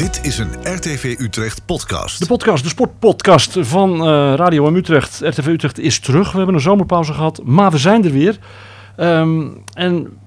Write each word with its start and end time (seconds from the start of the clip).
Dit 0.00 0.24
is 0.24 0.38
een 0.38 0.50
RTV 0.62 1.16
Utrecht 1.18 1.66
podcast. 1.66 2.18
De 2.18 2.26
podcast, 2.26 2.62
de 2.62 2.68
sportpodcast 2.68 3.56
van 3.60 3.92
eh, 3.92 4.34
Radio 4.34 4.70
M 4.70 4.76
Utrecht. 4.76 5.20
RTV 5.20 5.46
Utrecht 5.46 5.78
is 5.78 6.00
terug. 6.00 6.30
We 6.30 6.36
hebben 6.36 6.54
een 6.54 6.60
zomerpauze 6.60 7.12
gehad, 7.12 7.42
maar 7.44 7.70
we 7.70 7.78
zijn 7.78 8.04
er 8.04 8.10
weer. 8.10 8.38
Ehm, 8.96 9.48
en 9.74 10.18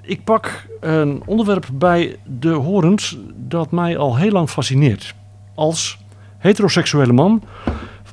ik 0.00 0.24
pak 0.24 0.66
een 0.80 1.22
onderwerp 1.26 1.68
bij 1.72 2.16
de 2.24 2.48
horens 2.48 3.18
dat 3.36 3.70
mij 3.70 3.96
al 3.96 4.16
heel 4.16 4.30
lang 4.30 4.50
fascineert. 4.50 5.14
Als 5.54 5.98
heteroseksuele 6.38 7.12
man 7.12 7.42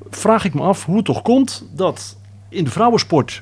vraag 0.09 0.45
ik 0.45 0.53
me 0.53 0.61
af 0.61 0.85
hoe 0.85 0.95
het 0.95 1.05
toch 1.05 1.21
komt 1.21 1.65
dat 1.75 2.17
in 2.49 2.63
de 2.63 2.71
vrouwensport 2.71 3.41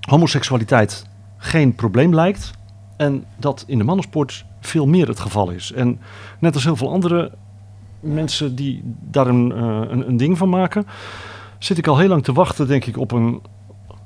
homoseksualiteit 0.00 1.06
geen 1.36 1.74
probleem 1.74 2.14
lijkt. 2.14 2.50
En 2.96 3.24
dat 3.36 3.64
in 3.66 3.78
de 3.78 3.84
mannensport 3.84 4.44
veel 4.60 4.86
meer 4.86 5.08
het 5.08 5.20
geval 5.20 5.50
is. 5.50 5.72
En 5.72 6.00
net 6.38 6.54
als 6.54 6.64
heel 6.64 6.76
veel 6.76 6.92
andere 6.92 7.32
mensen 8.00 8.54
die 8.54 8.82
daar 9.00 9.26
een, 9.26 9.52
eh, 9.52 9.80
een, 9.88 10.08
een 10.08 10.16
ding 10.16 10.38
van 10.38 10.48
maken, 10.48 10.86
zit 11.58 11.78
ik 11.78 11.86
al 11.86 11.98
heel 11.98 12.08
lang 12.08 12.24
te 12.24 12.32
wachten, 12.32 12.66
denk 12.66 12.84
ik, 12.84 12.98
op 12.98 13.12
een 13.12 13.40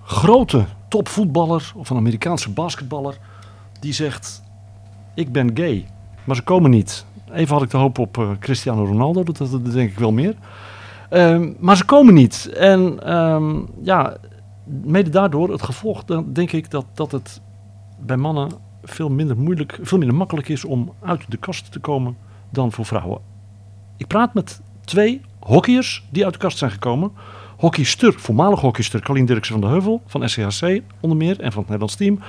grote 0.02 0.64
topvoetballer 0.88 1.72
of 1.76 1.90
een 1.90 1.96
Amerikaanse 1.96 2.50
basketballer 2.50 3.18
die 3.80 3.92
zegt: 3.92 4.42
Ik 5.14 5.32
ben 5.32 5.50
gay. 5.54 5.86
Maar 6.24 6.36
ze 6.36 6.42
komen 6.42 6.70
niet. 6.70 7.04
Even 7.32 7.54
had 7.54 7.62
ik 7.62 7.70
de 7.70 7.76
hoop 7.76 7.98
op 7.98 8.18
eh, 8.18 8.30
Cristiano 8.38 8.84
Ronaldo, 8.84 9.22
dat, 9.22 9.38
dat 9.38 9.72
denk 9.72 9.90
ik 9.90 9.98
wel 9.98 10.12
meer. 10.12 10.34
Ehm, 11.10 11.52
maar 11.58 11.76
ze 11.76 11.84
komen 11.84 12.14
niet. 12.14 12.50
En 12.56 13.04
ehm, 13.04 13.60
ja, 13.82 14.16
mede 14.64 15.10
daardoor 15.10 15.50
het 15.50 15.62
gevolg, 15.62 16.04
dan 16.04 16.32
denk 16.32 16.52
ik 16.52 16.70
dat, 16.70 16.84
dat 16.94 17.12
het 17.12 17.40
bij 17.98 18.16
mannen 18.16 18.50
veel 18.84 19.08
minder 19.08 19.36
moeilijk, 19.36 19.78
veel 19.82 19.98
minder 19.98 20.16
makkelijk 20.16 20.48
is 20.48 20.64
om 20.64 20.92
uit 21.00 21.24
de 21.28 21.36
kast 21.36 21.72
te 21.72 21.78
komen 21.78 22.16
dan 22.50 22.72
voor 22.72 22.86
vrouwen. 22.86 23.20
Ik 23.96 24.06
praat 24.06 24.34
met 24.34 24.60
twee 24.84 25.20
hockeyers 25.38 26.04
die 26.10 26.24
uit 26.24 26.32
de 26.32 26.38
kast 26.38 26.58
zijn 26.58 26.70
gekomen. 26.70 27.12
Hockeyster, 27.56 28.12
voormalig 28.12 28.60
hockeyster 28.60 29.00
Carlien 29.00 29.26
Dirksen 29.26 29.52
van 29.52 29.62
de 29.62 29.74
Heuvel 29.74 30.02
van 30.06 30.28
SCHC 30.28 30.80
onder 31.00 31.18
meer 31.18 31.40
en 31.40 31.52
van 31.52 31.62
het 31.62 31.70
Nederlands 31.70 31.96
team. 31.96 32.20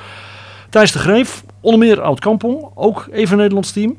Thijs 0.69 0.91
de 0.91 0.99
Greef, 0.99 1.43
onder 1.59 1.79
meer 1.79 2.01
oud 2.01 2.19
Kampong, 2.19 2.69
ook 2.73 3.07
even 3.11 3.37
Nederlands 3.37 3.71
team. 3.71 3.97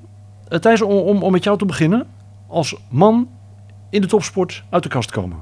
Uh, 0.48 0.59
Thijs, 0.59 0.83
om, 0.83 1.23
om 1.23 1.33
met 1.33 1.45
jou 1.45 1.59
te 1.59 1.67
beginnen, 1.67 2.06
als 2.48 2.77
man 2.89 3.28
in 3.91 4.00
de 4.00 4.06
topsport 4.06 4.65
uit 4.71 4.83
de 4.83 4.89
kast 4.89 5.11
komen. 5.11 5.39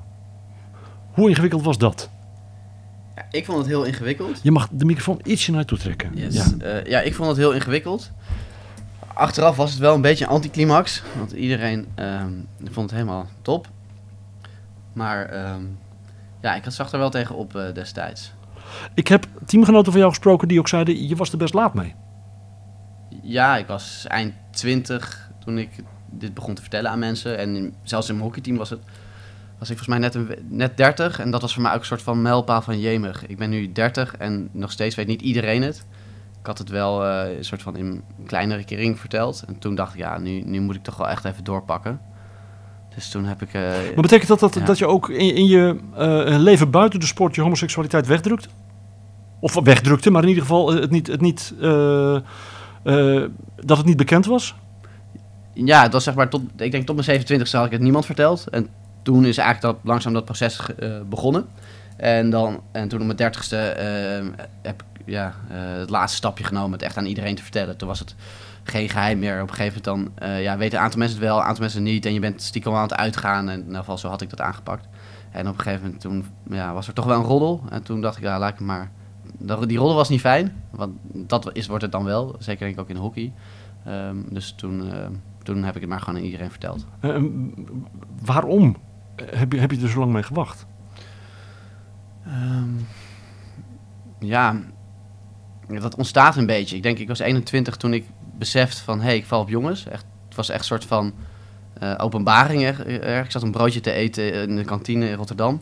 Hoe 1.12 1.28
ingewikkeld 1.28 1.62
was 1.62 1.78
dat? 1.78 2.10
Ja, 3.16 3.26
ik 3.30 3.44
vond 3.44 3.58
het 3.58 3.66
heel 3.66 3.84
ingewikkeld. 3.84 4.40
Je 4.42 4.50
mag 4.50 4.68
de 4.70 4.84
microfoon 4.84 5.20
ietsje 5.24 5.52
naartoe 5.52 5.78
trekken. 5.78 6.10
Yes. 6.14 6.34
Ja. 6.34 6.44
Ja. 6.58 6.80
ja, 6.84 7.00
ik 7.00 7.14
vond 7.14 7.28
het 7.28 7.36
heel 7.36 7.52
ingewikkeld. 7.52 8.10
Achteraf 9.14 9.56
was 9.56 9.70
het 9.70 9.78
wel 9.80 9.94
een 9.94 10.00
beetje 10.00 10.24
een 10.24 10.30
anticlimax. 10.30 11.02
Want 11.18 11.32
iedereen 11.32 11.86
ehm, 11.94 12.32
vond 12.64 12.90
het 12.90 13.00
helemaal 13.00 13.28
top. 13.42 13.68
Maar 14.92 15.26
ehm, 15.26 15.62
ja, 16.40 16.54
ik 16.54 16.62
zag 16.66 16.92
er 16.92 16.98
wel 16.98 17.10
tegen 17.10 17.34
op 17.34 17.56
eh, 17.56 17.74
destijds. 17.74 18.32
Ik 18.94 19.08
heb 19.08 19.26
teamgenoten 19.46 19.92
van 19.92 20.00
jou 20.00 20.12
gesproken 20.12 20.48
die 20.48 20.58
ook 20.58 20.68
zeiden, 20.68 21.08
je 21.08 21.16
was 21.16 21.32
er 21.32 21.38
best 21.38 21.54
laat 21.54 21.74
mee. 21.74 21.94
Ja, 23.22 23.56
ik 23.56 23.66
was 23.66 24.04
eind 24.08 24.34
20 24.50 25.30
toen 25.44 25.58
ik 25.58 25.70
dit 26.10 26.34
begon 26.34 26.54
te 26.54 26.60
vertellen 26.60 26.90
aan 26.90 26.98
mensen. 26.98 27.38
En 27.38 27.74
zelfs 27.82 28.08
in 28.08 28.14
mijn 28.14 28.26
hockeyteam 28.26 28.56
was 28.56 28.70
het 28.70 28.80
was 29.62 29.70
ik 29.70 29.78
volgens 29.78 29.98
mij 29.98 29.98
net, 29.98 30.14
een, 30.14 30.56
net 30.56 30.76
30. 30.76 31.18
En 31.18 31.30
dat 31.30 31.40
was 31.40 31.54
voor 31.54 31.62
mij 31.62 31.72
ook 31.72 31.78
een 31.78 31.84
soort 31.84 32.02
van 32.02 32.22
mijlpaal 32.22 32.62
van 32.62 32.80
jemig. 32.80 33.26
Ik 33.26 33.36
ben 33.36 33.50
nu 33.50 33.72
30 33.72 34.16
en 34.16 34.48
nog 34.52 34.72
steeds 34.72 34.94
weet 34.94 35.06
niet 35.06 35.22
iedereen 35.22 35.62
het. 35.62 35.84
Ik 36.40 36.46
had 36.46 36.58
het 36.58 36.68
wel 36.68 37.04
uh, 37.04 37.36
een 37.36 37.44
soort 37.44 37.62
van 37.62 37.76
in 37.76 37.86
een 37.86 38.26
kleinere 38.26 38.64
kring 38.64 38.98
verteld. 38.98 39.44
En 39.46 39.58
toen 39.58 39.74
dacht 39.74 39.92
ik, 39.94 39.98
ja, 39.98 40.18
nu, 40.18 40.42
nu 40.44 40.60
moet 40.60 40.74
ik 40.74 40.82
toch 40.82 40.96
wel 40.96 41.08
echt 41.08 41.24
even 41.24 41.44
doorpakken. 41.44 42.00
Dus 42.94 43.10
toen 43.10 43.24
heb 43.24 43.42
ik... 43.42 43.54
Uh, 43.54 43.62
maar 43.62 43.94
betekent 43.94 44.28
dat 44.28 44.40
dat, 44.40 44.54
ja. 44.54 44.64
dat 44.64 44.78
je 44.78 44.86
ook 44.86 45.08
in, 45.08 45.34
in 45.34 45.46
je 45.46 45.78
uh, 45.98 46.38
leven 46.38 46.70
buiten 46.70 47.00
de 47.00 47.06
sport 47.06 47.34
je 47.34 47.40
homoseksualiteit 47.40 48.06
wegdrukt? 48.06 48.48
Of 49.40 49.54
wegdrukte, 49.54 50.10
maar 50.10 50.22
in 50.22 50.28
ieder 50.28 50.42
geval 50.42 50.72
het 50.72 50.90
niet, 50.90 51.06
het 51.06 51.20
niet, 51.20 51.54
dat 53.64 53.76
het 53.76 53.84
niet 53.84 53.96
bekend 53.96 54.26
was? 54.26 54.54
Ja, 55.54 55.88
dat 55.88 56.02
zeg 56.02 56.14
maar 56.14 56.28
tot, 56.28 56.42
ik 56.56 56.70
denk 56.70 56.86
tot 56.86 57.06
mijn 57.06 57.20
27e 57.20 57.50
had 57.50 57.66
ik 57.66 57.72
het 57.72 57.80
niemand 57.80 58.06
verteld. 58.06 58.48
En 58.48 58.68
toen 59.02 59.24
is 59.24 59.38
eigenlijk 59.38 59.74
dat, 59.74 59.84
langzaam 59.84 60.12
dat 60.12 60.24
proces 60.24 60.60
uh, 60.80 61.00
begonnen. 61.08 61.46
En, 61.96 62.30
dan, 62.30 62.62
en 62.72 62.88
toen 62.88 63.00
op 63.00 63.04
mijn 63.06 63.16
dertigste 63.16 63.76
uh, 64.36 64.44
heb 64.62 64.82
ik 64.82 65.02
ja, 65.06 65.34
uh, 65.50 65.56
het 65.78 65.90
laatste 65.90 66.16
stapje 66.16 66.44
genomen 66.44 66.72
het 66.72 66.82
echt 66.82 66.96
aan 66.96 67.06
iedereen 67.06 67.34
te 67.34 67.42
vertellen. 67.42 67.76
Toen 67.76 67.88
was 67.88 67.98
het 67.98 68.14
geen 68.62 68.88
geheim 68.88 69.18
meer. 69.18 69.42
Op 69.42 69.48
een 69.48 69.54
gegeven 69.54 69.82
moment 69.84 70.14
dan 70.18 70.28
ja, 70.40 70.56
weten 70.56 70.78
een 70.78 70.84
aantal 70.84 70.98
mensen 70.98 71.18
het 71.18 71.26
wel, 71.26 71.36
een 71.36 71.44
aantal 71.44 71.62
mensen 71.62 71.82
niet. 71.82 72.06
En 72.06 72.12
je 72.12 72.20
bent 72.20 72.42
stiekem 72.42 72.74
aan 72.74 72.82
het 72.82 72.94
uitgaan. 72.94 73.48
En 73.48 73.58
in 73.58 73.64
ieder 73.64 73.78
geval 73.78 73.98
zo 73.98 74.08
had 74.08 74.20
ik 74.20 74.30
dat 74.30 74.40
aangepakt. 74.40 74.88
En 75.30 75.48
op 75.48 75.54
een 75.54 75.60
gegeven 75.60 75.84
moment 75.84 76.00
toen, 76.00 76.26
ja, 76.50 76.72
was 76.72 76.88
er 76.88 76.94
toch 76.94 77.04
wel 77.04 77.18
een 77.18 77.24
roddel. 77.24 77.62
En 77.70 77.82
toen 77.82 78.00
dacht 78.00 78.16
ik, 78.16 78.22
ja, 78.22 78.38
laat 78.38 78.52
ik 78.52 78.60
maar... 78.60 78.90
Die 79.38 79.78
roddel 79.78 79.94
was 79.94 80.08
niet 80.08 80.20
fijn, 80.20 80.62
want 80.70 80.92
dat 81.12 81.50
is, 81.52 81.66
wordt 81.66 81.82
het 81.82 81.92
dan 81.92 82.04
wel. 82.04 82.36
Zeker 82.38 82.60
denk 82.60 82.72
ik 82.72 82.80
ook 82.80 82.88
in 82.88 82.96
hockey. 82.96 83.32
Um, 83.88 84.26
dus 84.30 84.52
toen, 84.56 84.92
toen 85.42 85.64
heb 85.64 85.74
ik 85.74 85.80
het 85.80 85.90
maar 85.90 86.00
gewoon 86.00 86.16
aan 86.16 86.24
iedereen 86.24 86.50
verteld. 86.50 86.86
waarom 88.24 88.76
heb 89.30 89.52
je, 89.52 89.58
heb 89.58 89.70
je 89.70 89.80
er 89.80 89.88
zo 89.88 89.98
lang 89.98 90.12
mee 90.12 90.22
gewacht? 90.22 90.66
Um, 92.26 92.86
ja, 94.18 94.56
dat 95.68 95.94
ontstaat 95.94 96.36
een 96.36 96.46
beetje. 96.46 96.76
Ik 96.76 96.82
denk, 96.82 96.98
ik 96.98 97.08
was 97.08 97.18
21 97.18 97.76
toen 97.76 97.92
ik 97.92 98.04
besefte 98.38 98.82
van... 98.82 98.98
hé, 98.98 99.04
hey, 99.04 99.16
ik 99.16 99.26
val 99.26 99.40
op 99.40 99.48
jongens. 99.48 99.86
Echt, 99.86 100.04
het 100.26 100.36
was 100.36 100.48
echt 100.48 100.58
een 100.58 100.64
soort 100.64 100.84
van 100.84 101.12
uh, 101.82 101.94
openbaring. 101.96 102.62
Er. 102.62 103.24
Ik 103.24 103.30
zat 103.30 103.42
een 103.42 103.50
broodje 103.50 103.80
te 103.80 103.92
eten 103.92 104.32
in 104.48 104.56
de 104.56 104.64
kantine 104.64 105.08
in 105.08 105.14
Rotterdam. 105.14 105.60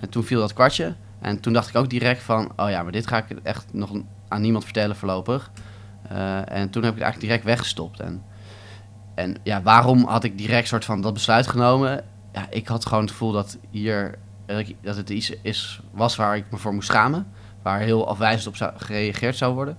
En 0.00 0.08
toen 0.08 0.24
viel 0.24 0.40
dat 0.40 0.52
kwartje. 0.52 0.94
En 1.20 1.40
toen 1.40 1.52
dacht 1.52 1.68
ik 1.68 1.76
ook 1.76 1.90
direct 1.90 2.22
van... 2.22 2.52
oh 2.56 2.70
ja, 2.70 2.82
maar 2.82 2.92
dit 2.92 3.06
ga 3.06 3.16
ik 3.16 3.38
echt 3.42 3.66
nog 3.72 3.90
aan 4.28 4.40
niemand 4.40 4.64
vertellen 4.64 4.96
voorlopig. 4.96 5.50
Uh, 6.12 6.50
en 6.50 6.70
toen 6.70 6.82
heb 6.82 6.92
ik 6.92 6.98
het 6.98 7.02
eigenlijk 7.02 7.20
direct 7.20 7.44
weggestopt. 7.44 8.00
En, 8.00 8.22
en 9.14 9.36
ja, 9.42 9.62
waarom 9.62 10.04
had 10.04 10.24
ik 10.24 10.38
direct 10.38 10.68
soort 10.68 10.84
van 10.84 11.00
dat 11.00 11.12
besluit 11.12 11.46
genomen 11.46 12.04
ja, 12.32 12.46
ik 12.50 12.68
had 12.68 12.86
gewoon 12.86 13.02
het 13.02 13.10
gevoel 13.10 13.32
dat 13.32 13.58
hier 13.70 14.18
dat 14.80 14.96
het 14.96 15.10
iets 15.10 15.32
is, 15.42 15.80
was 15.90 16.16
waar 16.16 16.36
ik 16.36 16.44
me 16.50 16.56
voor 16.56 16.74
moest 16.74 16.88
schamen. 16.88 17.26
Waar 17.62 17.80
heel 17.80 18.08
afwijzend 18.08 18.46
op 18.46 18.56
zou, 18.56 18.72
gereageerd 18.76 19.36
zou 19.36 19.54
worden. 19.54 19.78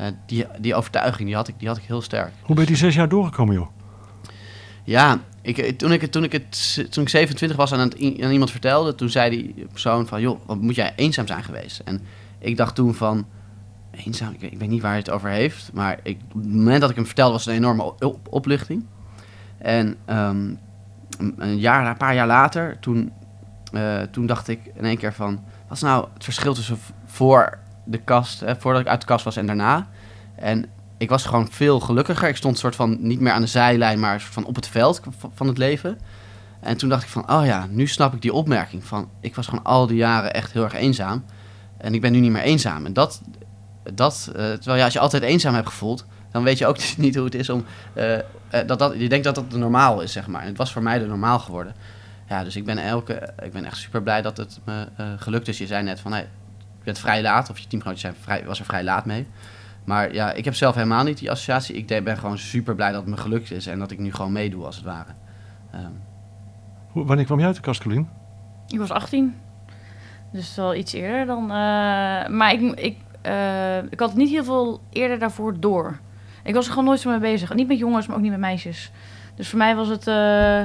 Uh, 0.00 0.06
die, 0.26 0.46
die 0.58 0.74
overtuiging 0.74 1.26
die 1.26 1.36
had, 1.36 1.48
ik, 1.48 1.58
die 1.58 1.68
had 1.68 1.76
ik 1.76 1.82
heel 1.82 2.02
sterk. 2.02 2.32
Hoe 2.42 2.54
ben 2.54 2.64
je 2.64 2.70
die 2.70 2.78
zes 2.78 2.94
jaar 2.94 3.08
doorgekomen, 3.08 3.54
joh? 3.54 3.68
Ja, 4.84 5.20
ik, 5.42 5.78
toen, 5.78 5.92
ik, 5.92 6.10
toen, 6.10 6.24
ik 6.24 6.32
het, 6.32 6.86
toen 6.90 7.02
ik 7.02 7.08
27 7.08 7.56
was 7.56 7.72
en 7.72 7.78
aan, 7.78 7.88
het, 7.88 8.22
aan 8.22 8.30
iemand 8.30 8.50
vertelde, 8.50 8.94
toen 8.94 9.08
zei 9.08 9.30
die 9.30 9.66
persoon 9.72 10.06
van... 10.06 10.20
joh, 10.20 10.40
wat 10.46 10.60
moet 10.60 10.74
jij 10.74 10.92
eenzaam 10.96 11.26
zijn 11.26 11.44
geweest? 11.44 11.80
En 11.84 12.02
ik 12.38 12.56
dacht 12.56 12.74
toen 12.74 12.94
van... 12.94 13.26
Eenzaam? 13.90 14.32
Ik 14.32 14.40
weet, 14.40 14.52
ik 14.52 14.58
weet 14.58 14.68
niet 14.68 14.82
waar 14.82 14.90
hij 14.90 14.98
het 14.98 15.10
over 15.10 15.28
heeft. 15.28 15.70
Maar 15.72 15.98
ik, 16.02 16.18
op 16.34 16.42
het 16.42 16.52
moment 16.52 16.80
dat 16.80 16.90
ik 16.90 16.96
hem 16.96 17.06
vertelde 17.06 17.32
was 17.32 17.44
het 17.44 17.54
een 17.54 17.60
enorme 17.60 17.82
op, 17.82 18.26
opluchting. 18.30 18.84
En 19.58 19.96
um, 20.06 20.58
een, 21.18 21.58
jaar, 21.58 21.86
een 21.86 21.96
paar 21.96 22.14
jaar 22.14 22.26
later, 22.26 22.78
toen, 22.80 23.12
uh, 23.72 24.00
toen 24.00 24.26
dacht 24.26 24.48
ik 24.48 24.60
in 24.74 24.84
één 24.84 24.98
keer 24.98 25.12
van... 25.12 25.40
Wat 25.68 25.76
is 25.76 25.82
nou 25.82 26.06
het 26.14 26.24
verschil 26.24 26.54
tussen 26.54 26.78
voor 27.06 27.58
de 27.84 27.98
kast, 27.98 28.40
hè, 28.40 28.56
voordat 28.56 28.80
ik 28.80 28.88
uit 28.88 29.00
de 29.00 29.06
kast 29.06 29.24
was 29.24 29.36
en 29.36 29.46
daarna? 29.46 29.88
En 30.34 30.66
ik 30.96 31.08
was 31.08 31.24
gewoon 31.24 31.48
veel 31.50 31.80
gelukkiger. 31.80 32.28
Ik 32.28 32.36
stond 32.36 32.58
soort 32.58 32.76
van 32.76 32.96
niet 33.00 33.20
meer 33.20 33.32
aan 33.32 33.40
de 33.40 33.46
zijlijn, 33.46 34.00
maar 34.00 34.20
van 34.20 34.44
op 34.44 34.54
het 34.54 34.68
veld 34.68 35.00
van 35.34 35.46
het 35.46 35.58
leven. 35.58 35.98
En 36.60 36.76
toen 36.76 36.88
dacht 36.88 37.02
ik 37.02 37.08
van, 37.08 37.30
oh 37.30 37.44
ja, 37.44 37.66
nu 37.70 37.86
snap 37.86 38.14
ik 38.14 38.22
die 38.22 38.32
opmerking 38.32 38.84
van... 38.84 39.08
Ik 39.20 39.34
was 39.34 39.46
gewoon 39.46 39.64
al 39.64 39.86
die 39.86 39.96
jaren 39.96 40.34
echt 40.34 40.52
heel 40.52 40.64
erg 40.64 40.74
eenzaam. 40.74 41.24
En 41.78 41.94
ik 41.94 42.00
ben 42.00 42.12
nu 42.12 42.20
niet 42.20 42.30
meer 42.30 42.42
eenzaam. 42.42 42.86
En 42.86 42.92
dat, 42.92 43.20
dat 43.94 44.28
uh, 44.28 44.34
terwijl 44.34 44.76
ja, 44.76 44.84
als 44.84 44.92
je 44.92 44.98
altijd 44.98 45.22
eenzaam 45.22 45.54
hebt 45.54 45.68
gevoeld 45.68 46.06
dan 46.36 46.44
weet 46.44 46.58
je 46.58 46.66
ook 46.66 46.78
niet 46.96 47.14
hoe 47.14 47.24
het 47.24 47.34
is 47.34 47.50
om. 47.50 47.64
Uh, 47.94 48.12
uh, 48.12 48.20
dat, 48.66 48.78
dat, 48.78 48.94
je 48.96 49.08
denkt 49.08 49.24
dat 49.24 49.34
dat 49.34 49.50
de 49.50 49.58
normaal 49.58 50.00
is, 50.00 50.12
zeg 50.12 50.26
maar. 50.26 50.40
En 50.40 50.48
het 50.48 50.56
was 50.56 50.72
voor 50.72 50.82
mij 50.82 50.98
de 50.98 51.06
normaal 51.06 51.38
geworden. 51.38 51.74
Ja, 52.28 52.44
dus 52.44 52.56
ik 52.56 52.64
ben, 52.64 52.78
elke, 52.78 53.32
ik 53.42 53.52
ben 53.52 53.64
echt 53.64 53.76
super 53.76 54.02
blij 54.02 54.22
dat 54.22 54.36
het 54.36 54.60
me 54.64 54.88
uh, 55.00 55.06
gelukt 55.16 55.48
is. 55.48 55.58
Je 55.58 55.66
zei 55.66 55.82
net 55.82 56.00
van, 56.00 56.12
hey, 56.12 56.20
je 56.78 56.84
bent 56.84 56.98
vrij 56.98 57.22
laat, 57.22 57.50
of 57.50 57.58
je 57.58 57.66
teamgenootjes 57.66 58.02
zijn 58.02 58.14
vrij, 58.20 58.44
was 58.44 58.58
er 58.58 58.64
vrij 58.64 58.84
laat 58.84 59.04
mee. 59.04 59.26
Maar 59.84 60.14
ja, 60.14 60.32
ik 60.32 60.44
heb 60.44 60.54
zelf 60.54 60.74
helemaal 60.74 61.04
niet 61.04 61.18
die 61.18 61.30
associatie. 61.30 61.74
Ik 61.74 62.04
ben 62.04 62.18
gewoon 62.18 62.38
super 62.38 62.74
blij 62.74 62.92
dat 62.92 63.00
het 63.00 63.10
me 63.10 63.16
gelukt 63.16 63.50
is 63.50 63.66
en 63.66 63.78
dat 63.78 63.90
ik 63.90 63.98
nu 63.98 64.12
gewoon 64.12 64.32
meedoe, 64.32 64.64
als 64.64 64.76
het 64.76 64.84
ware. 64.84 65.10
Um. 65.74 66.02
Wanneer 67.06 67.24
kwam 67.24 67.38
je 67.38 67.46
uit 67.46 67.54
de 67.54 67.60
kast, 67.60 67.82
Colleen? 67.82 68.08
Ik 68.68 68.78
was 68.78 68.90
18. 68.90 69.34
Dus 70.32 70.56
wel 70.56 70.74
iets 70.74 70.92
eerder 70.92 71.26
dan. 71.26 71.46
maar 72.36 72.52
ik, 72.52 72.60
ik, 72.60 72.96
ik 73.90 74.00
had 74.00 74.08
het 74.08 74.18
niet 74.18 74.30
heel 74.30 74.44
veel 74.44 74.80
eerder 74.92 75.18
daarvoor 75.18 75.60
door. 75.60 75.98
Ik 76.46 76.54
was 76.54 76.64
er 76.64 76.70
gewoon 76.70 76.84
nooit 76.86 77.00
zo 77.00 77.10
mee 77.10 77.18
bezig. 77.18 77.54
Niet 77.54 77.68
met 77.68 77.78
jongens, 77.78 78.06
maar 78.06 78.16
ook 78.16 78.22
niet 78.22 78.30
met 78.30 78.40
meisjes. 78.40 78.90
Dus 79.34 79.48
voor 79.48 79.58
mij 79.58 79.76
was 79.76 79.88
het... 79.88 80.06
Uh, 80.06 80.62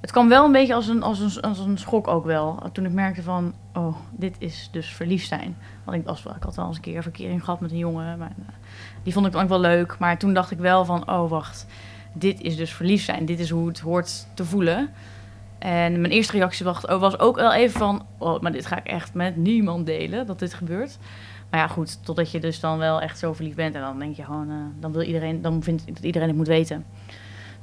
het 0.00 0.10
kwam 0.10 0.28
wel 0.28 0.44
een 0.44 0.52
beetje 0.52 0.74
als 0.74 0.88
een, 0.88 1.02
als, 1.02 1.18
een, 1.18 1.42
als 1.42 1.58
een 1.58 1.78
schok 1.78 2.08
ook 2.08 2.24
wel. 2.24 2.62
Toen 2.72 2.84
ik 2.84 2.92
merkte 2.92 3.22
van... 3.22 3.54
Oh, 3.74 3.96
dit 4.10 4.36
is 4.38 4.68
dus 4.72 4.88
verliefd 4.88 5.28
zijn. 5.28 5.56
Want 5.84 5.96
ik, 5.96 6.04
was, 6.04 6.24
ik 6.24 6.42
had 6.42 6.56
wel 6.56 6.66
eens 6.66 6.76
een 6.76 6.82
keer 6.82 6.96
een 6.96 7.02
verkering 7.02 7.44
gehad 7.44 7.60
met 7.60 7.70
een 7.70 7.78
jongen. 7.78 8.18
Maar, 8.18 8.32
uh, 8.38 8.44
die 9.02 9.12
vond 9.12 9.26
ik 9.26 9.32
dan 9.32 9.42
ook 9.42 9.48
wel 9.48 9.60
leuk. 9.60 9.98
Maar 9.98 10.18
toen 10.18 10.34
dacht 10.34 10.50
ik 10.50 10.58
wel 10.58 10.84
van... 10.84 11.10
Oh, 11.10 11.30
wacht. 11.30 11.66
dit 12.12 12.40
is 12.40 12.56
dus 12.56 12.72
verliefd 12.72 13.04
zijn. 13.04 13.24
Dit 13.24 13.38
is 13.38 13.50
hoe 13.50 13.68
het 13.68 13.80
hoort 13.80 14.26
te 14.34 14.44
voelen. 14.44 14.90
En 15.58 16.00
mijn 16.00 16.12
eerste 16.12 16.32
reactie 16.32 16.64
was, 16.64 16.80
was 16.80 17.18
ook 17.18 17.36
wel 17.36 17.52
even 17.52 17.78
van... 17.78 18.06
Oh, 18.18 18.40
maar 18.40 18.52
dit 18.52 18.66
ga 18.66 18.78
ik 18.78 18.86
echt 18.86 19.14
met 19.14 19.36
niemand 19.36 19.86
delen, 19.86 20.26
dat 20.26 20.38
dit 20.38 20.54
gebeurt. 20.54 20.98
Maar 21.50 21.60
ja, 21.60 21.66
goed, 21.66 21.98
totdat 22.04 22.30
je 22.30 22.40
dus 22.40 22.60
dan 22.60 22.78
wel 22.78 23.00
echt 23.00 23.18
zo 23.18 23.32
verliefd 23.32 23.56
bent. 23.56 23.74
En 23.74 23.80
dan 23.80 23.98
denk 23.98 24.16
je 24.16 24.24
gewoon, 24.24 24.48
eh, 24.48 24.54
dan 24.80 24.92
wil 24.92 25.02
iedereen, 25.02 25.42
dan 25.42 25.62
vindt 25.62 25.86
dat 25.86 26.04
iedereen 26.04 26.28
het 26.28 26.36
moet 26.36 26.46
weten. 26.46 26.84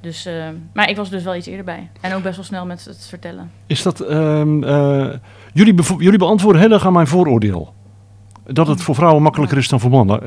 Dus, 0.01 0.25
eh, 0.25 0.33
maar 0.73 0.89
ik 0.89 0.95
was 0.95 1.09
dus 1.09 1.23
wel 1.23 1.35
iets 1.35 1.47
eerder 1.47 1.65
bij. 1.65 1.89
En 2.01 2.13
ook 2.13 2.23
best 2.23 2.35
wel 2.35 2.45
snel 2.45 2.65
met 2.65 2.85
het 2.85 3.05
vertellen. 3.09 3.51
Is 3.67 3.81
dat... 3.83 3.99
ehm, 3.99 4.63
eh, 4.63 5.09
jullie, 5.53 5.73
bevo- 5.73 5.99
jullie 5.99 6.19
beantwoorden 6.19 6.61
heel 6.61 6.71
erg 6.71 6.85
aan 6.85 6.93
mijn 6.93 7.07
vooroordeel. 7.07 7.73
Dat 8.45 8.67
het 8.67 8.81
voor 8.81 8.95
vrouwen 8.95 9.21
makkelijker 9.23 9.57
is 9.57 9.67
dan 9.69 9.79
voor 9.79 9.89
mannen. 9.89 10.21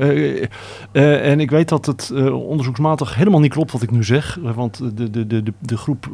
En 0.91 1.39
ik 1.39 1.49
weet 1.51 1.69
dat 1.69 1.85
het 1.85 2.11
onderzoeksmatig 2.31 3.15
helemaal 3.15 3.39
niet 3.39 3.51
klopt 3.51 3.71
wat 3.71 3.81
ik 3.81 3.91
nu 3.91 4.03
zeg. 4.03 4.37
Want 4.41 4.97
de, 4.97 5.09
de, 5.09 5.27
de, 5.27 5.43
de, 5.59 5.77
groep 5.77 6.05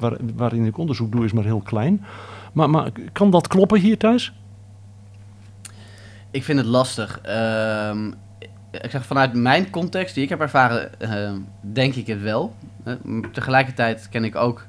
waar, 0.00 0.16
waarin 0.36 0.64
ik 0.64 0.78
onderzoek 0.78 1.12
doe 1.12 1.24
is 1.24 1.32
maar 1.32 1.44
heel 1.44 1.60
klein. 1.64 2.04
Maar, 2.52 2.70
maar 2.70 2.90
kan 3.12 3.30
dat 3.30 3.48
kloppen 3.48 3.80
hier 3.80 3.98
thuis? 3.98 4.32
Ik 6.36 6.44
vind 6.44 6.58
het 6.58 6.66
lastig. 6.66 7.20
Ehm, 7.22 8.06
ik 8.70 8.90
zeg 8.90 9.06
vanuit 9.06 9.32
mijn 9.32 9.70
context 9.70 10.14
die 10.14 10.22
ik 10.22 10.28
heb 10.28 10.40
ervaren, 10.40 11.00
ehm, 11.00 11.38
denk 11.60 11.94
ik 11.94 12.06
het 12.06 12.22
wel. 12.22 12.54
Eh, 12.84 12.94
tegelijkertijd 13.32 14.08
ken 14.08 14.24
ik 14.24 14.36
ook 14.36 14.66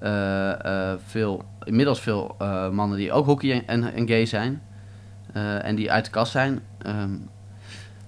eh, 0.00 0.90
eh, 0.92 0.98
veel, 1.06 1.44
inmiddels 1.64 2.00
veel 2.00 2.36
mannen 2.72 2.98
die 2.98 3.12
ook 3.12 3.26
hockey 3.26 3.64
en, 3.66 3.94
en, 3.94 4.08
gay 4.08 4.26
zijn. 4.26 4.62
en 5.62 5.74
die 5.74 5.92
uit 5.92 6.04
de 6.04 6.10
kast 6.10 6.32
zijn. 6.32 6.60
Ehm, 6.82 7.16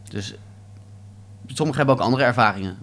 dus 0.08 0.34
sommigen 1.46 1.78
hebben 1.78 1.94
ook 1.94 2.10
andere 2.10 2.24
ervaringen. 2.24 2.76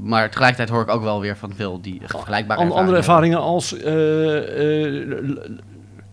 Maar 0.00 0.28
tegelijkertijd 0.28 0.68
hoor 0.68 0.82
ik 0.82 0.88
ook 0.88 1.02
wel 1.02 1.20
weer 1.20 1.36
van 1.36 1.54
veel 1.54 1.80
die 1.80 2.00
vergelijkbare 2.04 2.60
An- 2.60 2.72
andere 2.72 2.96
ervaringen 2.96 3.38
ervaringen 3.38 3.38
als, 3.38 3.72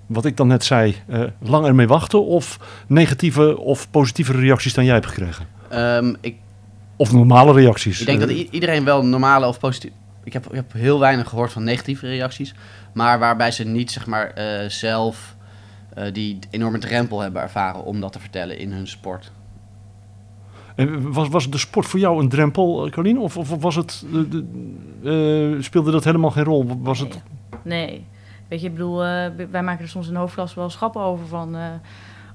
wat 0.10 0.26
ik 0.26 0.38
dan 0.38 0.48
net 0.48 0.64
zei, 0.64 0.96
eh, 1.08 1.24
lang 1.40 1.66
ermee 1.66 1.88
wachten 1.88 2.26
of 2.26 2.60
negatieve 2.88 3.58
of 3.58 3.90
positieve 3.92 4.32
reacties 4.32 4.74
dan 4.74 4.86
jij 4.86 4.94
hebt 4.94 5.06
gekregen? 5.06 5.46
Ehm, 5.70 6.14
ik 6.22 6.36
Of 6.96 7.12
normale 7.14 7.54
reacties? 7.54 8.00
Ik 8.00 8.06
denk 8.06 8.20
dat 8.20 8.30
iedereen 8.30 8.84
wel 8.84 9.06
normale 9.06 9.48
of 9.48 9.60
positief. 9.60 9.92
Ik 10.24 10.34
heb, 10.34 10.46
ik 10.46 10.56
heb 10.56 10.74
heel 10.74 11.00
weinig 11.00 11.30
gehoord 11.30 11.52
van 11.52 11.64
negatieve 11.64 12.08
reacties. 12.08 12.54
Maar 12.94 13.20
waarbij 13.20 13.52
ze 13.52 13.64
niet 13.64 13.92
zeg 13.92 14.06
maar, 14.06 14.30
eh, 14.32 14.70
zelf 14.70 15.36
eh, 15.94 16.14
die 16.14 16.40
enorme 16.50 16.78
drempel 16.78 17.20
hebben 17.20 17.42
ervaren 17.42 17.84
om 17.84 18.00
dat 18.02 18.12
te 18.12 18.20
vertellen 18.20 18.58
in 18.58 18.72
hun 18.72 18.88
sport. 18.88 19.32
En 20.76 21.12
was, 21.12 21.28
was 21.30 21.50
de 21.50 21.58
sport 21.58 21.86
voor 21.86 22.00
jou 22.00 22.22
een 22.22 22.30
drempel, 22.30 22.90
Carlien? 22.90 23.18
Of, 23.20 23.38
of 23.38 23.50
was 23.60 23.76
het, 23.76 24.04
de- 24.12 25.58
speelde 25.62 25.92
dat 25.92 26.04
helemaal 26.04 26.32
geen 26.32 26.44
rol? 26.44 26.78
Was 26.80 27.00
het, 27.00 27.20
Nee. 27.64 28.06
Weet 28.50 28.62
je, 28.62 28.68
ik 28.68 28.74
bedoel, 28.74 29.04
eh, 29.06 29.25
wij 29.51 29.63
maken 29.63 29.84
er 29.84 29.90
soms 29.90 30.07
in 30.07 30.13
de 30.13 30.19
hoofdklas 30.19 30.54
wel 30.54 30.69
schappen 30.69 31.01
over 31.01 31.28
van... 31.28 31.56
eh, 31.56 31.63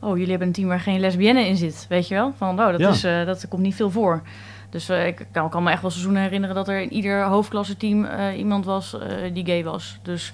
oh, 0.00 0.10
jullie 0.10 0.30
hebben 0.30 0.46
een 0.46 0.52
team 0.54 0.68
waar 0.68 0.80
geen 0.80 1.00
lesbienne 1.00 1.46
in 1.46 1.56
zit, 1.56 1.86
weet 1.88 2.08
je 2.08 2.14
wel? 2.14 2.32
Van, 2.36 2.60
oh, 2.60 2.70
dat, 2.70 2.80
Ja. 2.80 2.88
is, 2.88 3.04
eh, 3.04 3.24
dat 3.26 3.48
komt 3.48 3.62
niet 3.62 3.74
veel 3.74 3.90
voor. 3.90 4.22
Dus 4.70 4.88
ik 4.88 5.26
kan, 5.32 5.50
kan 5.50 5.62
me 5.62 5.70
echt 5.70 5.82
wel 5.82 5.90
seizoenen 5.90 6.22
herinneren 6.22 6.54
dat 6.54 6.68
er 6.68 6.80
in 6.80 6.92
ieder 6.92 7.24
hoofdklasseteam 7.24 8.06
iemand 8.36 8.64
was 8.64 8.96
die 9.32 9.46
gay 9.46 9.64
was. 9.64 9.98
Dus 10.02 10.32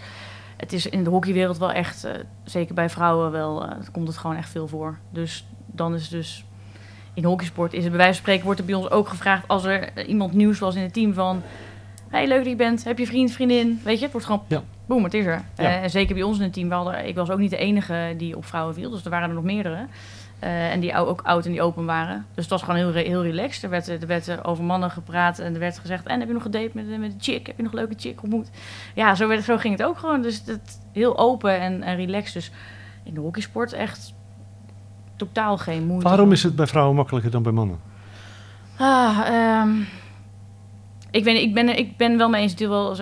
het 0.56 0.72
is 0.72 0.86
in 0.86 1.04
de 1.04 1.10
hockeywereld 1.10 1.58
wel 1.58 1.72
echt, 1.72 2.08
zeker 2.44 2.74
bij 2.74 2.90
vrouwen 2.90 3.30
wel, 3.30 3.68
komt 3.92 4.08
het 4.08 4.16
gewoon 4.16 4.36
echt 4.36 4.48
veel 4.48 4.68
voor. 4.68 4.98
Dus 5.10 5.46
dan 5.66 5.94
is 5.94 6.02
het 6.02 6.10
dus... 6.10 6.44
In 7.14 7.24
hockeysport 7.24 7.72
is 7.72 7.82
het 7.82 7.88
bij 7.88 7.96
wijze 7.96 8.12
van 8.12 8.22
spreken, 8.22 8.44
wordt 8.44 8.60
er 8.60 8.66
bij 8.66 8.74
ons 8.74 8.90
ook 8.90 9.08
gevraagd 9.08 9.48
als 9.48 9.64
er 9.64 10.06
iemand 10.06 10.32
nieuws 10.32 10.58
was 10.58 10.74
in 10.74 10.82
het 10.82 10.92
team 10.92 11.14
van... 11.14 11.42
Hey, 12.08 12.26
leuk 12.26 12.38
dat 12.38 12.46
je 12.46 12.56
bent. 12.56 12.84
Heb 12.84 12.98
je 12.98 13.06
vriend, 13.06 13.32
vriendin? 13.32 13.80
Weet 13.84 13.96
je, 13.96 14.02
het 14.02 14.12
wordt 14.12 14.26
gewoon... 14.26 14.42
Ja. 14.46 14.62
Boem, 14.90 15.04
het 15.04 15.14
is 15.14 15.24
er. 15.24 15.42
Ja. 15.56 15.64
Eh, 15.64 15.82
en 15.82 15.90
zeker 15.90 16.14
bij 16.14 16.22
ons 16.22 16.36
in 16.36 16.42
het 16.42 16.52
team. 16.52 16.70
Hadden, 16.70 17.06
ik 17.06 17.14
was 17.14 17.30
ook 17.30 17.38
niet 17.38 17.50
de 17.50 17.56
enige 17.56 18.14
die 18.16 18.36
op 18.36 18.44
vrouwen 18.44 18.74
viel. 18.74 18.90
Dus 18.90 19.04
er 19.04 19.10
waren 19.10 19.28
er 19.28 19.34
nog 19.34 19.44
meerdere. 19.44 19.86
Eh, 20.38 20.72
en 20.72 20.80
die 20.80 20.94
ook 20.94 21.20
oud 21.22 21.44
en 21.44 21.50
die 21.50 21.62
open 21.62 21.84
waren. 21.84 22.26
Dus 22.34 22.44
het 22.44 22.52
was 22.52 22.62
gewoon 22.62 22.76
heel, 22.76 22.92
heel 22.92 23.22
relaxed. 23.22 23.62
Er 23.62 23.70
werd, 23.70 23.88
er 23.88 24.06
werd 24.06 24.26
er 24.26 24.44
over 24.44 24.64
mannen 24.64 24.90
gepraat. 24.90 25.38
En 25.38 25.54
er 25.54 25.60
werd 25.60 25.78
gezegd... 25.78 26.06
En 26.06 26.18
heb 26.18 26.28
je 26.28 26.34
nog 26.34 26.42
gedate 26.42 26.70
met, 26.72 26.88
met 26.98 27.12
een 27.12 27.20
chick? 27.20 27.46
Heb 27.46 27.56
je 27.56 27.62
nog 27.62 27.72
een 27.72 27.78
leuke 27.78 27.94
chick 27.96 28.22
ontmoet? 28.22 28.50
Ja, 28.94 29.14
zo, 29.14 29.28
werd, 29.28 29.44
zo 29.44 29.56
ging 29.56 29.78
het 29.78 29.86
ook 29.86 29.98
gewoon. 29.98 30.22
Dus 30.22 30.42
het, 30.46 30.80
heel 30.92 31.18
open 31.18 31.60
en, 31.60 31.82
en 31.82 31.96
relaxed. 31.96 32.34
Dus 32.34 32.50
in 33.02 33.14
de 33.14 33.20
hockeysport 33.20 33.72
echt 33.72 34.14
totaal 35.16 35.58
geen 35.58 35.86
moeite. 35.86 36.08
waarom 36.08 36.32
is 36.32 36.42
het 36.42 36.56
bij 36.56 36.66
vrouwen 36.66 36.96
makkelijker 36.96 37.30
dan 37.30 37.42
bij 37.42 37.52
mannen? 37.52 37.78
Ah, 38.76 39.18
ehm, 39.26 39.70
ik, 41.10 41.24
weet, 41.24 41.42
ik, 41.42 41.54
ben, 41.54 41.78
ik 41.78 41.96
ben 41.96 42.16
wel 42.16 42.28
mee 42.28 42.42
eens, 42.42 42.54
wel 42.54 42.90
eh, 42.90 42.98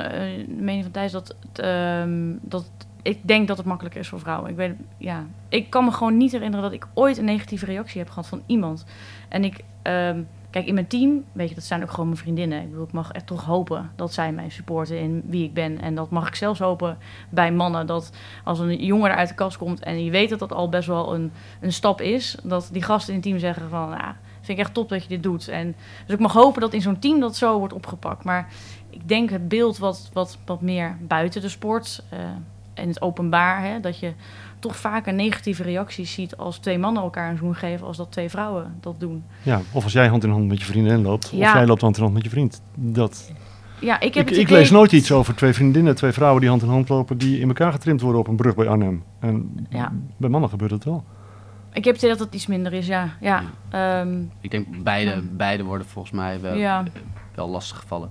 de 0.47 0.63
mening 0.63 0.83
van 0.83 0.93
Thijs, 0.93 1.13
dat, 1.13 1.37
ehm, 1.53 2.33
dat 2.41 2.71
ik 3.03 3.19
denk 3.23 3.49
dat 3.49 3.57
het 3.57 3.67
makkelijker 3.67 4.01
is 4.01 4.09
voor 4.09 4.21
vrouwen. 4.21 4.51
Ik, 4.51 4.57
weet, 4.57 4.75
ja, 4.99 5.27
ik 5.49 5.71
kan 5.71 5.85
me 5.85 5.91
gewoon 5.91 6.17
niet 6.17 6.33
herinneren 6.33 6.65
dat 6.65 6.73
ik 6.73 6.87
ooit 6.95 7.19
een 7.19 7.25
negatieve 7.25 7.65
reactie 7.65 7.99
heb 7.99 8.09
gehad 8.09 8.27
van 8.27 8.43
iemand. 8.47 8.85
En 9.29 9.45
ik, 9.45 9.65
ehm, 9.83 10.23
kijk, 10.51 10.67
in 10.67 10.75
mijn 10.75 10.87
team, 10.87 11.25
weet 11.33 11.49
je, 11.49 11.55
dat 11.55 11.65
zijn 11.65 11.83
ook 11.83 11.91
gewoon 11.91 12.07
mijn 12.07 12.19
vriendinnen. 12.19 12.63
Ik 12.63 12.93
mag 12.93 13.13
echt 13.13 13.27
toch 13.27 13.45
hopen 13.45 13.91
dat 13.97 14.13
zij 14.13 14.33
mij 14.33 14.49
supporten 14.49 15.01
in 15.01 15.23
wie 15.27 15.45
ik 15.45 15.55
ben. 15.55 15.81
En 15.81 15.95
dat 15.95 16.11
mag 16.11 16.29
ik 16.29 16.35
zelfs 16.35 16.59
hopen 16.59 16.99
bij 17.29 17.53
mannen, 17.53 17.87
dat 17.87 18.13
als 18.45 18.59
een 18.59 18.85
jongen 18.85 19.11
eruit 19.11 19.29
de 19.29 19.35
kast 19.35 19.57
komt 19.57 19.81
en 19.81 20.05
je 20.05 20.11
weet 20.11 20.31
dat 20.31 20.39
dat 20.39 20.53
al 20.53 20.69
best 20.69 20.89
wel 20.89 21.15
een, 21.15 21.33
een 21.61 21.73
stap 21.73 22.01
is, 22.01 22.37
dat 22.43 22.69
die 22.73 22.83
gasten 22.83 23.15
in 23.15 23.21
het 23.21 23.29
team 23.29 23.39
zeggen 23.39 23.69
van, 23.69 23.89
ja, 23.89 24.17
vind 24.49 24.59
ik 24.59 24.65
echt 24.65 24.75
top 24.75 24.89
dat 24.89 25.03
je 25.03 25.09
dit 25.09 25.23
doet. 25.23 25.49
En, 25.49 25.75
dus 26.07 26.15
ik 26.15 26.21
mag 26.21 26.33
hopen 26.33 26.61
dat 26.61 26.73
in 26.73 26.81
zo'n 26.81 26.99
team 26.99 27.21
dat 27.21 27.37
zo 27.37 27.59
wordt 27.59 27.75
opgepakt. 27.75 28.25
Maar 28.25 28.49
ik 28.91 29.09
denk 29.09 29.31
het 29.31 29.49
beeld 29.49 29.79
wat, 29.79 30.11
wat, 30.13 30.39
wat 30.47 30.61
meer 30.61 30.97
buiten 31.01 31.41
de 31.41 31.49
sport 31.49 32.03
eh, 32.09 32.19
en 32.75 32.89
het 32.89 33.03
openbaar, 33.03 33.63
hè, 33.65 33.81
dat 33.81 33.99
je 33.99 34.13
toch 34.59 34.77
vaker 34.77 35.15
negatieve 35.15 35.63
reacties 35.63 36.13
ziet 36.13 36.37
als 36.37 36.59
twee 36.59 36.79
mannen 36.79 37.03
elkaar 37.03 37.31
een 37.31 37.37
zoen 37.37 37.55
geven, 37.55 37.87
als 37.87 37.97
dat 37.97 38.13
twee 38.13 38.29
vrouwen 38.29 38.75
dat 38.81 39.01
doen. 39.01 39.25
Ja, 39.43 39.61
of 39.73 39.85
als 39.85 39.93
jij 39.93 40.09
hand 40.09 40.25
in 40.25 40.31
hand 40.31 40.49
met 40.49 40.59
je 40.59 40.65
vriendin 40.65 41.03
loopt, 41.03 41.25
of 41.25 41.39
jij 41.39 41.67
loopt 41.67 41.81
hand 41.81 41.97
in 41.97 42.03
hand 42.03 42.15
met 42.15 42.25
je 42.25 42.31
vriend. 42.31 42.61
Dat, 42.75 43.33
Ja, 43.81 44.01
ik 44.01 44.15
heb 44.15 44.23
ik 44.23 44.29
het 44.29 44.39
ik 44.39 44.47
idee- 44.47 44.59
lees 44.59 44.71
nooit 44.71 44.93
iets 44.93 45.13
over 45.13 45.35
twee 45.35 45.53
vriendinnen, 45.53 45.95
twee 45.95 46.13
vrouwen 46.13 46.41
die 46.41 46.51
hand 46.51 46.63
in 46.63 46.69
hand 46.69 46.89
lopen, 46.89 47.19
die 47.19 47.41
in 47.41 47.49
elkaar 47.49 47.73
getrimd 47.73 48.01
worden 48.01 48.21
op 48.21 48.29
een 48.29 48.37
brug 48.37 48.55
bij 48.55 48.69
Arnhem. 48.69 49.03
En 49.19 49.67
Ja. 49.71 49.93
bij 50.17 50.29
mannen 50.31 50.51
gebeurt 50.51 50.71
het 50.71 50.85
wel. 50.85 51.05
Ik 51.73 51.85
heb 51.85 51.95
het 51.95 52.03
idee 52.03 52.17
dat 52.17 52.27
het 52.27 52.35
iets 52.35 52.47
minder 52.47 52.73
is, 52.73 52.87
ja. 52.87 53.09
Ja, 53.21 53.43
ehm, 53.71 54.23
Ik 54.41 54.51
denk 54.51 54.83
beide, 54.83 55.11
Ja. 55.11 55.21
beide 55.31 55.63
worden 55.63 55.87
volgens 55.87 56.15
mij 56.15 56.41
wel, 56.41 56.55
ja. 56.57 56.85
wel 57.35 57.49
lastig 57.49 57.77
gevallen. 57.79 58.11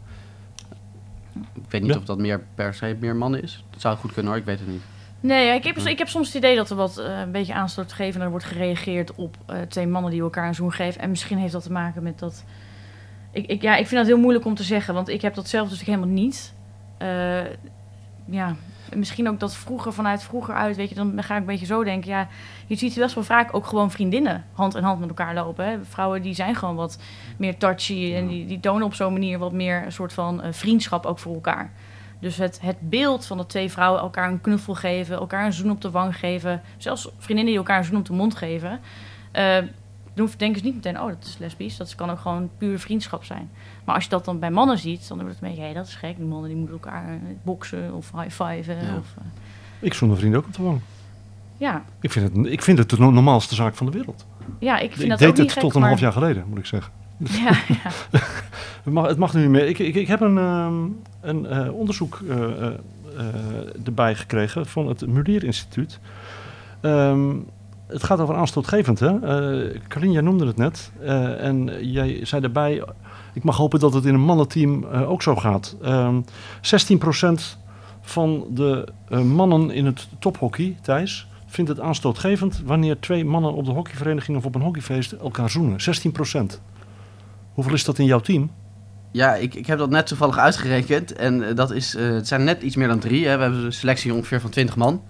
Ik 1.54 1.72
weet 1.72 1.82
niet 1.82 1.92
Ja. 1.94 1.98
of 1.98 2.04
dat 2.06 2.18
meer 2.18 2.44
per 2.56 2.74
se 2.74 2.98
meer 3.00 3.16
mannen 3.16 3.44
is. 3.44 3.64
Dat 3.70 3.82
zou 3.82 3.98
goed 3.98 4.14
kunnen 4.14 4.32
hoor, 4.32 4.42
ik 4.42 4.48
weet 4.48 4.60
het 4.60 4.68
niet. 4.68 4.82
Nee, 5.20 5.56
ik 5.56 5.64
heb, 5.64 5.78
ik 5.78 5.98
heb 5.98 6.08
soms 6.08 6.28
het 6.28 6.36
idee 6.36 6.56
dat 6.56 6.70
er 6.70 6.76
wat 6.76 6.98
eh, 6.98 7.20
een 7.20 7.32
beetje 7.32 7.54
aanstootgevender 7.54 8.30
wordt 8.30 8.46
gereageerd 8.46 9.16
op 9.16 9.38
eh, 9.46 9.62
twee 9.62 9.88
mannen 9.88 10.12
die 10.12 10.22
elkaar 10.22 10.48
een 10.48 10.56
zoen 10.56 10.72
geven. 10.74 11.02
En 11.02 11.10
misschien 11.10 11.38
heeft 11.38 11.54
dat 11.54 11.64
te 11.64 11.72
maken 11.72 12.04
met 12.04 12.20
dat. 12.20 12.44
Ik, 13.32 13.46
ik, 13.46 13.62
ja, 13.62 13.72
ik 13.76 13.88
vind 13.88 14.00
dat 14.00 14.06
heel 14.06 14.20
moeilijk 14.20 14.46
om 14.46 14.56
te 14.56 14.64
zeggen, 14.64 14.94
want 14.94 15.10
ik 15.10 15.22
heb 15.22 15.34
dat 15.36 15.48
zelf 15.48 15.70
dus 15.70 15.84
helemaal 15.86 16.08
niet. 16.08 16.54
Eh, 16.98 17.46
ja, 18.26 18.56
misschien 18.96 19.30
ook 19.30 19.40
dat 19.40 19.56
vroeger 19.56 19.94
vanuit 19.94 20.24
vroeger 20.24 20.54
uit, 20.54 20.76
weet 20.76 20.90
je, 20.90 20.96
dan 20.96 21.24
ga 21.24 21.34
ik 21.34 21.40
een 21.40 21.46
beetje 21.46 21.66
zo 21.66 21.84
denken. 21.84 22.10
Ja, 22.10 22.28
je 22.68 22.76
ziet 22.76 22.96
best 22.96 23.16
wel 23.16 23.24
vaak 23.24 23.54
ook 23.54 23.66
gewoon 23.66 23.92
vriendinnen 23.92 24.46
hand 24.54 24.76
in 24.76 24.84
hand 24.84 25.00
met 25.00 25.10
elkaar 25.10 25.34
lopen. 25.34 25.66
Hè. 25.66 25.86
Vrouwen 25.86 26.22
die 26.22 26.34
zijn 26.34 26.56
gewoon 26.56 26.76
wat 26.76 27.00
meer 27.38 27.58
touchy 27.58 28.14
en 28.16 28.28
die, 28.28 28.46
die 28.46 28.60
tonen 28.60 28.86
op 28.86 28.94
zo'n 28.94 29.14
manier 29.14 29.40
wat 29.40 29.52
meer 29.52 29.86
een 29.86 29.92
soort 29.92 30.14
van 30.14 30.42
eh, 30.42 30.54
vriendschap 30.54 31.06
ook 31.06 31.20
voor 31.20 31.34
elkaar. 31.34 31.72
Dus 32.20 32.38
het, 32.38 32.60
het 32.62 32.78
beeld 32.80 33.26
van 33.26 33.38
dat 33.38 33.50
twee 33.50 33.72
vrouwen 33.72 34.02
elkaar 34.02 34.30
een 34.30 34.42
knuffel 34.42 34.76
geven, 34.76 35.16
elkaar 35.16 35.46
een 35.46 35.54
zoen 35.54 35.72
op 35.72 35.82
de 35.82 35.92
wang 35.92 36.18
geven, 36.20 36.62
zelfs 36.78 37.10
vriendinnen 37.18 37.54
die 37.54 37.58
elkaar 37.58 37.78
een 37.78 37.84
zoen 37.84 37.98
op 38.00 38.06
de 38.06 38.14
mond 38.14 38.36
geven, 38.36 38.80
eh, 39.32 39.58
dan 40.18 40.26
hoeft 40.26 40.40
denken 40.40 40.60
ze 40.60 40.66
niet 40.66 40.76
meteen, 40.76 41.00
oh, 41.02 41.08
dat 41.08 41.24
is 41.26 41.38
lesbisch. 41.38 41.78
Dat 41.78 41.96
kan 41.96 42.10
ook 42.10 42.20
gewoon 42.20 42.50
puur 42.58 42.80
vriendschap 42.80 43.24
zijn. 43.24 43.50
Maar 43.86 43.96
als 43.96 44.04
je 44.04 44.10
dat 44.10 44.26
dan 44.26 44.40
bij 44.40 44.52
mannen 44.52 44.78
ziet, 44.78 45.08
dan 45.08 45.18
wordt 45.18 45.34
het 45.34 45.44
een 45.44 45.50
beetje, 45.50 45.64
hé, 45.66 45.74
dat 45.74 45.88
is 45.88 45.96
gek. 45.96 46.16
Die 46.18 46.26
mannen 46.26 46.48
die 46.50 46.58
moeten 46.58 46.76
elkaar 46.76 47.08
eh, 47.10 47.14
boksen 47.44 47.94
of 47.94 48.12
high-fiven. 48.12 48.76
Ja. 48.76 48.96
Of, 48.98 49.14
eh, 49.18 49.24
Ik 49.80 49.94
mijn 50.02 50.20
vrienden 50.20 50.40
ook 50.40 50.46
op 50.46 50.54
de 50.54 50.64
wang. 50.64 50.80
ja. 51.58 51.84
Ik 52.02 52.12
vind 52.12 52.36
het, 52.36 52.46
ik 52.46 52.62
vind 52.62 52.78
het 52.78 52.90
de 52.90 52.98
no- 53.00 53.12
normaalste 53.12 53.56
zaak 53.56 53.76
van 53.76 53.86
de 53.86 53.92
wereld. 53.92 54.26
ja, 54.60 54.78
ik 54.80 54.90
vind 54.92 55.04
ik 55.04 55.10
dat 55.10 55.20
deed 55.20 55.28
ook 55.28 55.34
niet 55.36 55.44
het 55.44 55.54
gek, 55.54 55.62
tot 55.62 55.74
een 55.76 55.80
maar- 55.80 55.90
half 55.90 56.02
jaar 56.02 56.12
geleden, 56.12 56.44
moet 56.50 56.58
ik 56.58 56.66
zeggen. 56.66 56.92
Ja, 57.44 57.52
ja. 57.68 57.92
Het 58.84 58.94
mag, 58.94 59.08
het 59.08 59.18
mag 59.18 59.34
nu 59.34 59.42
niet 59.42 59.50
meer. 59.50 59.68
Ik, 59.68 59.80
ik, 59.80 59.96
ik 59.96 60.08
heb 60.08 60.22
een, 60.22 60.38
ehm, 60.38 60.86
een 61.22 61.46
eh, 61.46 61.74
onderzoek 61.74 62.22
erbij 63.86 64.16
gekregen 64.16 64.66
van 64.66 64.88
het 64.88 65.08
Mulier 65.08 65.44
Instituut. 65.44 66.00
Ehm, 66.82 67.36
het 67.88 68.04
gaat 68.04 68.20
over 68.20 68.36
aanstootgevend, 68.36 69.00
hè? 69.00 69.20
Karin, 69.88 70.12
jij 70.12 70.22
noemde 70.22 70.46
het 70.46 70.58
net. 70.58 70.92
Eh, 71.02 71.44
en 71.44 71.88
jij 71.92 72.26
zei 72.26 72.42
daarbij, 72.42 72.84
ik 73.34 73.44
mag 73.44 73.58
hopen 73.58 73.80
dat 73.80 73.94
het 73.94 74.06
in 74.06 74.14
een 74.14 74.20
mannenteam 74.20 74.84
eh, 74.84 75.10
ook 75.10 75.22
zo 75.22 75.36
gaat. 75.36 75.76
Ehm 75.82 76.22
16% 76.62 77.58
van 78.02 78.46
de 78.50 78.88
mannen 79.24 79.72
in 79.72 79.86
het 79.86 80.08
tophockey, 80.20 80.78
Thijs, 80.82 81.28
vindt 81.46 81.70
het 81.70 81.80
aanstootgevend 81.80 82.62
wanneer 82.66 83.00
twee 83.00 83.26
mannen 83.26 83.54
op 83.54 83.66
de 83.66 83.72
hockeyvereniging 83.72 84.38
of 84.38 84.46
op 84.46 84.56
een 84.56 84.62
hockeyfeest 84.62 85.12
elkaar 85.12 85.50
zoenen. 85.50 85.80
16%. 85.80 86.62
Hoeveel 87.54 87.74
is 87.74 87.86
dat 87.86 87.98
in 87.98 88.06
jouw 88.06 88.20
team? 88.20 88.52
Ja, 89.12 89.36
ik, 89.36 89.54
ik 89.54 89.68
heb 89.68 89.78
dat 89.78 89.90
net 89.90 90.08
toevallig 90.08 90.38
uitgerekend. 90.38 91.14
En 91.14 91.56
dat 91.56 91.72
is, 91.72 91.94
het 91.94 92.28
zijn 92.28 92.44
net 92.44 92.62
iets 92.62 92.76
meer 92.76 92.88
dan 92.88 93.00
drie. 93.00 93.28
Hè. 93.28 93.36
We 93.36 93.42
hebben 93.42 93.66
een 93.66 93.74
selectie 93.74 94.14
ongeveer 94.14 94.42
van 94.42 94.50
20 94.50 94.76
man. 94.76 95.02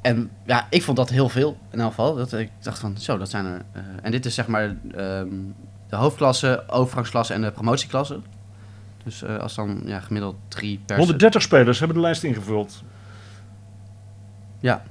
En 0.00 0.30
ja, 0.46 0.66
ik 0.70 0.82
vond 0.82 0.96
dat 0.96 1.08
heel 1.08 1.28
veel 1.28 1.56
in 1.70 1.80
elk 1.80 1.88
geval. 1.88 2.14
Dat, 2.14 2.32
ik 2.32 2.50
dacht 2.60 2.78
van, 2.78 2.96
zo, 2.98 3.18
dat 3.18 3.30
zijn 3.30 3.44
er... 3.44 3.62
eh, 3.72 3.82
en 4.02 4.10
dit 4.10 4.26
is 4.26 4.34
zeg 4.34 4.46
maar 4.46 4.76
ehm, 4.96 5.28
de 5.88 5.96
hoofdklasse, 5.96 6.64
overgangsklasse 6.66 7.34
en 7.34 7.40
de 7.42 7.50
promotieklasse. 7.50 8.20
Dus 9.04 9.22
eh, 9.22 9.38
als 9.38 9.54
dan 9.54 9.82
ja, 9.84 10.00
gemiddeld 10.00 10.36
drie 10.48 10.80
per... 10.86 10.96
130 10.96 11.42
spelers 11.42 11.78
hebben 11.78 11.96
de 11.96 12.02
lijst 12.02 12.22
ingevuld. 12.22 12.82
Ja. 14.60 14.82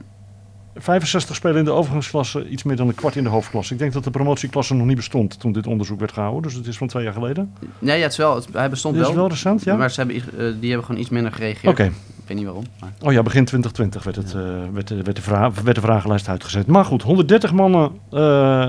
65 0.75 1.35
spelen 1.35 1.57
in 1.57 1.65
de 1.65 1.71
overgangsklasse, 1.71 2.49
iets 2.49 2.63
meer 2.63 2.75
dan 2.75 2.87
een 2.87 2.95
kwart 2.95 3.15
in 3.15 3.23
de 3.23 3.29
hoofdklasse. 3.29 3.73
Ik 3.73 3.79
denk 3.79 3.93
dat 3.93 4.03
de 4.03 4.11
promotieklasse 4.11 4.73
nog 4.73 4.85
niet 4.85 4.95
bestond 4.95 5.39
toen 5.39 5.51
dit 5.51 5.67
onderzoek 5.67 5.99
werd 5.99 6.11
gehouden. 6.11 6.41
Dus 6.41 6.53
het 6.53 6.67
is 6.67 6.77
van 6.77 6.87
twee 6.87 7.03
jaar 7.03 7.13
geleden. 7.13 7.53
Nee, 7.79 7.97
ja, 7.97 8.03
het 8.03 8.11
is 8.11 8.17
wel, 8.17 8.35
het, 8.35 8.47
hij 8.53 8.69
bestond 8.69 8.93
Dit 8.95 9.03
is 9.03 9.09
wel. 9.09 9.19
wel 9.19 9.29
recent, 9.29 9.63
ja? 9.63 9.75
Maar 9.75 9.91
ze 9.91 9.99
hebben, 9.99 10.15
eh, 10.15 10.21
die 10.59 10.69
hebben 10.69 10.85
gewoon 10.85 11.01
iets 11.01 11.09
minder 11.09 11.31
gereageerd. 11.31 11.73
Oké. 11.79 11.91
Ik 12.27 12.33
weet 12.33 12.41
niet 12.41 12.53
waarom. 12.53 12.71
Maar... 12.79 12.89
Oh 13.01 13.11
ja, 13.13 13.23
begin 13.23 13.45
2020 13.45 14.03
werd, 14.03 14.15
het, 14.15 14.33
eh, 14.33 14.73
werd, 14.73 14.87
de- 14.87 15.01
werd, 15.01 15.15
de 15.25 15.61
werd 15.63 15.75
de 15.75 15.81
vragenlijst 15.81 16.29
uitgezet. 16.29 16.67
Maar 16.67 16.85
goed, 16.85 17.01
130 17.01 17.53
mannen 17.53 17.99
eh, 18.11 18.19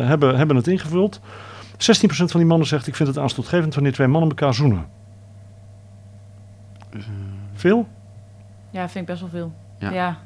hebben, 0.06 0.36
hebben 0.36 0.56
het 0.56 0.66
ingevuld. 0.66 1.20
16% 1.20 1.76
van 2.08 2.26
die 2.40 2.44
mannen 2.44 2.66
zegt, 2.66 2.86
ik 2.86 2.94
vind 2.94 3.08
het 3.08 3.18
aanstootgevend 3.18 3.74
wanneer 3.74 3.92
twee 3.92 4.06
mannen 4.06 4.28
elkaar 4.30 4.54
zoenen. 4.54 4.86
Veel? 7.54 7.88
Ja, 8.70 8.88
vind 8.88 8.94
ik 8.94 9.06
best 9.06 9.20
wel 9.20 9.28
veel. 9.30 9.52
Ja. 9.78 9.90
Ja. 9.90 10.18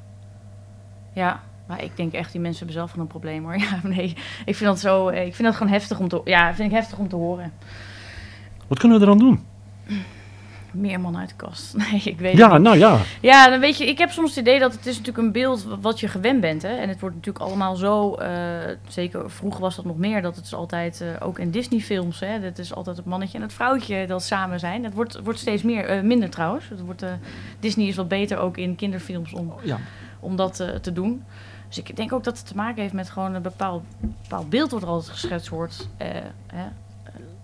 ja. 1.13 1.41
Maar 1.67 1.83
ik 1.83 1.97
denk 1.97 2.13
echt, 2.13 2.33
die 2.33 2.41
mensen 2.41 2.59
hebben 2.59 2.77
zelf 2.77 2.91
van 2.91 3.01
een 3.01 3.07
probleem 3.07 3.43
hoor. 3.45 3.57
Ja, 3.69 3.79
nee. 3.83 4.17
Ik 4.45 4.57
vind 4.57 4.71
dat 4.71 4.81
zo, 4.81 5.09
eh, 5.09 5.27
ik 5.27 5.35
vind 5.35 5.49
dat 5.49 5.57
gewoon 5.57 5.73
heftig 5.73 5.99
om 5.99 6.09
te, 6.09 6.21
ja, 6.25 6.55
vind 6.55 6.71
ik 6.71 6.77
heftig 6.77 6.99
om 6.99 7.09
te 7.09 7.17
horen. 7.17 7.53
Wat 8.67 8.79
kunnen 8.79 8.99
we 8.99 9.05
eraan 9.05 9.19
doen? 9.19 9.41
Meer 10.73 11.01
man 11.01 11.17
uit 11.17 11.29
de 11.29 11.35
kast. 11.35 11.75
Nee, 11.91 12.01
ik 12.05 12.19
weet 12.19 12.37
Ja, 12.37 12.53
niet. 12.53 12.63
nou 12.63 12.79
ja. 12.79 12.99
Ja, 13.21 13.49
dan 13.51 13.61
weet 13.61 13.79
je, 13.79 13.87
ik 13.87 13.99
heb 13.99 14.11
soms 14.11 14.31
het 14.31 14.39
idee 14.39 14.59
dat 14.59 14.73
het 14.73 14.87
is 14.87 14.99
natuurlijk 14.99 15.27
een 15.27 15.33
beeld 15.33 15.67
wat 15.81 16.01
je 16.01 16.09
gewend 16.09 16.41
bent. 16.41 16.63
Hè? 16.63 16.77
En 16.77 16.89
het 16.89 17.01
wordt 17.01 17.17
natuurlijk 17.17 17.45
allemaal 17.45 17.77
zo, 17.77 18.15
eh, 18.15 18.31
zeker 18.89 19.31
vroeger 19.31 19.61
was 19.61 19.77
dat 19.77 19.85
nog 19.85 19.97
meer, 19.97 20.23
dat 20.23 20.37
het 20.37 20.45
is 20.45 20.55
altijd, 20.55 21.01
eh, 21.01 21.27
ook 21.27 21.39
in 21.39 21.51
Disney-films, 21.51 22.21
hè, 22.21 22.41
dat 22.41 22.59
is 22.59 22.75
altijd 22.75 22.97
het 22.97 23.07
mannetje 23.07 23.37
en 23.37 23.45
het 23.45 23.53
vrouwtje 23.53 24.07
dat 24.07 24.23
samen 24.23 24.61
zijn. 24.61 24.85
Het 24.85 24.95
wordt, 24.95 25.21
wordt 25.25 25.39
steeds 25.39 25.63
meer, 25.63 25.85
eh, 25.85 26.01
minder 26.03 26.31
trouwens. 26.31 26.69
Het 26.69 26.81
wordt, 26.81 27.05
Disney 27.61 27.87
is 27.87 27.97
wat 27.97 28.09
beter 28.09 28.39
ook 28.39 28.57
in 28.57 28.77
kinderfilms 28.77 29.33
om, 29.33 29.53
ja. 29.63 29.79
om 30.21 30.37
dat 30.37 30.57
te 30.83 30.93
doen. 30.93 31.23
Dus 31.75 31.85
ik 31.85 31.97
denk 31.97 32.13
ook 32.13 32.25
dat 32.25 32.39
het 32.39 32.47
te 32.47 32.57
maken 32.57 32.83
heeft 32.83 32.95
met 32.95 33.11
gewoon 33.11 33.35
een 33.35 33.43
bepaald, 33.43 33.83
bepaald 34.23 34.51
beeld 34.51 34.71
wat 34.71 34.83
er 34.83 34.89
altijd 34.89 35.13
geschetst 35.13 35.49
wordt. 35.49 35.89
Eh, 35.97 36.09
hè? 36.47 36.65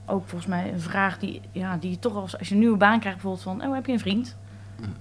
Ook 0.09 0.23
volgens 0.27 0.51
mij 0.51 0.73
een 0.73 0.81
vraag 0.81 1.19
die, 1.19 1.41
ja, 1.53 1.77
die 1.77 1.91
je 1.91 1.99
toch 1.99 2.15
als, 2.17 2.39
als 2.39 2.49
je 2.49 2.55
een 2.55 2.61
nieuwe 2.61 2.77
baan 2.77 3.01
krijgt, 3.01 3.23
bijvoorbeeld 3.23 3.43
van, 3.59 3.69
oh, 3.69 3.75
heb 3.75 3.87
je 3.87 3.93
een 3.93 3.99
vriend? 3.99 4.37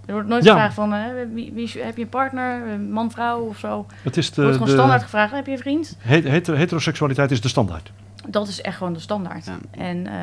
Er 0.05 0.13
wordt 0.13 0.27
nooit 0.27 0.43
Ja. 0.43 0.51
gevraagd 0.51 0.73
van, 0.73 0.93
eh, 0.93 1.01
wie, 1.33 1.51
wie 1.53 1.63
is, 1.63 1.73
heb 1.79 1.95
je 1.97 2.03
een 2.03 2.09
partner, 2.09 2.79
man, 2.79 3.11
vrouw 3.11 3.39
of 3.39 3.57
zo? 3.57 3.85
Het 4.03 4.17
is 4.17 4.29
Er 4.29 4.35
wordt 4.35 4.51
de, 4.51 4.57
gewoon 4.57 4.73
standaard 4.73 4.99
de 4.99 5.05
gevraagd, 5.05 5.31
heb 5.31 5.45
je 5.45 5.51
een 5.51 5.57
vriend? 5.57 5.97
he- 5.99 6.19
heter- 6.29 6.57
heteroseksualiteit 6.57 7.31
is 7.31 7.41
de 7.41 7.47
standaard. 7.47 7.91
Dat 8.27 8.47
is 8.47 8.61
echt 8.61 8.77
gewoon 8.77 8.93
de 8.93 8.99
standaard. 8.99 9.45
Ja. 9.45 9.57
En, 9.71 10.07
eh, 10.07 10.13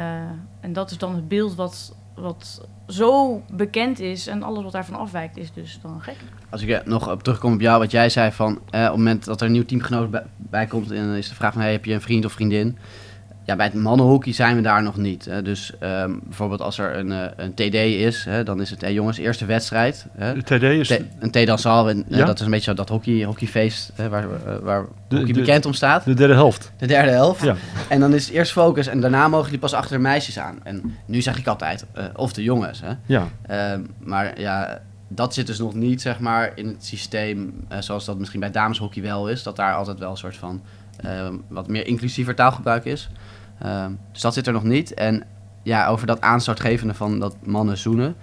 en 0.60 0.72
dat 0.72 0.90
is 0.90 0.98
dan 0.98 1.14
het 1.14 1.28
beeld 1.28 1.54
wat, 1.54 1.96
wat 2.14 2.66
zo 2.88 3.42
bekend 3.52 4.00
is 4.00 4.26
en 4.26 4.42
alles 4.42 4.62
wat 4.62 4.72
daarvan 4.72 4.94
afwijkt 4.98 5.36
is 5.36 5.52
dus 5.52 5.78
dan 5.82 6.00
gek. 6.00 6.16
Als 6.50 6.62
ik 6.62 6.68
eh, 6.68 6.86
nog 6.86 7.10
op 7.10 7.22
terugkom 7.22 7.52
op 7.54 7.60
jou, 7.60 7.78
wat 7.78 7.90
jij 7.90 8.08
zei 8.08 8.32
van... 8.32 8.50
eh, 8.70 8.80
op 8.80 8.86
het 8.86 8.96
moment 8.96 9.24
dat 9.24 9.40
er 9.40 9.46
een 9.46 9.52
nieuw 9.52 9.64
teamgenoot 9.64 10.10
bij, 10.10 10.22
bij 10.36 10.66
komt... 10.66 10.90
en 10.90 11.14
is 11.14 11.28
de 11.28 11.34
vraag 11.34 11.52
van, 11.52 11.62
hey, 11.62 11.72
heb 11.72 11.84
je 11.84 11.94
een 11.94 12.00
vriend 12.00 12.24
of 12.24 12.32
vriendin? 12.32 12.78
Ja, 13.46 13.56
bij 13.56 13.66
het 13.66 13.74
mannenhockey 13.74 14.32
zijn 14.32 14.56
we 14.56 14.62
daar 14.62 14.82
nog 14.82 14.96
niet. 14.96 15.24
Hè. 15.24 15.42
Dus 15.42 15.72
ehm, 15.78 16.12
bijvoorbeeld 16.22 16.60
als 16.60 16.78
er 16.78 16.96
een, 16.98 17.12
eh, 17.12 17.26
een 17.36 17.54
TD 17.54 17.74
is... 17.74 18.24
Hè, 18.24 18.42
dan 18.44 18.60
is 18.60 18.70
het, 18.70 18.80
hey, 18.80 18.92
jongens, 18.92 19.18
eerste 19.18 19.44
wedstrijd. 19.44 20.06
Hè. 20.12 20.34
De 20.34 20.42
TD 20.42 20.62
is... 20.62 20.88
T- 20.88 21.00
een 21.18 21.30
TD 21.30 21.46
dan 21.46 21.58
zal, 21.58 21.88
en, 21.88 22.04
eh, 22.10 22.18
Ja. 22.18 22.24
dat 22.24 22.38
is 22.38 22.44
een 22.44 22.50
beetje 22.50 22.70
zo 22.70 22.74
dat 22.76 22.88
hockey, 22.88 23.22
hockeyfeest... 23.24 23.92
Hè, 23.94 24.08
waar, 24.08 24.22
eh, 24.24 24.56
waar 24.62 24.84
De- 25.08 25.16
hockey 25.16 25.32
de- 25.32 25.40
bekend 25.40 25.66
om 25.66 25.72
staat. 25.72 26.04
De 26.04 26.14
derde 26.14 26.34
helft. 26.34 26.72
De 26.78 26.86
derde 26.86 27.10
helft. 27.10 27.42
Ja. 27.42 27.54
En 27.88 28.00
dan 28.00 28.14
is 28.14 28.24
het 28.26 28.34
eerst 28.34 28.52
focus 28.52 28.86
en 28.86 29.00
daarna 29.00 29.28
mogen 29.28 29.44
jullie 29.44 29.60
pas 29.60 29.72
achter 29.74 29.96
de 29.96 30.02
meisjes 30.02 30.38
aan. 30.38 30.58
En 30.62 30.96
nu 31.06 31.20
zeg 31.22 31.38
ik 31.38 31.46
altijd, 31.46 31.84
of 32.16 32.32
de 32.32 32.42
jongens. 32.42 32.80
Hè. 32.80 32.92
Ja. 33.06 33.28
Ehm, 33.46 33.80
maar 33.98 34.40
ja, 34.40 34.80
dat 35.08 35.34
zit 35.34 35.46
dus 35.46 35.58
nog 35.58 35.74
niet 35.74 36.00
zeg 36.02 36.18
maar, 36.20 36.52
in 36.54 36.66
het 36.66 36.84
systeem 36.84 37.66
zoals 37.78 38.04
dat 38.04 38.18
misschien 38.18 38.40
bij 38.40 38.50
dameshockey 38.50 39.02
wel 39.02 39.28
is. 39.28 39.42
Dat 39.42 39.56
daar 39.56 39.74
altijd 39.74 39.98
wel 39.98 40.10
een 40.10 40.16
soort 40.16 40.36
van 40.36 40.62
ehm, 41.00 41.34
wat 41.48 41.68
meer 41.68 41.86
inclusiever 41.86 42.34
taalgebruik 42.34 42.84
is. 42.84 43.10
Ehm, 43.58 43.92
dus 44.12 44.20
dat 44.20 44.34
zit 44.34 44.46
er 44.46 44.52
nog 44.52 44.64
niet. 44.64 44.94
En 44.94 45.24
ja, 45.62 45.86
over 45.86 46.06
dat 46.06 46.20
aanstootgevende 46.20 46.94
van 46.94 47.18
dat 47.18 47.36
mannen 47.42 47.78
zoenen. 47.78 48.16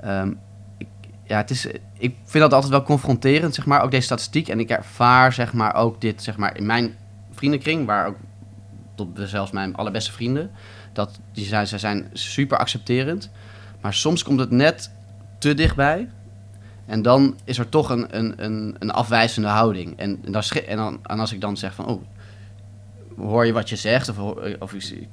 ehm, 0.00 0.32
ik, 0.78 0.88
ja, 1.24 1.36
het 1.36 1.50
is, 1.50 1.66
ik 1.98 2.14
vind 2.24 2.42
dat 2.44 2.52
altijd 2.52 2.72
wel 2.72 2.82
confronterend, 2.82 3.54
zeg 3.54 3.66
maar, 3.66 3.82
ook 3.82 3.90
deze 3.90 4.02
statistiek. 4.02 4.48
En 4.48 4.60
ik 4.60 4.70
ervaar 4.70 5.32
zeg 5.32 5.52
maar, 5.52 5.74
ook 5.74 6.00
dit 6.00 6.22
zeg 6.22 6.36
maar, 6.36 6.56
in 6.56 6.66
mijn 6.66 6.94
vriendenkring, 7.32 7.86
waar 7.86 8.06
ook 8.06 8.16
tot 8.94 9.08
zelfs 9.14 9.50
mijn 9.50 9.76
allerbeste 9.76 10.12
vrienden, 10.12 10.50
dat 10.92 11.20
die 11.32 11.44
zijn, 11.44 11.66
ze 11.66 11.78
zijn 11.78 12.10
super 12.12 12.58
accepterend. 12.58 13.30
Maar 13.80 13.94
soms 13.94 14.22
komt 14.22 14.40
het 14.40 14.50
net 14.50 14.90
te 15.38 15.54
dichtbij. 15.54 16.08
En 16.86 17.02
dan 17.02 17.36
is 17.44 17.58
er 17.58 17.68
toch 17.68 17.90
een, 17.90 18.16
een, 18.16 18.44
een, 18.44 18.76
een 18.78 18.90
afwijzende 18.90 19.48
houding. 19.48 19.98
En, 19.98 20.20
dan, 20.22 20.42
en, 20.66 20.76
dan, 20.76 20.98
en 21.02 21.18
als 21.18 21.32
ik 21.32 21.40
dan 21.40 21.56
zeg 21.56 21.74
van, 21.74 21.86
oh, 21.86 22.02
hoor 23.16 23.46
je 23.46 23.52
wat 23.52 23.68
je 23.68 23.76
zegt? 23.76 24.08
Of, 24.08 24.16
hoor- 24.16 24.56
of 24.58 24.72
ik, 24.72 25.08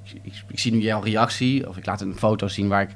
ik, 0.48 0.60
zie 0.60 0.72
nu 0.72 0.79
jouw 0.79 1.01
reactie. 1.01 1.68
Of 1.70 1.77
ik 1.77 1.86
laat 1.86 2.01
een 2.01 2.15
foto 2.18 2.48
zien 2.48 2.68
waar 2.68 2.82
ik 2.82 2.89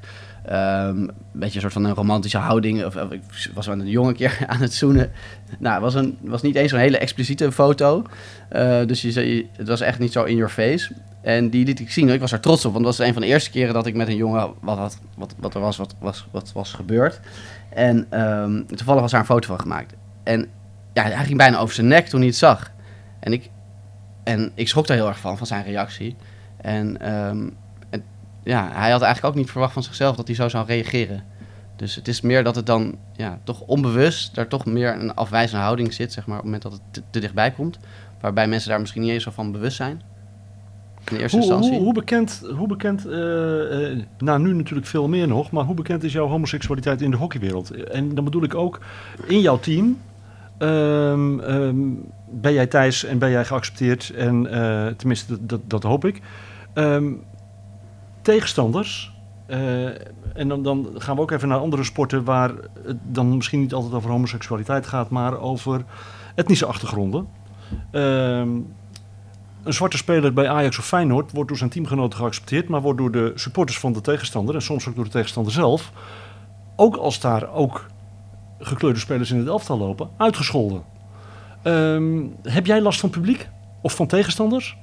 ehm, 0.44 0.98
een 0.98 1.12
beetje 1.32 1.54
een 1.54 1.60
soort 1.60 1.72
van 1.72 1.84
een 1.84 1.94
romantische 1.94 2.38
houding... 2.38 2.84
Of, 2.84 2.96
ik 2.96 3.22
was 3.54 3.66
met 3.66 3.78
een 3.80 3.88
jonge 3.88 4.12
keer 4.12 4.38
aan 4.46 4.60
het 4.60 4.72
zoenen. 4.74 5.12
Nou, 5.58 5.74
het 5.74 5.82
was, 5.82 5.94
een, 5.94 6.18
was 6.20 6.42
niet 6.42 6.54
eens 6.54 6.70
zo'n 6.70 6.80
hele 6.80 6.98
expliciete 6.98 7.52
foto. 7.52 8.02
Eh, 8.48 8.86
dus 8.86 9.02
je, 9.02 9.12
zei- 9.12 9.50
het 9.56 9.68
was 9.68 9.80
echt 9.80 9.98
niet 9.98 10.12
zo 10.12 10.24
in 10.24 10.36
your 10.36 10.52
face. 10.52 10.92
En 11.22 11.50
die 11.50 11.64
liet 11.64 11.80
ik 11.80 11.90
zien. 11.90 12.08
Ik 12.08 12.20
was 12.20 12.32
er 12.32 12.40
trots 12.40 12.64
op, 12.64 12.72
want 12.72 12.84
dat 12.84 12.96
was 12.96 13.06
een 13.06 13.12
van 13.12 13.22
de 13.22 13.28
eerste 13.28 13.50
keren 13.50 13.74
dat 13.74 13.86
ik 13.86 13.94
met 13.94 14.08
een 14.08 14.16
jongen 14.16 14.52
wat, 14.60 14.76
wat, 14.78 14.98
wat, 15.16 15.34
wat 15.38 15.54
er 15.54 15.60
was, 15.60 15.76
wat, 15.76 15.94
was, 15.98 16.26
wat 16.30 16.52
was 16.52 16.72
gebeurd. 16.72 17.20
En 17.70 18.06
ehm, 18.10 18.64
toevallig 18.66 19.00
was 19.00 19.10
daar 19.10 19.20
een 19.20 19.26
foto 19.26 19.46
van 19.46 19.60
gemaakt. 19.60 19.94
En 20.22 20.48
ja, 20.92 21.02
hij 21.02 21.24
ging 21.24 21.38
bijna 21.38 21.58
over 21.58 21.74
zijn 21.74 21.88
nek 21.88 22.06
toen 22.06 22.18
hij 22.18 22.28
het 22.28 22.36
zag. 22.36 22.72
En 23.20 23.32
ik, 23.32 23.50
en 24.24 24.52
ik 24.54 24.68
schrok 24.68 24.86
daar 24.86 24.96
heel 24.96 25.08
erg 25.08 25.18
van, 25.18 25.38
van 25.38 25.46
zijn 25.46 25.64
reactie. 25.64 26.16
En, 26.56 27.00
ehm, 27.00 27.48
en 27.90 28.04
ja, 28.42 28.70
hij 28.72 28.90
had 28.90 29.02
eigenlijk 29.02 29.24
ook 29.34 29.40
niet 29.40 29.50
verwacht 29.50 29.72
van 29.72 29.82
zichzelf 29.82 30.16
dat 30.16 30.26
hij 30.26 30.36
zo 30.36 30.48
zou 30.48 30.66
reageren. 30.66 31.24
Dus 31.76 31.94
het 31.94 32.08
is 32.08 32.20
meer 32.20 32.44
dat 32.44 32.56
het 32.56 32.66
dan 32.66 32.94
ja, 33.12 33.38
toch 33.44 33.60
onbewust 33.60 34.34
daar 34.34 34.48
toch 34.48 34.64
meer 34.64 35.00
een 35.00 35.14
afwijzende 35.14 35.62
houding 35.62 35.92
zit, 35.92 36.12
zeg 36.12 36.26
maar, 36.26 36.38
op 36.38 36.42
het 36.44 36.52
moment 36.52 36.62
dat 36.62 36.72
het 36.72 36.80
te, 36.90 37.02
te 37.10 37.20
dichtbij 37.20 37.50
komt. 37.50 37.78
Waarbij 38.20 38.48
mensen 38.48 38.70
daar 38.70 38.80
misschien 38.80 39.02
niet 39.02 39.10
eens 39.10 39.22
zo 39.22 39.30
van 39.30 39.52
bewust 39.52 39.76
zijn. 39.76 40.02
In 41.10 41.16
eerste 41.16 41.36
Hoe, 41.38 41.46
instantie. 41.46 41.72
hoe, 41.74 41.84
hoe 41.84 41.94
bekend, 41.94 42.42
hoe 42.56 42.66
bekend 42.66 43.06
eh, 43.06 44.04
nou 44.18 44.40
nu 44.40 44.52
natuurlijk 44.54 44.86
veel 44.86 45.08
meer 45.08 45.28
nog, 45.28 45.50
maar 45.50 45.64
hoe 45.64 45.74
bekend 45.74 46.04
is 46.04 46.12
jouw 46.12 46.26
homoseksualiteit 46.26 47.02
in 47.02 47.10
de 47.10 47.16
hockeywereld? 47.16 47.70
En 47.70 48.14
dan 48.14 48.24
bedoel 48.24 48.42
ik 48.42 48.54
ook 48.54 48.80
in 49.26 49.40
jouw 49.40 49.58
team. 49.58 49.98
ehm, 50.58 51.92
ben 52.40 52.52
jij 52.52 52.66
Thijs 52.66 53.04
en 53.04 53.18
ben 53.18 53.30
jij 53.30 53.44
geaccepteerd? 53.44 54.10
En 54.10 54.46
eh, 54.50 54.92
tenminste, 54.92 55.46
dat, 55.46 55.60
dat, 55.64 55.82
hoop 55.82 56.04
ik. 56.04 56.20
Ehm, 56.72 57.12
tegenstanders. 58.22 59.12
eh, 59.46 59.86
en 60.34 60.48
dan, 60.48 60.62
dan 60.62 60.88
gaan 60.94 61.16
we 61.16 61.22
ook 61.22 61.30
even 61.30 61.48
naar 61.48 61.58
andere 61.58 61.84
sporten 61.84 62.24
waar 62.24 62.50
het 62.84 62.96
dan 63.02 63.36
misschien 63.36 63.60
niet 63.60 63.74
altijd 63.74 63.92
over 63.92 64.10
homoseksualiteit 64.10 64.86
gaat, 64.86 65.10
maar 65.10 65.38
over 65.38 65.84
etnische 66.34 66.66
achtergronden. 66.66 67.28
Ehm, 67.90 68.50
een 69.62 69.72
zwarte 69.72 69.96
speler 69.96 70.32
bij 70.32 70.48
Ajax 70.48 70.78
of 70.78 70.86
Feyenoord 70.86 71.32
wordt 71.32 71.48
door 71.48 71.58
zijn 71.58 71.70
teamgenoten 71.70 72.18
geaccepteerd, 72.18 72.68
maar 72.68 72.80
wordt 72.80 72.98
door 72.98 73.10
de 73.10 73.32
supporters 73.34 73.78
van 73.78 73.92
de 73.92 74.00
tegenstander 74.00 74.54
en 74.54 74.62
soms 74.62 74.88
ook 74.88 74.94
door 74.94 75.04
de 75.04 75.10
tegenstander 75.10 75.52
zelf, 75.52 75.92
ook 76.76 76.96
als 76.96 77.20
daar 77.20 77.52
ook 77.52 77.86
gekleurde 78.58 78.98
spelers 78.98 79.30
in 79.30 79.38
het 79.38 79.48
elftal 79.48 79.78
lopen, 79.78 80.08
uitgescholden. 80.16 80.93
Ehm, 81.64 82.26
heb 82.42 82.66
jij 82.66 82.80
last 82.80 83.00
van 83.00 83.10
publiek 83.10 83.48
of 83.80 83.94
van 83.94 84.06
tegenstanders? 84.06 84.76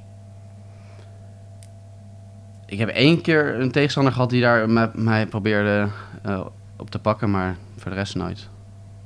Ik 2.65 2.79
heb 2.79 2.89
één 2.89 3.21
keer 3.21 3.59
een 3.59 3.71
tegenstander 3.71 4.13
gehad 4.13 4.29
die 4.29 4.41
daar 4.41 4.69
mij, 4.69 4.89
mij 4.93 5.27
probeerde 5.27 5.88
eh, 6.23 6.45
op 6.77 6.89
te 6.89 7.00
pakken, 7.00 7.31
maar 7.31 7.55
voor 7.77 7.91
de 7.91 7.97
rest 7.97 8.15
nooit. 8.15 8.50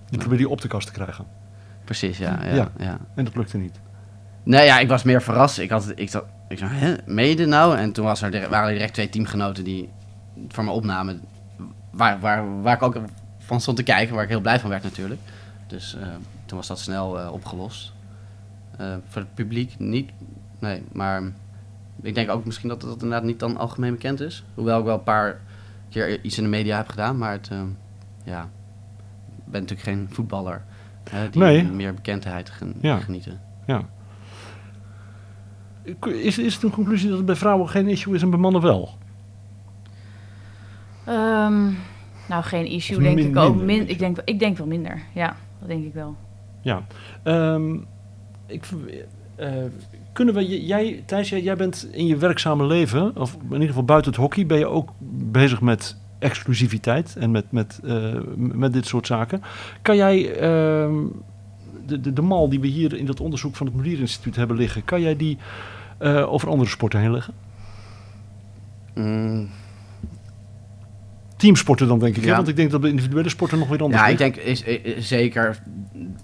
Die 0.10 0.20
probeer 0.20 0.40
je 0.40 0.50
op 0.50 0.62
de 0.62 0.68
kast 0.68 0.88
te 0.88 0.94
krijgen. 0.94 1.26
Precies, 1.84 2.18
ja. 2.18 2.40
ja, 2.44 2.56
Ja. 2.56 2.72
ja. 2.78 2.98
En 3.16 3.24
dat 3.24 3.36
lukte 3.36 3.58
niet. 3.58 3.80
Nee, 4.44 4.66
ja, 4.66 4.80
ik 4.80 4.88
was 4.88 5.04
meer 5.04 5.22
verrast. 5.22 5.60
Ik, 5.60 5.70
had, 5.70 5.92
ik, 5.96 6.10
zat, 6.10 6.26
ik 6.50 6.58
zei, 6.58 6.72
hè, 6.74 6.96
dit 7.36 7.48
nou? 7.48 7.78
En 7.78 7.92
toen 7.92 8.06
was 8.06 8.22
er, 8.22 8.50
waren 8.50 8.68
er 8.68 8.74
direct 8.74 8.94
twee 8.94 9.10
teamgenoten 9.10 9.64
die 9.64 9.90
voor 10.48 10.64
me 10.64 10.72
opnamen. 10.72 11.22
Waar, 11.92 12.20
waar, 12.20 12.62
waar 12.62 12.76
ik 12.76 12.82
ook 12.82 13.02
van 13.38 13.62
stond 13.62 13.78
te 13.78 13.84
kijken, 13.84 14.16
waar 14.16 14.24
ik 14.24 14.30
heel 14.30 14.42
blij 14.42 14.60
van 14.60 14.70
werd 14.70 14.84
natuurlijk. 14.84 15.22
Dus 15.68 15.96
eh, 15.96 16.08
toen 16.46 16.58
was 16.58 16.68
dat 16.68 16.80
snel 16.80 17.20
eh, 17.20 17.32
opgelost. 17.34 17.94
Eh, 18.78 18.96
voor 19.08 19.22
het 19.22 19.34
publiek 19.34 19.80
niet, 19.80 20.12
nee. 20.60 20.84
Maar 20.92 21.22
ik 22.02 22.16
denk 22.16 22.30
ook 22.30 22.46
misschien 22.46 22.70
dat 22.70 22.82
dat 22.82 22.94
inderdaad 22.94 23.24
niet 23.24 23.40
dan 23.40 23.58
algemeen 23.58 23.92
bekend 23.92 24.20
is. 24.20 24.44
Hoewel 24.54 24.80
ik 24.80 24.86
wel 24.86 24.98
een 24.98 25.04
paar 25.04 25.40
keer 25.90 26.24
iets 26.24 26.38
in 26.38 26.44
de 26.44 26.50
media 26.50 26.78
heb 26.78 26.88
gedaan. 26.88 27.18
Maar 27.18 27.32
het, 27.32 27.50
ehm, 27.52 27.68
ja, 28.24 28.42
ik 29.38 29.52
ben 29.52 29.62
natuurlijk 29.62 29.88
geen 29.90 30.08
voetballer. 30.12 30.64
hè, 31.10 31.30
die 31.30 31.42
Nee. 31.42 31.64
meer 31.64 31.94
bekendheid 31.94 32.50
gen- 32.50 32.76
Ja. 32.82 32.98
genieten. 33.00 33.42
Ja. 33.66 33.82
Is, 36.06 36.38
is 36.38 36.54
het 36.54 36.64
een 36.64 36.70
conclusie 36.72 37.08
dat 37.10 37.18
het 37.18 37.26
bij 37.26 37.36
vrouwen 37.36 37.70
geen 37.70 37.88
issue 37.88 38.16
is 38.16 38.22
en 38.22 38.30
bij 38.30 38.40
mannen 38.40 38.62
wel? 38.62 38.98
Ehm, 41.06 41.64
nou, 42.30 42.44
geen 42.44 42.66
issue 42.66 43.00
denk 43.00 43.16
min- 43.16 43.28
ik 43.30 43.36
ook. 43.38 43.50
minder, 43.56 43.66
Min, 43.66 43.90
ik, 43.90 44.00
denk, 44.00 44.18
ik 44.26 44.40
denk 44.40 44.58
wel 44.58 44.68
minder. 44.68 45.02
Ja, 45.14 45.36
dat 45.60 45.68
denk 45.68 45.86
ik 45.86 45.94
wel. 45.94 46.16
Ja. 46.66 46.86
Ehm, 47.24 47.74
ik, 48.46 48.66
eh, 49.36 49.54
kunnen 50.14 50.34
we, 50.34 50.66
jij, 50.66 51.04
Thijs, 51.06 51.30
jij, 51.30 51.56
bent 51.56 51.88
in 51.92 52.08
je 52.08 52.18
werkzame 52.18 52.66
leven, 52.66 53.18
of 53.18 53.34
in 53.34 53.54
ieder 53.54 53.68
geval 53.68 53.84
buiten 53.84 54.12
het 54.12 54.20
hockey, 54.20 54.46
ben 54.46 54.58
je 54.58 54.68
ook 54.68 54.90
bezig 55.32 55.62
met 55.62 55.98
exclusiviteit 56.20 57.16
en 57.16 57.32
met, 57.32 57.52
met, 57.52 57.80
eh, 57.84 58.14
met 58.36 58.74
dit 58.74 58.86
soort 58.86 59.08
zaken. 59.08 59.42
Kan 59.82 59.96
jij 59.96 60.36
ehm, 60.40 60.96
de, 61.86 62.02
de, 62.02 62.14
de 62.14 62.22
mal 62.22 62.50
die 62.50 62.60
we 62.60 62.68
hier 62.68 62.94
in 62.94 63.06
dat 63.06 63.20
onderzoek 63.20 63.56
van 63.56 63.66
het 63.66 63.76
Mulier 63.76 64.00
Instituut 64.00 64.36
hebben 64.36 64.58
liggen, 64.58 64.86
kan 64.86 65.02
jij 65.02 65.16
die 65.16 65.38
eh, 65.98 66.32
over 66.32 66.50
andere 66.50 66.70
sporten 66.70 67.00
heen 67.00 67.12
leggen? 67.12 67.34
Mm, 68.94 69.50
Teamsporten 71.46 71.88
dan 71.88 72.00
denk 72.00 72.16
ik, 72.16 72.24
hè? 72.24 72.30
Ja. 72.30 72.36
want 72.36 72.48
ik 72.48 72.56
denk 72.56 72.72
dat 72.72 72.82
de 72.82 72.90
individuele 72.90 73.30
sporten 73.30 73.60
nog 73.60 73.68
weer 73.68 73.82
anders 73.82 74.02
Ja, 74.02 74.08
ik 74.08 74.18
denk 74.18 74.36
is, 74.36 74.62
is- 74.62 75.08
zeker. 75.08 75.58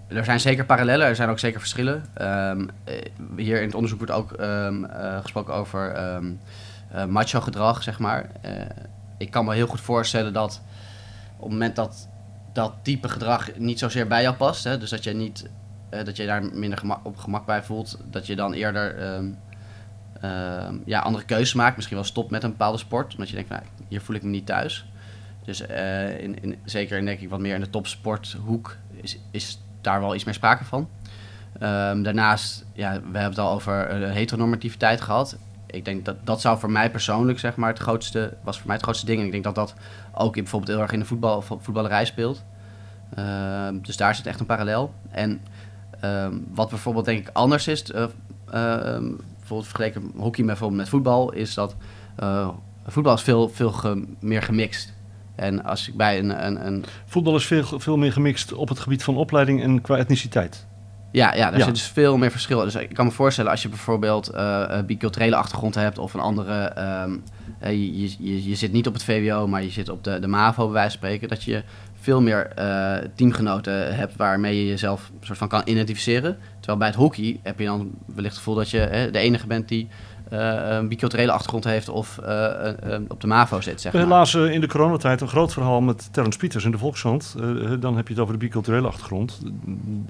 Er 0.07 0.25
zijn 0.25 0.39
zeker 0.39 0.65
parallellen, 0.65 1.07
er 1.07 1.15
zijn 1.15 1.29
ook 1.29 1.39
zeker 1.39 1.59
verschillen. 1.59 2.05
Ehm, 2.13 2.67
eh, 2.83 2.95
hier 3.37 3.57
in 3.57 3.65
het 3.65 3.75
onderzoek 3.75 3.97
wordt 3.97 4.13
ook 4.13 4.31
ehm, 4.31 4.83
eh, 4.83 5.19
gesproken 5.21 5.53
over 5.53 5.91
ehm, 5.91 6.31
eh, 6.91 7.05
macho 7.05 7.41
gedrag, 7.41 7.83
zeg 7.83 7.99
maar. 7.99 8.29
Ik 9.17 9.31
kan 9.31 9.45
me 9.45 9.53
heel 9.53 9.67
goed 9.67 9.81
voorstellen 9.81 10.33
dat 10.33 10.61
op 11.37 11.43
het 11.43 11.51
moment 11.51 11.75
dat 11.75 12.09
dat 12.53 12.73
type 12.81 13.09
gedrag 13.09 13.57
niet 13.57 13.79
zozeer 13.79 14.07
bij 14.07 14.21
jou 14.21 14.35
past, 14.35 14.63
hè, 14.63 14.77
dus 14.77 14.89
dat 14.89 15.03
je 15.03 15.13
niet 15.13 15.49
dat 15.89 16.17
je 16.17 16.25
daar 16.25 16.43
minder 16.43 16.81
op 17.03 17.17
gemak 17.17 17.45
bij 17.45 17.63
voelt, 17.63 17.97
dat 18.09 18.27
je 18.27 18.35
dan 18.35 18.53
eerder 18.53 18.95
ja, 20.85 20.99
andere 20.99 21.25
keuzes 21.25 21.53
maakt. 21.53 21.75
Misschien 21.75 21.97
wel 21.97 22.05
stopt 22.05 22.31
met 22.31 22.43
een 22.43 22.49
bepaalde 22.49 22.77
sport, 22.77 23.13
omdat 23.13 23.29
je 23.29 23.35
denkt, 23.35 23.49
nou, 23.49 23.61
hier 23.87 24.01
voel 24.01 24.15
ik 24.15 24.23
me 24.23 24.29
niet 24.29 24.45
thuis. 24.45 24.85
Dus 25.45 25.65
eh, 25.65 26.19
in, 26.23 26.43
in, 26.43 26.55
zeker 26.65 26.97
in, 26.97 27.05
denk 27.05 27.19
ik 27.19 27.29
wat 27.29 27.39
meer 27.39 27.55
in 27.55 27.61
de 27.61 27.69
topsporthoek 27.69 28.75
is, 28.91 29.17
is 29.31 29.59
daar 29.81 29.99
wel 29.99 30.15
iets 30.15 30.23
meer 30.23 30.33
sprake 30.33 30.65
van. 30.65 30.89
Ehm, 31.59 32.01
daarnaast, 32.01 32.65
ja, 32.73 32.91
we 32.91 32.97
hebben 33.01 33.21
het 33.23 33.37
al 33.37 33.51
over 33.51 33.85
eh, 33.87 34.11
heteronormativiteit 34.11 35.01
gehad. 35.01 35.37
Ik 35.67 35.85
denk 35.85 36.05
dat 36.05 36.15
dat 36.25 36.41
zou 36.41 36.59
voor 36.59 36.71
mij 36.71 36.91
persoonlijk 36.91 37.39
zeg 37.39 37.55
maar, 37.55 37.69
het 37.69 37.79
grootste, 37.79 38.33
was 38.43 38.57
voor 38.57 38.65
mij 38.67 38.75
het 38.75 38.83
grootste 38.83 39.05
ding. 39.05 39.19
En 39.19 39.25
ik 39.25 39.31
denk 39.31 39.43
dat 39.43 39.55
dat 39.55 39.73
ook 40.13 40.35
in, 40.35 40.41
bijvoorbeeld 40.41 40.71
heel 40.71 40.81
erg 40.81 40.91
in 40.91 40.99
de 40.99 41.05
voetbal, 41.05 41.41
vo- 41.41 41.59
voetballerij 41.61 42.05
speelt. 42.05 42.43
Ehm, 43.15 43.79
dus 43.81 43.97
daar 43.97 44.15
zit 44.15 44.25
echt 44.25 44.39
een 44.39 44.45
parallel. 44.45 44.93
En 45.11 45.41
ehm, 45.99 46.33
wat 46.53 46.69
bijvoorbeeld 46.69 47.05
denk 47.05 47.19
ik 47.19 47.29
anders 47.33 47.67
is, 47.67 47.91
eh, 47.91 48.05
bijvoorbeeld 48.45 49.67
vergeleken 49.67 50.11
hockey 50.15 50.45
bijvoorbeeld 50.45 50.79
met 50.79 50.89
voetbal, 50.89 51.31
is 51.31 51.53
dat 51.53 51.75
voetbal 52.85 53.13
is 53.13 53.21
veel, 53.21 53.49
veel 53.49 53.73
meer 54.19 54.41
gemixt. 54.41 54.93
En 55.41 55.63
als 55.63 55.87
ik 55.87 55.95
bij 55.95 56.19
een, 56.19 56.45
een, 56.45 56.65
een 56.67 56.85
Voetbal 57.05 57.35
is 57.35 57.45
veel, 57.45 57.63
veel 57.79 57.97
meer 57.97 58.11
gemixt 58.11 58.53
op 58.53 58.69
het 58.69 58.79
gebied 58.79 59.03
van 59.03 59.15
opleiding 59.17 59.63
en 59.63 59.81
qua 59.81 59.97
etniciteit. 59.97 60.65
Ja, 61.11 61.33
ja, 61.35 61.49
daar 61.49 61.59
Ja. 61.59 61.65
zit 61.65 61.73
dus 61.73 61.83
veel 61.87 62.17
meer 62.17 62.31
verschil. 62.31 62.59
Dus 62.63 62.75
ik 62.75 62.93
kan 62.93 63.05
me 63.05 63.11
voorstellen 63.11 63.51
als 63.51 63.61
je 63.61 63.69
bijvoorbeeld 63.69 64.29
een 64.33 64.85
biculturele 64.85 65.35
achtergrond 65.35 65.75
hebt 65.75 65.97
of 65.97 66.13
een 66.13 66.19
andere. 66.19 66.53
ehm, 66.63 67.17
eh, 67.59 67.71
je, 67.71 68.15
je, 68.19 68.49
je 68.49 68.55
zit 68.55 68.71
niet 68.71 68.87
op 68.87 68.93
het 68.93 69.03
VWO, 69.03 69.47
maar 69.47 69.63
je 69.63 69.69
zit 69.69 69.89
op 69.89 70.03
de, 70.03 70.19
de 70.19 70.27
MAVO 70.27 70.63
bij 70.63 70.73
wijze 70.73 70.89
van 70.89 70.97
spreken. 70.97 71.27
Dat 71.27 71.43
je 71.43 71.63
veel 72.01 72.21
meer 72.21 72.47
eh, 72.47 72.97
teamgenoten 73.15 73.95
hebt 73.95 74.15
waarmee 74.15 74.57
je 74.57 74.67
jezelf 74.67 75.11
soort 75.21 75.37
van 75.37 75.47
kan 75.47 75.61
identificeren. 75.65 76.37
Terwijl 76.55 76.77
bij 76.77 76.87
het 76.87 76.97
hockey 76.97 77.39
heb 77.43 77.59
je 77.59 77.65
dan 77.65 77.91
wellicht 78.05 78.27
het 78.33 78.37
gevoel 78.37 78.55
dat 78.55 78.69
je 78.69 78.77
hè, 78.77 79.11
de 79.11 79.19
enige 79.19 79.47
bent 79.47 79.67
die 79.67 79.87
een 80.31 80.87
biculturele 80.87 81.31
achtergrond 81.31 81.63
heeft 81.63 81.89
of 81.89 82.17
eh, 82.17 82.45
eh, 82.45 82.93
eh, 82.95 83.01
op 83.07 83.21
de 83.21 83.27
MAVO 83.27 83.61
zit. 83.61 83.81
Zeg 83.81 83.93
maar. 83.93 84.05
lazen 84.05 84.53
in 84.53 84.61
de 84.61 84.67
coronatijd 84.67 85.21
een 85.21 85.27
groot 85.27 85.53
verhaal 85.53 85.81
met 85.81 86.13
Terrence 86.13 86.39
Pieters 86.39 86.65
in 86.65 86.71
de 86.71 86.77
Volkskrant. 86.77 87.35
Eh, 87.39 87.71
dan 87.79 87.95
heb 87.95 88.07
je 88.07 88.13
het 88.13 88.21
over 88.21 88.33
de 88.33 88.45
biculturele 88.45 88.87
achtergrond. 88.87 89.41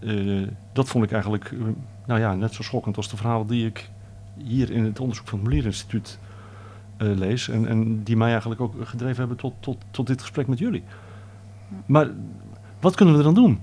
Eh, 0.03 0.47
dat 0.73 0.87
vond 0.87 1.03
ik 1.03 1.11
eigenlijk 1.11 1.45
eh, 1.45 1.57
nou 2.05 2.19
ja, 2.19 2.35
net 2.35 2.53
zo 2.53 2.63
schokkend 2.63 2.97
als 2.97 3.09
de 3.09 3.17
verhalen 3.17 3.47
die 3.47 3.65
ik 3.65 3.89
hier 4.43 4.71
in 4.71 4.83
het 4.83 4.99
onderzoek 4.99 5.27
van 5.27 5.39
het 5.39 5.47
Mulier 5.47 5.65
Instituut 5.65 6.19
eh, 6.97 7.07
lees. 7.07 7.49
En, 7.49 7.67
en 7.67 8.03
die 8.03 8.17
mij 8.17 8.29
eigenlijk 8.29 8.61
ook 8.61 8.73
gedreven 8.83 9.17
hebben 9.17 9.37
tot, 9.37 9.53
tot, 9.59 9.77
tot 9.91 10.07
dit 10.07 10.21
gesprek 10.21 10.47
met 10.47 10.59
jullie. 10.59 10.83
Maar 11.85 12.09
wat 12.79 12.95
kunnen 12.95 13.13
we 13.13 13.19
er 13.19 13.33
dan 13.33 13.43
doen? 13.43 13.59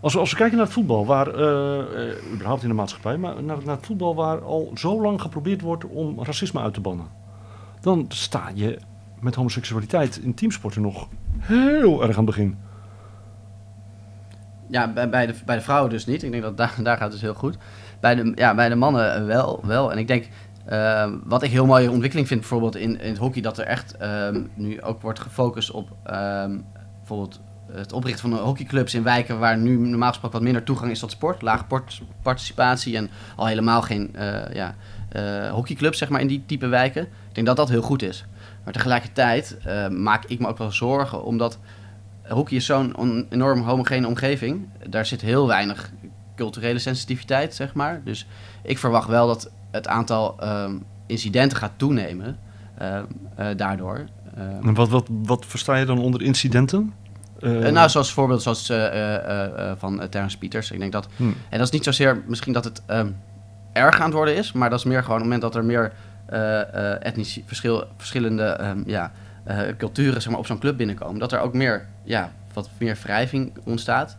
Als 0.00 0.12
we, 0.12 0.18
als 0.18 0.30
we 0.30 0.36
kijken 0.36 0.56
naar 0.56 0.64
het 0.66 0.74
voetbal, 0.74 1.06
waar, 1.06 1.34
eh, 1.34 1.78
eh, 1.80 2.32
überhaupt 2.32 2.62
in 2.62 2.68
de 2.68 2.74
maatschappij, 2.74 3.16
maar 3.16 3.42
naar, 3.42 3.64
naar 3.64 3.76
het 3.76 3.86
voetbal 3.86 4.14
waar 4.14 4.40
al 4.40 4.70
zo 4.74 5.02
lang 5.02 5.20
geprobeerd 5.20 5.60
wordt 5.60 5.84
om 5.84 6.22
racisme 6.22 6.60
uit 6.60 6.74
te 6.74 6.80
bannen. 6.80 7.06
Dan 7.80 8.04
sta 8.08 8.50
je 8.54 8.78
met 9.20 9.34
homoseksualiteit 9.34 10.16
in 10.16 10.34
teamsporten 10.34 10.82
nog 10.82 11.08
heel 11.38 12.02
erg 12.02 12.10
aan 12.10 12.26
het 12.26 12.36
begin. 12.36 12.58
Ja, 14.68 14.92
bij, 14.92 15.26
de, 15.26 15.34
bij 15.46 15.56
de 15.56 15.62
vrouwen 15.62 15.90
dus 15.90 16.06
niet. 16.06 16.22
Ik 16.22 16.30
denk 16.30 16.42
dat 16.42 16.56
daar, 16.56 16.74
daar 16.82 16.96
gaat 16.96 17.02
het 17.02 17.12
dus 17.12 17.20
heel 17.20 17.34
goed. 17.34 17.56
Bij 18.00 18.14
de, 18.14 18.32
ja, 18.34 18.54
bij 18.54 18.68
de 18.68 18.74
mannen 18.74 19.26
wel, 19.26 19.60
wel. 19.66 19.92
En 19.92 19.98
ik 19.98 20.06
denk, 20.06 20.28
eh, 20.64 21.12
wat 21.24 21.42
ik 21.42 21.50
heel 21.50 21.66
mooie 21.66 21.90
ontwikkeling 21.90 22.28
vind 22.28 22.40
bijvoorbeeld 22.40 22.76
in, 22.76 23.00
in 23.00 23.08
het 23.08 23.18
hockey... 23.18 23.42
dat 23.42 23.58
er 23.58 23.64
echt 23.64 23.96
ehm, 23.96 24.42
nu 24.54 24.82
ook 24.82 25.02
wordt 25.02 25.20
gefocust 25.20 25.70
op 25.70 25.88
ehm, 26.02 26.58
bijvoorbeeld 26.98 27.40
het 27.72 27.92
oprichten 27.92 28.30
van 28.30 28.38
hockeyclubs 28.38 28.94
in 28.94 29.02
wijken... 29.02 29.38
waar 29.38 29.58
nu 29.58 29.76
normaal 29.76 30.08
gesproken 30.08 30.36
wat 30.36 30.46
minder 30.46 30.64
toegang 30.64 30.90
is 30.90 30.98
tot 30.98 31.10
sport. 31.10 31.42
Lage 31.42 31.64
participatie 32.22 32.96
en 32.96 33.10
al 33.36 33.46
helemaal 33.46 33.82
geen 33.82 34.16
eh, 34.16 34.54
ja, 34.54 34.74
eh, 35.08 35.50
hockeyclubs 35.50 35.98
zeg 35.98 36.08
maar, 36.08 36.20
in 36.20 36.26
die 36.26 36.42
type 36.46 36.66
wijken. 36.66 37.02
Ik 37.02 37.34
denk 37.34 37.46
dat 37.46 37.56
dat 37.56 37.68
heel 37.68 37.82
goed 37.82 38.02
is. 38.02 38.24
Maar 38.64 38.72
tegelijkertijd 38.72 39.56
eh, 39.64 39.88
maak 39.88 40.24
ik 40.24 40.38
me 40.38 40.46
ook 40.48 40.58
wel 40.58 40.72
zorgen 40.72 41.24
omdat 41.24 41.58
hockey 42.28 42.56
is 42.56 42.66
zo'n 42.66 42.96
on- 42.96 43.26
enorm 43.30 43.60
homogene 43.60 44.06
omgeving. 44.06 44.68
Daar 44.88 45.06
zit 45.06 45.20
heel 45.20 45.46
weinig 45.46 45.90
culturele 46.36 46.78
sensitiviteit, 46.78 47.54
zeg 47.54 47.74
maar. 47.74 48.00
Dus 48.04 48.26
ik 48.62 48.78
verwacht 48.78 49.08
wel 49.08 49.26
dat 49.26 49.50
het 49.70 49.88
aantal 49.88 50.40
ehm, 50.40 50.76
incidenten 51.06 51.58
gaat 51.58 51.72
toenemen 51.76 52.38
daardoor. 53.56 54.04
Ehm, 54.36 54.74
wat, 54.74 54.88
wat, 54.88 55.08
wat 55.10 55.46
versta 55.46 55.76
je 55.76 55.84
dan 55.84 55.98
onder 55.98 56.22
incidenten? 56.22 56.94
Eh, 57.40 57.66
eh, 57.66 57.72
nou, 57.72 57.88
zoals 57.88 58.12
voorbeeld 58.12 58.42
zoals 58.42 58.68
eh, 58.68 59.72
van 59.76 60.08
Terrence 60.10 60.38
Pieters. 60.38 60.70
Ik 60.70 60.78
denk 60.78 60.92
dat, 60.92 61.08
hm. 61.16 61.22
en 61.22 61.58
dat 61.58 61.60
is 61.60 61.70
niet 61.70 61.84
zozeer 61.84 62.22
misschien 62.26 62.52
dat 62.52 62.64
het 62.64 62.82
ehm, 62.86 63.10
erg 63.72 63.98
aan 63.98 64.04
het 64.04 64.14
worden 64.14 64.36
is, 64.36 64.52
maar 64.52 64.70
dat 64.70 64.78
is 64.78 64.84
meer 64.84 65.02
gewoon 65.02 65.22
op 65.22 65.22
het 65.22 65.32
moment 65.32 65.52
dat 65.52 65.54
er 65.54 65.64
meer 65.64 65.92
etnisch 67.00 67.40
verschil, 67.46 67.84
verschillende 67.96 68.44
ehm, 68.44 68.82
ja, 68.86 69.12
culturen 69.76 70.22
zeg 70.22 70.30
maar, 70.30 70.40
op 70.40 70.46
zo'n 70.46 70.58
club 70.58 70.76
binnenkomen, 70.76 71.18
dat 71.18 71.32
er 71.32 71.40
ook 71.40 71.54
meer, 71.54 71.86
ja, 72.04 72.32
wat 72.52 72.70
meer 72.78 72.98
wrijving 73.02 73.52
ontstaat. 73.64 74.16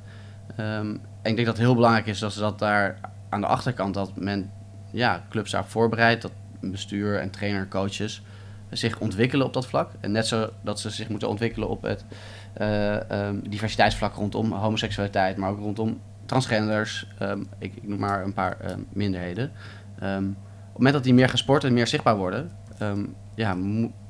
Ehm, 0.55 0.87
en 1.21 1.29
ik 1.31 1.35
denk 1.35 1.45
dat 1.45 1.57
het 1.57 1.65
heel 1.65 1.75
belangrijk 1.75 2.05
is 2.05 2.19
dat, 2.19 2.33
ze 2.33 2.39
dat 2.39 2.59
daar 2.59 2.99
aan 3.29 3.41
de 3.41 3.47
achterkant, 3.47 3.93
dat 3.93 4.11
men 4.15 4.51
ja, 4.91 5.23
clubs 5.29 5.51
daarop 5.51 5.69
voorbereidt, 5.69 6.21
dat 6.21 6.31
bestuur 6.59 7.19
en 7.19 7.29
trainer, 7.29 7.67
coaches 7.67 8.21
zich 8.69 8.99
ontwikkelen 8.99 9.45
op 9.45 9.53
dat 9.53 9.67
vlak. 9.67 9.91
En 9.99 10.11
net 10.11 10.27
zo 10.27 10.49
dat 10.61 10.79
ze 10.79 10.89
zich 10.89 11.09
moeten 11.09 11.29
ontwikkelen 11.29 11.69
op 11.69 11.81
het 11.81 12.05
eh, 12.53 13.11
ehm, 13.11 13.35
diversiteitsvlak 13.49 14.13
rondom 14.15 14.51
homoseksualiteit, 14.51 15.37
maar 15.37 15.49
ook 15.49 15.59
rondom 15.59 15.99
transgenders. 16.25 17.07
ehm, 17.19 17.39
ik, 17.57 17.75
ik 17.75 17.87
noem 17.87 17.99
maar 17.99 18.23
een 18.23 18.33
paar 18.33 18.57
ehm, 18.59 18.79
minderheden. 18.93 19.51
Ehm, 19.99 20.23
op 20.27 20.35
het 20.65 20.73
moment 20.77 20.93
dat 20.93 21.03
die 21.03 21.13
meer 21.13 21.29
gaan 21.29 21.37
sporten 21.37 21.69
en 21.69 21.75
meer 21.75 21.87
zichtbaar 21.87 22.17
worden, 22.17 22.51
ehm, 22.77 23.05
ja, 23.35 23.55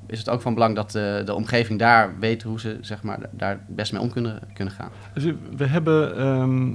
is 0.08 0.20
het 0.20 0.30
ook 0.30 0.42
van 0.42 0.54
belang 0.54 0.76
dat 0.76 0.92
de, 0.92 1.22
de 1.26 1.34
omgeving 1.34 1.80
daar 1.80 2.20
weet 2.20 2.44
hoe 2.44 2.60
ze 2.60 2.78
zeg 2.82 3.04
maar, 3.04 3.20
daar 3.32 3.60
best 3.68 3.92
mee 3.94 4.02
om 4.02 4.10
kunnen, 4.12 4.40
kunnen 4.54 4.74
gaan. 4.74 4.90
Dus 5.14 5.24
we- 5.58 5.66
hebben 5.66 6.18
ehm, 6.18 6.68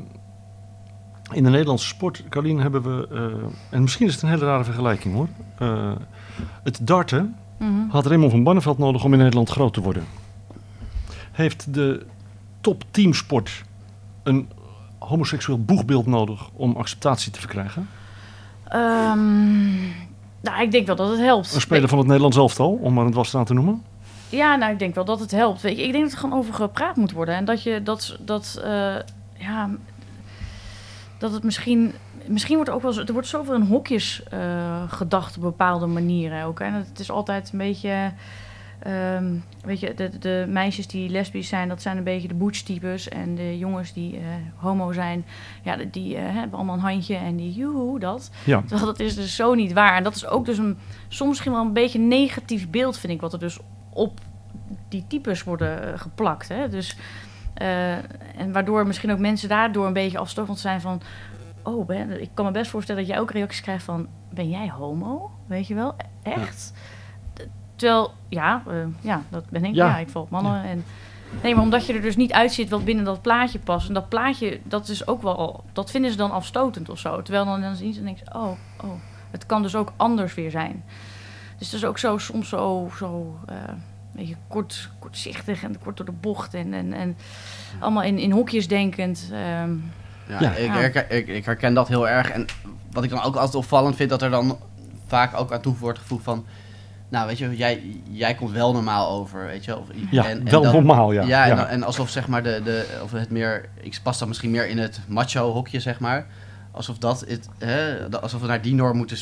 in 1.33 1.45
de 1.45 1.51
Nederlandse 1.51 1.87
sport, 1.87 2.25
Carlien, 2.29 2.61
hebben 2.61 2.83
we, 2.83 3.09
eh, 3.11 3.47
en 3.71 3.83
misschien 3.83 4.07
is 4.07 4.13
het 4.15 4.23
een 4.23 4.29
hele 4.29 4.45
rare 4.45 4.65
vergelijking 4.65 5.15
hoor. 5.15 5.29
Eh, 5.59 5.93
het 6.63 6.79
darten 6.83 7.35
Mhm. 7.59 7.89
had 7.89 8.07
Raymond 8.07 8.31
van 8.31 8.43
Barneveld 8.43 8.79
nodig 8.79 9.05
om 9.05 9.13
in 9.13 9.19
Nederland 9.19 9.49
groot 9.49 9.73
te 9.75 9.81
worden. 9.81 10.05
Heeft 11.35 11.75
de 11.75 12.07
top 12.61 12.85
teamsport 12.91 13.65
een 14.23 14.49
homoseksueel 14.99 15.65
boegbeeld 15.65 16.07
nodig 16.07 16.49
om 16.53 16.77
acceptatie 16.77 17.33
te 17.33 17.39
verkrijgen? 17.41 17.89
Ehm, 18.69 19.75
nou, 20.41 20.63
ik 20.63 20.71
denk 20.71 20.87
wel 20.87 20.97
dat 20.97 21.09
het 21.11 21.19
helpt. 21.21 21.55
Een 21.55 21.61
speler 21.61 21.89
van 21.89 21.99
het 21.99 22.07
Nederlands 22.07 22.37
elftal, 22.37 22.71
om 22.73 22.95
maar 22.95 23.05
het 23.05 23.15
wasstraat 23.15 23.47
te 23.47 23.55
noemen. 23.55 23.83
Ja, 24.29 24.57
nou, 24.57 24.73
ik 24.73 24.79
denk 24.79 24.95
wel 24.95 25.05
dat 25.05 25.21
het 25.21 25.31
helpt. 25.31 25.61
Weet 25.61 25.77
je, 25.77 25.85
ik 25.85 25.93
denk 25.93 26.05
dat 26.05 26.13
er 26.13 26.19
gewoon 26.19 26.39
over 26.39 26.55
gepraat 26.55 26.97
moet 26.97 27.13
worden. 27.13 27.35
En 27.35 27.45
dat 27.45 27.63
je 27.63 27.83
dat, 27.83 28.17
dat 28.21 28.61
eh, 28.65 28.95
ja, 29.39 29.71
dat 31.19 31.33
het 31.33 31.43
misschien, 31.43 31.93
misschien 32.27 32.55
wordt 32.55 32.71
er 32.71 32.77
ook 32.77 32.83
wel, 32.83 32.93
zo- 32.93 33.03
er 33.05 33.13
wordt 33.13 33.29
zoveel 33.29 33.55
in 33.55 33.61
hokjes 33.63 34.23
eh, 34.31 34.83
gedacht 34.89 35.37
op 35.37 35.43
bepaalde 35.43 35.87
manieren 35.87 36.45
ook. 36.45 36.61
En 36.61 36.73
het 36.73 36.99
is 36.99 37.11
altijd 37.11 37.51
een 37.53 37.59
beetje, 37.59 38.13
ehm, 38.85 39.25
weet 39.65 39.81
je, 39.81 39.95
de, 39.95 40.19
de 40.19 40.45
meisjes 40.49 40.87
die 40.87 41.09
lesbisch 41.11 41.49
zijn, 41.49 41.69
dat 41.69 41.83
zijn 41.83 41.97
een 41.97 42.05
beetje 42.05 42.29
de 42.29 42.35
butch-types. 42.35 43.09
En 43.09 43.35
de 43.35 43.59
jongens 43.59 43.93
die 43.93 44.17
eh, 44.17 44.23
homo 44.57 44.93
zijn, 44.93 45.25
ja, 45.63 45.77
die- 45.91 46.17
eh, 46.17 46.23
hebben 46.35 46.57
allemaal 46.59 46.75
een 46.75 46.81
handje 46.81 47.17
en 47.17 47.37
die 47.37 47.53
joehoe, 47.53 47.99
dat. 47.99 48.31
Ja. 48.45 48.61
Terwijl 48.61 48.87
dat 48.87 49.01
is 49.01 49.15
dus 49.15 49.37
zo 49.37 49.55
niet 49.55 49.73
waar. 49.73 49.97
En 49.97 50.03
dat 50.03 50.15
is 50.17 50.27
ook 50.27 50.45
dus 50.47 50.59
een, 50.59 50.79
soms 51.09 51.31
misschien 51.31 51.53
wel 51.53 51.61
een 51.63 51.73
beetje 51.73 51.99
een 51.99 52.09
negatief 52.09 52.71
beeld, 52.71 52.99
vind 52.99 53.13
ik, 53.13 53.21
wat 53.21 53.33
er 53.33 53.39
dus 53.39 53.59
op 53.93 54.21
die 54.89 55.05
types 55.09 55.43
worden 55.45 55.93
eh, 55.93 55.99
geplakt. 56.01 56.49
Hè? 56.49 56.69
Dus, 56.69 56.97
en 57.55 58.53
waardoor 58.53 58.87
misschien 58.87 59.13
ook 59.13 59.19
mensen 59.19 59.49
daardoor 59.49 59.87
een 59.87 59.93
beetje 59.93 60.19
afstotend 60.19 60.59
zijn 60.59 60.81
van... 60.81 61.01
Oh, 61.63 61.87
ben, 61.87 62.21
ik 62.23 62.31
kan 62.35 62.45
me 62.45 62.51
best 62.51 62.71
voorstellen 62.71 63.03
dat 63.03 63.11
jij 63.11 63.21
ook 63.21 63.31
reacties 63.31 63.61
krijgt 63.61 63.85
van... 63.85 64.07
Ben 64.31 64.49
jij 64.49 64.71
homo? 64.71 65.31
Weet 65.47 65.67
je 65.67 65.75
wel? 65.75 65.95
Echt? 66.23 66.73
D- 66.75 66.77
Terwijl, 67.85 68.13
ja, 68.29 68.63
eh, 68.69 68.75
ja, 69.01 69.23
dat 69.29 69.49
ben 69.49 69.65
ik. 69.65 69.75
Ja. 69.75 69.87
Ja, 69.87 69.99
ik 69.99 70.09
val 70.09 70.23
op 70.23 70.31
mannen. 70.31 70.65
En, 70.65 70.85
nee, 71.43 71.55
maar 71.55 71.63
omdat 71.63 71.87
je 71.87 71.93
er 71.93 72.01
dus 72.03 72.17
niet 72.17 72.33
uitziet 72.33 72.71
wat 72.71 72.85
binnen 72.85 73.05
dat 73.05 73.23
plaatje 73.23 73.59
past. 73.59 73.89
En 73.89 73.95
dat 73.95 74.09
plaatje, 74.09 74.61
dat 74.63 74.89
is 74.89 75.07
ook 75.07 75.23
wel... 75.23 75.65
Dat 75.73 75.91
vinden 75.91 76.11
ze 76.11 76.17
dan 76.17 76.31
afstotend 76.31 76.89
of 76.89 76.99
zo. 76.99 77.23
Terwijl 77.23 77.45
dan, 77.45 77.61
dan 77.61 77.77
zien 77.77 77.93
ze 77.93 77.99
en 77.99 78.05
denken 78.05 78.27
ze, 78.27 78.39
oh, 78.39 78.51
oh, 78.85 78.91
het 79.31 79.47
kan 79.47 79.63
dus 79.63 79.77
ook 79.77 79.93
anders 79.97 80.35
weer 80.35 80.51
zijn. 80.51 80.85
Dus 81.59 81.67
het 81.67 81.77
is 81.77 81.85
ook 81.85 81.99
zo, 81.99 82.19
soms 82.19 82.49
zo, 82.49 82.91
zo 82.99 83.39
eh, 83.47 83.55
een 83.69 83.83
beetje 84.13 84.37
kort, 84.49 84.91
kortzichtig 84.99 85.63
en 85.63 85.79
kort 85.79 85.97
door 85.97 86.07
de 86.07 86.13
bocht. 86.13 86.55
En, 86.55 86.75
en, 86.75 86.93
en 86.93 87.17
allemaal 87.81 88.03
in, 88.03 88.19
in 88.19 88.31
hokjes 88.33 88.69
denkend. 88.69 89.29
ehm. 89.33 89.73
Ja, 90.29 90.41
Ja. 90.41 90.51
Ik, 90.51 90.71
herken, 90.71 91.17
ik, 91.17 91.27
ik 91.27 91.45
herken 91.45 91.75
dat 91.75 91.89
heel 91.89 92.09
erg. 92.09 92.31
En 92.31 92.47
wat 92.93 93.05
ik 93.05 93.11
dan 93.11 93.23
ook 93.23 93.35
altijd 93.37 93.55
opvallend 93.55 93.97
vind, 93.97 94.11
dat 94.11 94.23
er 94.23 94.31
dan 94.31 94.59
vaak 95.07 95.37
ook 95.41 95.53
aan 95.53 95.61
toe 95.61 95.77
wordt 95.79 95.99
gevoegd 95.99 96.25
van... 96.25 96.45
Nou, 97.15 97.27
weet 97.27 97.39
je, 97.39 97.57
jij, 97.57 97.83
jij 98.11 98.35
komt 98.35 98.51
wel 98.51 98.73
normaal 98.73 99.11
over, 99.11 99.47
weet 99.47 99.65
je. 99.65 99.79
Of, 99.79 99.87
Ja, 100.11 100.25
en- 100.29 100.39
en 100.39 100.51
wel 100.51 100.63
dan- 100.63 100.73
normaal, 100.73 101.13
ja. 101.13 101.23
Ja, 101.23 101.45
en, 101.49 101.57
Ja. 101.57 101.67
en 101.67 101.83
alsof 101.83 102.11
zeg 102.11 102.29
maar 102.29 102.43
de, 102.43 102.61
de 102.65 103.01
of 103.03 103.13
het 103.13 103.31
meer, 103.31 103.69
ik 103.81 103.99
pas 104.03 104.19
dan 104.19 104.29
misschien 104.29 104.51
meer 104.51 104.69
in 104.69 104.79
het 104.79 105.01
macho 105.09 105.53
hokje 105.53 105.81
zeg 105.81 106.01
maar, 106.01 106.27
alsof 106.71 106.99
dat 106.99 107.21
het, 107.29 107.49
hè, 107.59 108.11
alsof 108.21 108.41
we 108.41 108.47
naar 108.47 108.63
die 108.63 108.75
norm 108.75 108.97
moeten 108.97 109.17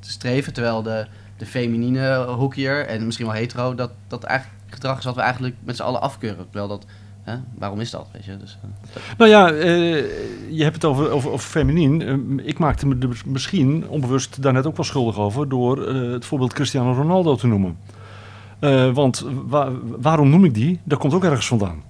streven, 0.00 0.52
terwijl 0.52 0.82
de, 0.82 1.06
de 1.36 1.46
feminine 1.46 2.24
hoekje 2.24 2.70
en 2.80 3.04
misschien 3.04 3.26
wel 3.26 3.34
hetero, 3.34 3.74
dat 3.74 3.90
dat 4.08 4.24
eigenlijk 4.24 4.60
gedrag 4.68 4.98
is 4.98 5.04
wat 5.04 5.14
we 5.14 5.20
eigenlijk 5.20 5.54
met 5.64 5.76
z'n 5.76 5.82
allen 5.82 6.00
afkeuren, 6.00 6.44
terwijl 6.44 6.68
dat, 6.68 6.86
hè, 7.22 7.34
waarom 7.58 7.80
is 7.80 7.90
dat, 7.90 8.06
weet 8.12 8.24
je? 8.24 8.36
Dus, 8.36 8.58
eh, 8.62 8.68
dat- 8.94 9.02
Nou 9.18 9.30
ja, 9.30 9.50
eh, 9.50 9.70
je 10.50 10.62
hebt 10.62 10.74
het 10.74 10.84
over, 10.84 11.10
over, 11.10 11.30
over 11.30 11.48
feminien. 11.50 12.02
Eh, 12.02 12.46
ik 12.46 12.58
maakte 12.58 12.86
me 12.86 12.96
er 13.00 13.08
misschien 13.26 13.88
onbewust 13.88 14.42
daarnet 14.42 14.66
ook 14.66 14.76
wel 14.76 14.84
schuldig 14.84 15.18
over... 15.18 15.48
door 15.48 15.86
eh, 15.86 16.12
het 16.12 16.24
voorbeeld 16.24 16.52
Cristiano 16.52 16.92
Ronaldo 16.92 17.34
te 17.36 17.46
noemen. 17.46 17.76
Eh, 18.58 18.90
want 18.92 19.26
wa- 19.46 19.70
waarom 19.82 20.28
noem 20.30 20.44
ik 20.44 20.54
die? 20.54 20.80
Dat 20.84 20.98
komt 20.98 21.14
ook 21.14 21.24
ergens 21.24 21.46
vandaan. 21.46 21.82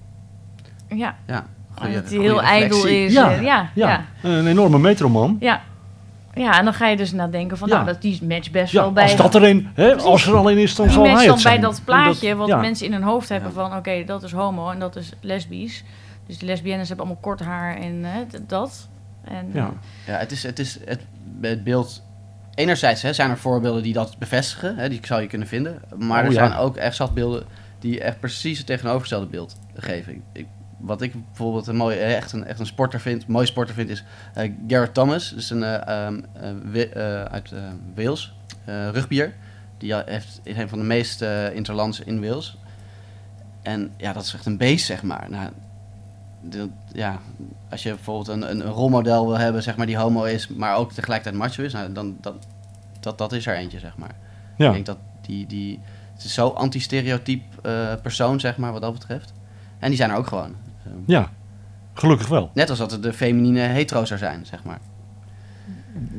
ja, 0.87 1.15
ja, 1.27 1.45
goeie- 1.75 1.93
dat 1.93 2.09
hij 2.09 2.19
heel 2.19 2.41
ijdel 2.41 2.85
is. 2.85 3.13
Ja, 3.13 3.31
Ja, 3.31 3.41
ja, 3.41 3.69
Ja, 3.75 3.87
ja. 4.21 4.29
een 4.29 4.47
enorme 4.47 4.79
metroman. 4.79 5.37
ja. 5.39 5.61
Ja, 6.33 6.57
en 6.59 6.63
dan 6.65 6.73
ga 6.73 6.87
je 6.87 6.97
dus 6.97 7.11
nadenken 7.11 7.57
van, 7.57 7.67
Ja. 7.67 7.73
nou, 7.73 7.85
dat 7.87 8.01
die 8.01 8.19
match 8.23 8.51
best 8.51 8.71
Ja, 8.71 8.81
wel 8.81 8.91
bij... 8.91 9.03
als 9.03 9.15
dat 9.15 9.35
er 9.35 9.43
een, 9.43 9.69
hè, 9.73 9.95
als 9.95 10.25
er 10.27 10.35
alleen 10.35 10.57
is, 10.57 10.75
dan 10.75 10.85
die 10.85 10.93
zal 10.95 11.03
hij 11.03 11.25
dan 11.27 11.39
bij 11.43 11.59
dat 11.59 11.81
plaatje 11.85 12.35
wat 12.35 12.47
ja. 12.47 12.57
mensen 12.57 12.85
in 12.85 12.93
hun 12.93 13.03
hoofd 13.03 13.29
hebben 13.29 13.49
Ja. 13.49 13.55
van, 13.67 13.77
oké, 13.77 14.03
dat 14.05 14.23
is 14.23 14.31
homo 14.31 14.69
en 14.69 14.79
dat 14.79 14.95
is 14.95 15.11
lesbisch. 15.21 15.83
Dus 16.27 16.37
de 16.37 16.45
lesbiennes 16.45 16.87
hebben 16.87 17.05
allemaal 17.05 17.23
kort 17.23 17.39
haar 17.39 17.75
en 17.77 18.03
hè, 18.03 18.23
dat. 18.47 18.87
En, 19.23 19.49
Ja. 19.53 19.71
Ja, 20.07 20.17
het 20.17 20.31
is 20.31 20.43
het, 20.43 20.59
is 20.59 20.79
het, 20.85 21.01
het 21.41 21.63
beeld. 21.63 22.03
Enerzijds 22.55 23.01
hè, 23.01 23.13
zijn 23.13 23.29
er 23.29 23.37
voorbeelden 23.37 23.83
die 23.83 23.93
dat 23.93 24.15
bevestigen, 24.19 24.77
hè, 24.77 24.89
die 24.89 24.99
zou 25.03 25.21
je 25.21 25.27
kunnen 25.27 25.47
vinden. 25.47 25.81
Maar 25.97 26.19
Oh, 26.19 26.25
er 26.25 26.31
ja. 26.33 26.47
zijn 26.47 26.53
ook 26.59 26.75
echt 26.77 26.95
zat 26.95 27.13
beelden 27.13 27.43
die 27.79 27.99
echt 28.01 28.19
precies 28.19 28.57
het 28.57 28.67
tegenovergestelde 28.67 29.25
beeld 29.25 29.55
geven. 29.75 30.13
Ik, 30.13 30.21
ik- 30.33 30.47
wat 30.85 31.01
ik 31.01 31.13
bijvoorbeeld 31.27 31.67
een 31.67 31.75
mooie, 31.75 31.95
echt, 31.95 32.31
een, 32.31 32.45
echt 32.45 32.59
een 32.59 32.65
sporter 32.65 32.99
vind, 32.99 33.23
een 33.25 33.31
mooie 33.31 33.45
sporter 33.45 33.75
vind, 33.75 33.89
is 33.89 34.03
eh 34.33 34.51
Garrett 34.67 34.93
Thomas. 34.93 35.33
Dus 35.33 35.49
een, 35.49 35.63
eh, 35.63 35.87
ehm, 36.05 36.19
eh, 36.73 36.81
eh, 37.21 37.25
uit 37.25 37.51
eh, 37.51 37.59
Wales, 37.95 38.33
eh 38.65 38.89
rugbier. 38.89 39.33
Die 39.77 39.95
heeft, 39.95 40.39
is 40.43 40.57
een 40.57 40.69
van 40.69 40.77
de 40.79 40.85
meest 40.85 41.21
eh, 41.21 41.55
interlands 41.55 41.99
in 41.99 42.21
Wales. 42.21 42.57
En 43.61 43.91
ja, 43.97 44.13
dat 44.13 44.23
is 44.23 44.33
echt 44.33 44.45
een 44.45 44.57
beest, 44.57 44.85
zeg 44.85 45.03
maar. 45.03 45.25
Nou, 45.29 45.49
de- 46.41 46.69
ja, 46.93 47.19
als 47.69 47.83
je 47.83 47.89
bijvoorbeeld 47.89 48.27
een, 48.27 48.49
een, 48.51 48.59
een 48.65 48.71
rolmodel 48.73 49.27
wil 49.27 49.37
hebben, 49.37 49.63
zeg 49.63 49.75
maar, 49.77 49.85
die 49.85 49.97
homo 49.97 50.23
is, 50.23 50.47
maar 50.47 50.75
ook 50.75 50.91
tegelijkertijd 50.91 51.35
macho 51.41 51.63
is, 51.63 51.73
nou, 51.73 51.93
dan 51.93 52.17
dat, 52.21 52.35
dat, 52.99 53.17
dat 53.17 53.31
is 53.31 53.45
er 53.45 53.55
eentje, 53.55 53.79
zeg 53.79 53.97
maar. 53.97 54.15
Ja. 54.57 54.67
Ik 54.67 54.73
denk 54.73 54.85
dat 54.85 54.97
die, 55.21 55.47
die 55.47 55.79
het 56.13 56.23
is 56.23 56.33
zo 56.33 56.47
anti-stereotyp 56.49 57.41
eh, 57.61 57.93
persoon, 58.01 58.39
zeg 58.39 58.57
maar, 58.57 58.71
wat 58.71 58.81
dat 58.81 58.93
betreft. 58.93 59.33
En 59.79 59.87
die 59.89 59.97
zijn 59.97 60.09
er 60.09 60.15
ook 60.17 60.27
gewoon. 60.27 60.55
Ja, 61.05 61.29
gelukkig 61.93 62.27
wel. 62.27 62.51
net 62.53 62.69
als 62.69 62.79
dat 62.79 62.91
het 62.91 63.03
de 63.03 63.13
feminine 63.13 63.59
hetero 63.59 64.05
zou 64.05 64.19
zijn, 64.19 64.45
zeg 64.45 64.63
maar. 64.63 64.79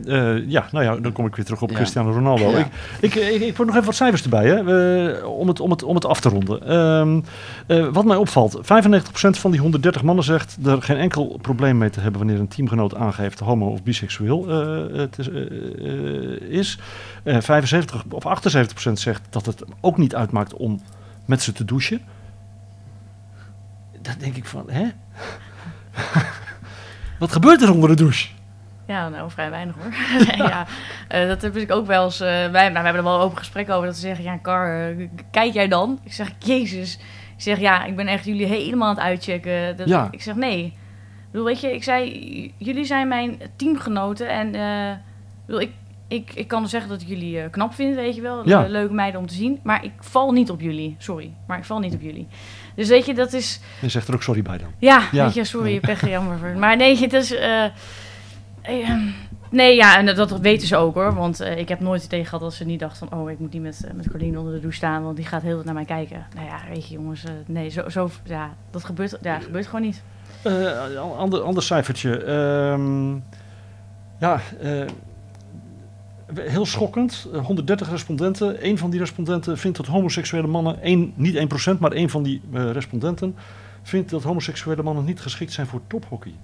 Eh, 0.06 0.48
ja, 0.50 0.66
nou 0.72 0.84
ja, 0.84 0.96
dan 0.96 1.12
kom 1.12 1.26
ik 1.26 1.36
weer 1.36 1.44
terug 1.44 1.62
op 1.62 1.70
Ja. 1.70 1.76
Cristiano 1.76 2.10
Ronaldo. 2.12 2.50
Ja. 2.50 2.68
Ik, 3.00 3.14
ik, 3.14 3.40
ik, 3.40 3.58
nog 3.58 3.68
even 3.74 3.84
wat 3.84 3.94
cijfers 3.94 4.22
erbij, 4.22 4.46
hè, 4.46 4.58
om, 5.24 5.48
het, 5.48 5.60
om, 5.60 5.70
het, 5.70 5.82
om 5.82 5.94
het 5.94 6.04
af 6.06 6.20
te 6.20 6.28
ronden. 6.28 6.66
Ehm, 6.68 7.20
eh, 7.66 7.88
wat 7.92 8.04
mij 8.04 8.16
opvalt, 8.16 8.60
95% 8.62 9.38
van 9.38 9.50
die 9.50 9.60
130 9.60 10.02
mannen 10.02 10.24
zegt 10.24 10.56
er 10.64 10.82
geen 10.82 10.96
enkel 10.96 11.38
probleem 11.42 11.78
mee 11.78 11.90
te 11.90 12.00
hebben 12.00 12.20
wanneer 12.20 12.40
een 12.40 12.48
teamgenoot 12.48 12.94
aangeeft 12.94 13.40
homo 13.40 13.66
of 13.70 13.82
biseksueel 13.82 14.48
het 14.92 15.18
is. 15.18 15.28
eh, 15.30 16.50
is. 16.58 16.78
Eh, 17.22 17.40
75 17.40 18.04
of 18.10 18.24
78% 18.26 18.92
zegt 18.92 19.22
dat 19.30 19.46
het 19.46 19.64
ook 19.80 19.98
niet 19.98 20.14
uitmaakt 20.14 20.54
om 20.54 20.80
met 21.24 21.42
ze 21.42 21.52
te 21.52 21.64
douchen. 21.64 22.00
Dan 24.04 24.14
denk 24.18 24.36
ik 24.36 24.44
van, 24.44 24.70
hè? 24.70 24.88
wat 27.18 27.32
gebeurt 27.32 27.62
er 27.62 27.72
onder 27.72 27.88
de 27.88 27.94
douche? 27.94 28.28
Ja, 28.86 29.08
nou, 29.08 29.30
vrij 29.30 29.50
weinig 29.50 29.74
hoor. 29.74 29.92
ja, 30.46 30.66
eh, 31.08 31.28
dat 31.28 31.42
heb 31.42 31.56
ik 31.56 31.72
ook 31.72 31.86
wel 31.86 32.04
eens. 32.04 32.20
eh, 32.20 32.28
wij, 32.28 32.68
nou, 32.68 32.72
we 32.72 32.78
hebben 32.78 32.94
er 32.94 33.02
wel 33.02 33.14
een 33.14 33.20
open 33.20 33.38
gesprek 33.38 33.70
over. 33.70 33.86
Dat 33.86 33.94
ze 33.94 34.00
zeggen: 34.00 34.24
Ja, 34.24 34.36
Kar, 34.36 34.88
eh, 34.90 35.08
kijk 35.30 35.52
jij 35.52 35.68
dan? 35.68 35.98
Ik 36.04 36.12
zeg: 36.12 36.32
Jezus. 36.38 36.94
Ik 37.36 37.42
zeg: 37.42 37.58
Ja, 37.58 37.84
ik 37.84 37.96
ben 37.96 38.06
echt 38.06 38.24
jullie 38.24 38.46
helemaal 38.46 38.88
aan 38.88 38.94
het 38.94 39.04
uitchecken. 39.04 39.76
Dat, 39.76 39.88
Ja. 39.88 40.08
Ik 40.10 40.22
zeg: 40.22 40.34
Nee. 40.34 40.64
Ik 40.64 41.30
bedoel, 41.30 41.46
weet 41.46 41.60
je, 41.60 41.74
ik 41.74 41.82
zei: 41.82 42.54
Jullie 42.56 42.84
zijn 42.84 43.08
mijn 43.08 43.40
teamgenoten. 43.56 44.28
En 44.28 44.54
ik, 45.48 45.58
ik, 45.60 45.70
ik, 46.08 46.30
ik 46.34 46.48
kan 46.48 46.68
zeggen 46.68 46.90
dat 46.90 47.00
ik 47.00 47.08
jullie 47.08 47.50
knap 47.50 47.74
vind, 47.74 47.94
weet 47.94 48.14
je 48.14 48.20
wel. 48.20 48.48
Ja. 48.48 48.66
Leuke 48.68 48.94
meiden 48.94 49.20
om 49.20 49.26
te 49.26 49.34
zien. 49.34 49.60
Maar 49.62 49.84
ik 49.84 49.92
val 49.98 50.32
niet 50.32 50.50
op 50.50 50.60
jullie. 50.60 50.94
Sorry, 50.98 51.30
maar 51.46 51.58
ik 51.58 51.64
val 51.64 51.78
niet 51.78 51.94
op 51.94 52.00
jullie. 52.00 52.26
Dus 52.74 52.88
weet 52.88 53.06
je, 53.06 53.14
dat 53.14 53.32
is. 53.32 53.60
Je 53.80 53.88
zegt 53.88 54.08
er 54.08 54.14
ook 54.14 54.22
sorry 54.22 54.42
bij 54.42 54.58
dan. 54.58 54.68
Ja, 54.78 55.02
Ja. 55.12 55.24
weet 55.24 55.34
je, 55.34 55.44
sorry, 55.44 55.80
pech, 55.80 56.08
jammer. 56.08 56.38
voor- 56.38 56.56
Maar 56.58 56.76
nee, 56.76 56.96
het 56.98 57.12
is... 57.12 57.34
eh, 57.34 57.64
eh, 57.64 57.70
nee, 59.50 59.76
ja, 59.76 59.98
en 59.98 60.06
dat, 60.14 60.38
weten 60.40 60.66
ze 60.68 60.76
ook 60.76 60.94
hoor. 60.94 61.14
Want 61.14 61.40
eh, 61.40 61.58
ik 61.58 61.68
heb 61.68 61.80
nooit 61.80 62.00
het 62.00 62.10
tegen 62.10 62.24
gehad 62.26 62.40
dat 62.40 62.54
ze 62.54 62.64
niet 62.64 62.80
dachten 62.80 63.08
van... 63.08 63.18
oh, 63.18 63.30
ik 63.30 63.38
moet 63.38 63.52
niet 63.52 63.62
met, 63.62 63.86
met 63.94 64.10
Corline 64.10 64.38
onder 64.38 64.52
de 64.54 64.60
douche 64.60 64.76
staan... 64.76 65.02
want 65.02 65.16
die 65.16 65.26
gaat 65.26 65.42
heel 65.42 65.56
wat 65.56 65.64
naar 65.64 65.74
mij 65.74 65.84
kijken. 65.84 66.26
Nou 66.34 66.46
ja, 66.46 66.60
weet 66.68 66.88
je 66.88 66.94
jongens, 66.94 67.24
nee, 67.46 67.68
zo, 67.68 67.88
zo, 67.88 68.10
ja, 68.24 68.54
dat 68.70 68.84
gebeurt, 68.84 69.18
ja, 69.22 69.38
gebeurt 69.38 69.66
gewoon 69.66 69.82
niet. 69.82 70.02
Ander, 71.18 71.40
ander 71.40 71.62
cijfertje. 71.62 72.24
Ehm, 72.24 73.12
ja, 74.18 74.40
eh, 74.60 74.80
heel 76.34 76.66
schokkend. 76.66 77.28
Eh, 77.32 77.44
130 77.44 77.90
respondenten. 77.90 78.66
Eén 78.66 78.78
van 78.78 78.90
die 78.90 79.00
respondenten 79.00 79.58
vindt 79.58 79.76
dat 79.76 79.86
homoseksuele 79.86 80.46
mannen, 80.46 80.82
één, 80.82 81.12
niet 81.16 81.34
1%, 81.34 81.78
maar 81.78 81.92
één 81.92 82.10
van 82.10 82.22
die 82.22 82.40
eh, 82.52 82.70
respondenten, 82.70 83.36
vindt 83.82 84.10
dat 84.10 84.22
homoseksuele 84.22 84.82
mannen 84.82 85.04
niet 85.04 85.20
geschikt 85.20 85.52
zijn 85.52 85.66
voor 85.66 85.80
tophockey. 85.86 86.34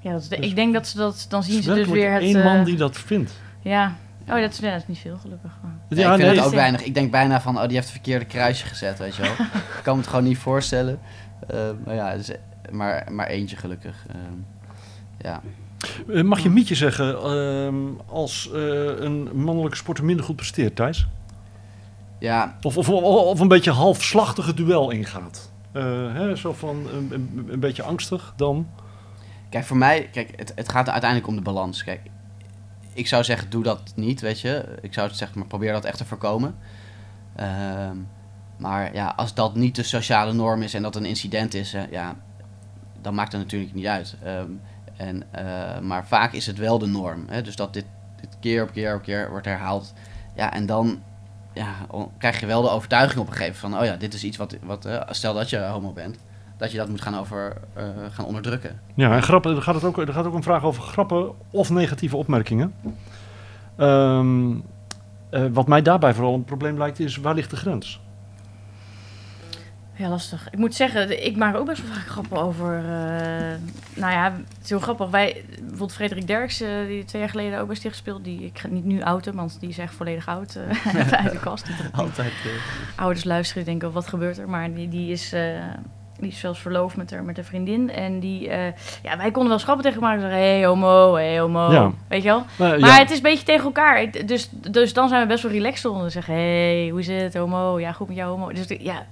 Ja, 0.00 0.12
dat 0.12 0.26
Dus- 0.28 0.38
ik 0.38 0.54
denk 0.54 0.72
dat 0.74 0.86
ze 0.86 0.96
dat... 0.96 1.26
Dan 1.28 1.42
zien 1.42 1.56
Dus 1.56 1.64
ze 1.64 1.74
dus 1.74 1.88
weer 1.88 2.12
het... 2.12 2.22
één 2.22 2.36
eh, 2.36 2.44
man 2.44 2.64
die 2.64 2.76
dat 2.76 2.98
vindt. 2.98 3.40
Ja, 3.60 3.96
oh, 4.28 4.40
dat 4.40 4.52
is, 4.52 4.58
ja, 4.58 4.70
dat 4.70 4.80
is 4.80 4.86
niet 4.88 4.98
veel, 4.98 5.16
gelukkig. 5.16 5.50
Ja, 5.62 5.68
Ja, 5.96 6.02
ik 6.02 6.18
vind 6.18 6.28
nee, 6.28 6.38
het 6.38 6.46
ook 6.46 6.54
weinig. 6.54 6.84
Ik 6.84 6.94
denk 6.94 7.10
bijna 7.10 7.40
van, 7.40 7.56
oh, 7.56 7.62
die 7.62 7.72
heeft 7.72 7.82
het 7.82 7.96
verkeerde 7.96 8.24
kruisje 8.24 8.66
gezet, 8.66 8.98
weet 8.98 9.16
je 9.16 9.22
wel. 9.22 9.30
ik 9.76 9.80
kan 9.82 9.94
me 9.94 10.00
het 10.00 10.10
gewoon 10.10 10.24
niet 10.24 10.38
voorstellen. 10.38 10.98
Eh, 11.48 11.58
maar 11.84 11.94
ja, 11.94 12.10
is 12.12 12.30
maar, 12.70 13.06
maar 13.12 13.26
eentje 13.26 13.56
gelukkig. 13.56 14.06
Ehm, 14.08 14.38
ja. 15.18 15.40
Eh, 16.08 16.22
mag 16.22 16.38
je 16.38 16.50
mietje 16.50 16.74
zeggen 16.74 17.22
ehm, 17.22 17.76
als 18.06 18.50
eh, 18.52 18.60
een 18.98 19.28
mannelijke 19.34 19.76
sporter 19.76 20.04
minder 20.04 20.24
goed 20.24 20.36
presteert, 20.36 20.76
Thijs? 20.76 21.06
ja, 22.18 22.56
Of, 22.62 22.76
of, 22.76 22.88
of 22.88 23.40
een 23.40 23.48
beetje 23.48 23.70
halfslachtige 23.70 24.54
duel 24.54 24.90
ingaat. 24.90 25.50
Eh, 25.72 25.82
hè, 26.14 26.36
zo 26.36 26.52
van 26.52 26.86
een, 26.92 27.46
een, 27.48 27.60
beetje 27.60 27.82
angstig 27.82 28.32
dan. 28.36 28.68
Kijk, 29.48 29.64
voor 29.64 29.76
mij, 29.76 30.08
kijk, 30.12 30.32
het, 30.36 30.52
het 30.54 30.68
gaat 30.68 30.88
uiteindelijk 30.88 31.30
om 31.30 31.36
de 31.36 31.42
balans. 31.42 31.84
Kijk, 31.84 32.00
ik 32.92 33.06
zou 33.06 33.24
zeggen, 33.24 33.50
doe 33.50 33.62
dat 33.62 33.92
niet, 33.94 34.20
weet 34.20 34.40
je. 34.40 34.78
Ik 34.80 34.92
zou 34.92 35.10
zeggen, 35.12 35.38
maar 35.38 35.48
probeer 35.48 35.72
dat 35.72 35.84
echt 35.84 35.98
te 35.98 36.04
voorkomen. 36.04 36.56
Ehm, 37.36 37.96
maar 38.56 38.94
ja, 38.94 39.12
als 39.16 39.34
dat 39.34 39.54
niet 39.54 39.76
de 39.76 39.82
sociale 39.82 40.32
norm 40.32 40.62
is 40.62 40.74
en 40.74 40.82
dat 40.82 40.96
een 40.96 41.04
incident 41.04 41.54
is, 41.54 41.76
ja, 41.90 42.16
dan 43.00 43.14
maakt 43.14 43.32
het 43.32 43.40
natuurlijk 43.40 43.74
niet 43.74 43.86
uit. 43.86 44.16
Ehm, 44.22 44.50
en, 44.96 45.22
eh, 45.30 45.80
maar 45.80 46.06
vaak 46.06 46.32
is 46.32 46.46
het 46.46 46.58
wel 46.58 46.78
de 46.78 46.86
norm. 46.86 47.24
Hè? 47.28 47.42
Dus 47.42 47.56
dat 47.56 47.72
dit, 47.72 47.84
keer 48.40 48.62
op 48.62 48.72
keer 48.72 48.94
op 48.94 49.02
keer 49.02 49.30
wordt 49.30 49.46
herhaald. 49.46 49.92
Ja, 50.34 50.52
en 50.52 50.66
dan, 50.66 51.02
ja, 51.52 51.72
krijg 52.18 52.40
je 52.40 52.46
wel 52.46 52.62
de 52.62 52.70
overtuiging 52.70 53.20
op 53.20 53.26
een 53.26 53.32
gegeven 53.32 53.56
van, 53.56 53.78
oh 53.78 53.84
ja, 53.84 53.96
dit 53.96 54.14
is 54.14 54.24
iets 54.24 54.36
wat, 54.36 54.56
wat 54.62 54.84
eh, 54.84 55.00
stel 55.10 55.34
dat 55.34 55.50
je 55.50 55.58
homo 55.58 55.92
bent, 55.92 56.18
dat 56.56 56.70
je 56.70 56.76
dat 56.76 56.88
moet 56.88 57.00
gaan, 57.00 57.16
over, 57.16 57.56
eh, 57.72 57.84
gaan 58.10 58.24
onderdrukken. 58.24 58.80
Ja, 58.94 59.14
en 59.14 59.22
grappen, 59.22 59.56
er 59.56 59.62
gaat, 59.62 59.74
het 59.74 59.84
ook, 59.84 59.98
er 59.98 60.12
gaat 60.12 60.26
ook 60.26 60.34
een 60.34 60.42
vraag 60.42 60.64
over 60.64 60.82
grappen 60.82 61.32
of 61.50 61.70
negatieve 61.70 62.16
opmerkingen. 62.16 62.74
Ehm, 63.76 64.54
eh, 65.30 65.44
wat 65.52 65.68
mij 65.68 65.82
daarbij 65.82 66.14
vooral 66.14 66.34
een 66.34 66.44
probleem 66.44 66.78
lijkt 66.78 66.98
is, 66.98 67.16
waar 67.16 67.34
ligt 67.34 67.50
de 67.50 67.56
grens? 67.56 68.00
Ja, 69.98 70.08
lastig. 70.08 70.48
Ik 70.50 70.58
moet 70.58 70.74
zeggen, 70.74 71.26
ik 71.26 71.36
maak 71.36 71.56
ook 71.56 71.66
best 71.66 71.82
wel 71.86 71.94
vaak 71.96 72.06
grappen 72.06 72.38
over... 72.38 72.76
eh, 72.78 73.54
nou 73.94 74.12
ja, 74.12 74.32
het 74.32 74.62
is 74.64 74.68
heel 74.68 74.78
grappig. 74.78 75.08
Wij, 75.10 75.44
bijvoorbeeld 75.60 75.92
Frederik 75.94 76.26
Derks, 76.26 76.60
eh, 76.60 76.68
die 76.86 77.04
twee 77.04 77.20
jaar 77.20 77.30
geleden 77.30 77.58
ook 77.60 77.66
bij 77.66 77.76
Sticht 77.76 77.94
gespeeld. 77.94 78.24
Die, 78.24 78.44
ik 78.44 78.58
ga 78.58 78.68
niet 78.68 78.84
nu 78.84 79.02
outen, 79.02 79.34
want 79.34 79.60
die 79.60 79.68
is 79.68 79.78
echt 79.78 79.94
volledig 79.94 80.28
oud. 80.28 80.54
eh, 80.54 81.12
uit 81.22 81.32
de 81.32 81.38
kast. 81.40 81.66
Altijd. 81.92 82.32
ouders 82.96 83.24
luisteren 83.24 83.64
die 83.64 83.72
denken, 83.72 83.92
wat 83.92 84.08
gebeurt 84.08 84.38
er? 84.38 84.48
Maar 84.48 84.72
die, 84.74 84.88
die 84.88 85.10
is... 85.10 85.32
eh, 85.32 85.42
die 86.20 86.28
is 86.30 86.38
zelfs 86.38 86.60
verloofd 86.60 86.96
met 86.96 87.10
haar, 87.10 87.24
met 87.24 87.36
haar 87.36 87.44
vriendin. 87.44 87.90
En 87.90 88.20
die... 88.20 88.48
eh, 88.48 88.72
ja, 89.02 89.16
wij 89.16 89.30
konden 89.30 89.48
wel 89.48 89.58
schappen 89.58 89.84
tegen 89.84 90.00
elkaar 90.02 90.20
zeggen... 90.20 90.38
Hey 90.38 90.64
homo, 90.66 91.14
hey 91.14 91.38
homo. 91.40 91.72
Ja. 91.72 91.90
Weet 92.08 92.22
je 92.22 92.28
wel? 92.28 92.44
Nou, 92.58 92.80
Maar 92.80 92.90
ja, 92.90 92.98
het 92.98 93.10
is 93.10 93.16
een 93.16 93.22
beetje 93.22 93.44
tegen 93.44 93.64
elkaar. 93.64 94.10
Dus, 94.26 94.48
dus 94.70 94.92
dan 94.92 95.08
zijn 95.08 95.20
we 95.22 95.26
best 95.26 95.42
wel 95.42 95.52
relaxed 95.52 95.84
onder. 95.92 96.10
Zeggen, 96.10 96.34
hey, 96.34 96.88
hoe 96.90 97.00
is 97.00 97.06
het, 97.06 97.34
homo? 97.34 97.80
Ja, 97.80 97.92
goed 97.92 98.08
met 98.08 98.16
jou, 98.16 98.30
homo. 98.30 98.52
Dus 98.52 98.66
ja, 98.80 99.06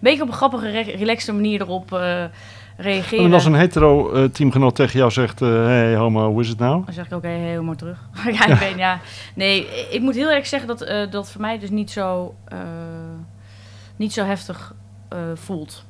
beetje 0.00 0.22
op 0.22 0.28
een 0.28 0.34
grappige, 0.34 0.70
re- 0.70 0.96
relaxte 0.96 1.32
manier 1.32 1.60
erop 1.60 1.92
eh, 1.92 2.24
reageren. 2.76 3.24
en 3.24 3.32
als 3.32 3.44
een 3.44 3.54
hetero 3.54 4.12
eh, 4.12 4.24
teamgenoot 4.24 4.74
tegen 4.74 4.98
jou 4.98 5.10
zegt, 5.10 5.42
eh, 5.42 5.48
hey 5.64 5.94
homo, 5.96 6.30
hoe 6.30 6.40
is 6.40 6.48
het 6.48 6.58
nou? 6.58 6.84
Dan 6.84 6.94
zeg 6.94 7.06
ik 7.06 7.12
ook, 7.12 7.22
hey, 7.22 7.38
hey, 7.38 7.56
homo 7.56 7.74
terug. 7.74 7.98
ja, 8.32 8.46
ik 8.46 8.58
weet, 8.58 8.76
ja. 8.78 9.00
Nee, 9.34 9.66
ik 9.90 10.00
moet 10.00 10.14
heel 10.14 10.30
erg 10.30 10.46
zeggen 10.46 10.68
dat 10.76 11.12
dat 11.12 11.30
voor 11.30 11.40
mij 11.40 11.58
dus 11.58 11.70
niet 11.70 11.90
zo, 11.90 12.34
niet 13.96 14.12
zo 14.12 14.24
heftig 14.24 14.74
voelt. 15.34 15.84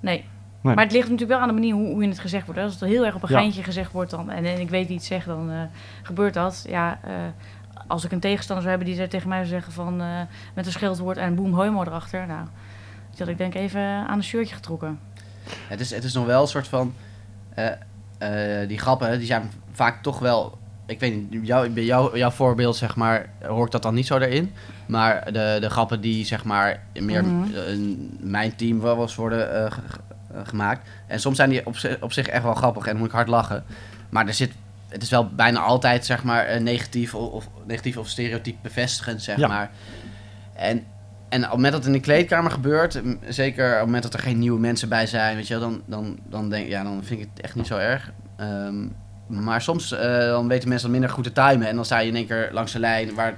Nee. 0.00 0.24
Nee. 0.60 0.74
Maar 0.74 0.84
het 0.84 0.92
ligt 0.92 1.04
natuurlijk 1.10 1.30
wel 1.38 1.40
aan 1.40 1.54
de 1.54 1.60
manier 1.60 1.74
hoe, 1.74 1.86
hoe 1.92 2.02
je 2.02 2.08
het 2.08 2.18
gezegd 2.18 2.44
wordt. 2.44 2.60
hè. 2.60 2.66
Als 2.66 2.80
het 2.80 2.88
heel 2.90 3.04
erg 3.04 3.14
op 3.14 3.22
een 3.22 3.28
Ja. 3.28 3.38
geintje 3.38 3.62
gezegd 3.62 3.92
wordt 3.92 4.10
dan, 4.10 4.30
en, 4.30 4.44
en 4.44 4.60
ik 4.60 4.68
weet 4.70 4.86
wie 4.86 4.96
het 4.96 5.04
zegt, 5.04 5.26
dan 5.26 5.50
gebeurt 6.02 6.34
dat. 6.34 6.64
Ja, 6.68 6.98
als 7.86 8.04
ik 8.04 8.12
een 8.12 8.20
tegenstander 8.20 8.64
zou 8.64 8.76
hebben 8.78 8.96
die 8.96 9.08
tegen 9.08 9.28
mij 9.28 9.38
zou 9.38 9.48
zeggen 9.50 9.72
van 9.72 9.96
met 10.54 10.66
een 10.66 10.72
scheldwoord 10.72 11.16
en 11.16 11.34
boem 11.34 11.54
homo 11.54 11.82
erachter. 11.82 12.26
Nou, 12.26 12.46
die 13.16 13.24
had 13.26 13.28
ik 13.28 13.38
denk 13.38 13.54
even 13.54 13.80
aan 13.80 14.18
een 14.18 14.24
shirtje 14.24 14.54
getrokken. 14.54 14.98
Het 15.68 15.80
is, 15.80 15.90
het 15.90 16.04
is 16.04 16.12
nog 16.14 16.26
wel 16.26 16.42
een 16.42 16.48
soort 16.48 16.68
van. 16.68 16.94
eh, 17.54 17.66
eh, 18.18 18.68
die 18.68 18.78
grappen, 18.78 19.18
die 19.18 19.26
zijn 19.26 19.50
vaak 19.72 20.02
toch 20.02 20.18
wel. 20.18 20.58
Ik 20.86 21.00
weet 21.00 21.30
niet, 21.30 21.46
jou, 21.46 21.70
bij 21.70 21.84
jou, 21.84 22.18
jouw 22.18 22.30
voorbeeld, 22.30 22.76
zeg 22.76 22.96
maar, 22.96 23.28
hoor 23.42 23.64
ik 23.66 23.70
dat 23.72 23.82
dan 23.82 23.94
niet 23.94 24.06
zo 24.06 24.18
erin. 24.18 24.52
Maar 24.86 25.32
de, 25.32 25.56
de 25.60 25.70
grappen 25.70 26.00
die, 26.00 26.24
zeg 26.24 26.44
maar, 26.44 26.82
meer 27.00 27.24
Mhm. 27.24 27.54
in 27.54 28.16
mijn 28.20 28.56
team 28.56 28.80
wel 28.80 29.00
eens 29.00 29.14
worden 29.14 29.64
eh, 29.64 29.70
ge- 29.72 29.80
ge- 29.88 30.44
gemaakt. 30.44 30.88
En 31.06 31.20
soms 31.20 31.36
zijn 31.36 31.50
die 31.50 31.66
op, 31.66 31.76
op 32.00 32.12
zich 32.12 32.26
echt 32.28 32.42
wel 32.42 32.54
grappig 32.54 32.86
en 32.86 32.96
moet 32.96 33.06
ik 33.06 33.12
hard 33.12 33.28
lachen. 33.28 33.64
Maar 34.08 34.26
er 34.26 34.34
zit, 34.34 34.52
het 34.88 35.02
is 35.02 35.10
wel 35.10 35.28
bijna 35.28 35.60
altijd, 35.60 36.06
zeg 36.06 36.22
maar, 36.24 36.62
negatief 36.62 37.14
of, 37.14 37.32
of, 37.32 37.48
negatief 37.66 37.96
of 37.96 38.08
stereotyp 38.08 38.56
bevestigend, 38.62 39.22
zeg 39.22 39.36
Ja. 39.38 39.48
maar. 39.48 39.70
En, 40.54 40.84
en 41.28 41.38
op 41.38 41.44
het 41.44 41.54
moment 41.54 41.72
dat 41.72 41.86
in 41.86 41.92
de 41.92 42.00
kleedkamer 42.00 42.50
gebeurt, 42.50 43.02
zeker 43.28 43.66
op 43.66 43.76
het 43.76 43.84
moment 43.84 44.02
dat 44.02 44.14
er 44.14 44.20
geen 44.20 44.38
nieuwe 44.38 44.60
mensen 44.60 44.88
bij 44.88 45.06
zijn, 45.06 45.36
weet 45.36 45.46
je 45.46 45.58
wel, 45.58 45.68
dan, 45.68 45.82
dan, 45.86 46.18
dan, 46.28 46.48
denk, 46.50 46.68
ja, 46.68 46.82
dan 46.82 47.04
vind 47.04 47.20
ik 47.20 47.28
het 47.34 47.44
echt 47.44 47.54
niet 47.54 47.66
zo 47.66 47.76
erg. 47.76 48.12
Ehm, 48.36 48.86
maar 49.26 49.62
soms 49.62 49.92
eh, 49.92 50.18
dan 50.18 50.48
weten 50.48 50.68
mensen 50.68 50.88
dat 50.88 50.98
minder 50.98 51.16
goed 51.16 51.24
te 51.24 51.32
timen 51.32 51.68
en 51.68 51.76
dan 51.76 51.84
sta 51.84 51.98
je 51.98 52.08
in 52.08 52.16
één 52.16 52.26
keer 52.26 52.48
langs 52.52 52.72
de 52.72 52.78
lijn 52.78 53.14
waar 53.14 53.36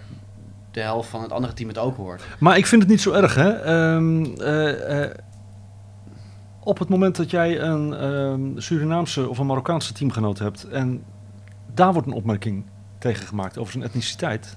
de 0.70 0.81
helft 0.81 1.09
van 1.09 1.22
het 1.22 1.33
andere 1.33 1.53
team 1.53 1.68
het 1.68 1.79
ook 1.79 1.96
hoort. 1.96 2.22
Maar 2.38 2.57
ik 2.57 2.66
vind 2.66 2.83
het 2.83 2.90
niet 2.90 3.01
zo 3.01 3.12
erg, 3.12 3.35
hè. 3.35 3.51
Ehm, 3.51 4.24
eh, 4.24 5.03
eh, 5.05 5.11
op 6.61 6.79
het 6.79 6.88
moment 6.88 7.16
dat 7.16 7.31
jij 7.31 7.61
een 7.61 7.94
ehm, 7.94 8.59
Surinaamse 8.61 9.29
of 9.29 9.38
een 9.38 9.46
Marokkaanse 9.46 9.92
teamgenoot 9.92 10.38
hebt... 10.38 10.68
en 10.68 11.05
daar 11.74 11.92
wordt 11.92 12.09
een 12.09 12.14
opmerking 12.14 12.64
tegen 12.98 13.27
gemaakt 13.27 13.59
over 13.59 13.72
zijn 13.72 13.85
etniciteit... 13.85 14.57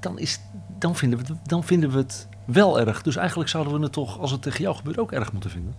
dan, 0.00 0.18
is, 0.18 0.40
dan, 0.80 0.96
vinden 0.96 1.18
we 1.18 1.24
het, 1.26 1.48
dan 1.48 1.64
vinden 1.64 1.90
we 1.90 1.98
het 1.98 2.28
wel 2.44 2.80
erg. 2.80 3.02
Dus 3.02 3.16
eigenlijk 3.16 3.48
zouden 3.48 3.72
we 3.74 3.82
het 3.82 3.92
toch, 3.92 4.18
als 4.18 4.30
het 4.30 4.42
tegen 4.42 4.60
jou 4.60 4.76
gebeurt, 4.76 4.98
ook 4.98 5.12
erg 5.12 5.32
moeten 5.32 5.50
vinden. 5.50 5.74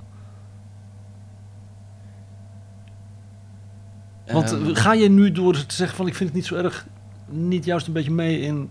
Want 4.31 4.51
Ehm, 4.51 4.67
eh, 4.69 4.75
ga 4.75 4.93
je 4.93 5.09
nu 5.09 5.31
door 5.31 5.53
te 5.65 5.75
zeggen 5.75 5.97
van 5.97 6.07
ik 6.07 6.15
vind 6.15 6.29
het 6.29 6.37
niet 6.37 6.47
zo 6.47 6.55
erg... 6.55 6.85
niet 7.29 7.65
juist 7.65 7.87
een 7.87 7.93
beetje 7.93 8.11
mee 8.11 8.39
in... 8.39 8.69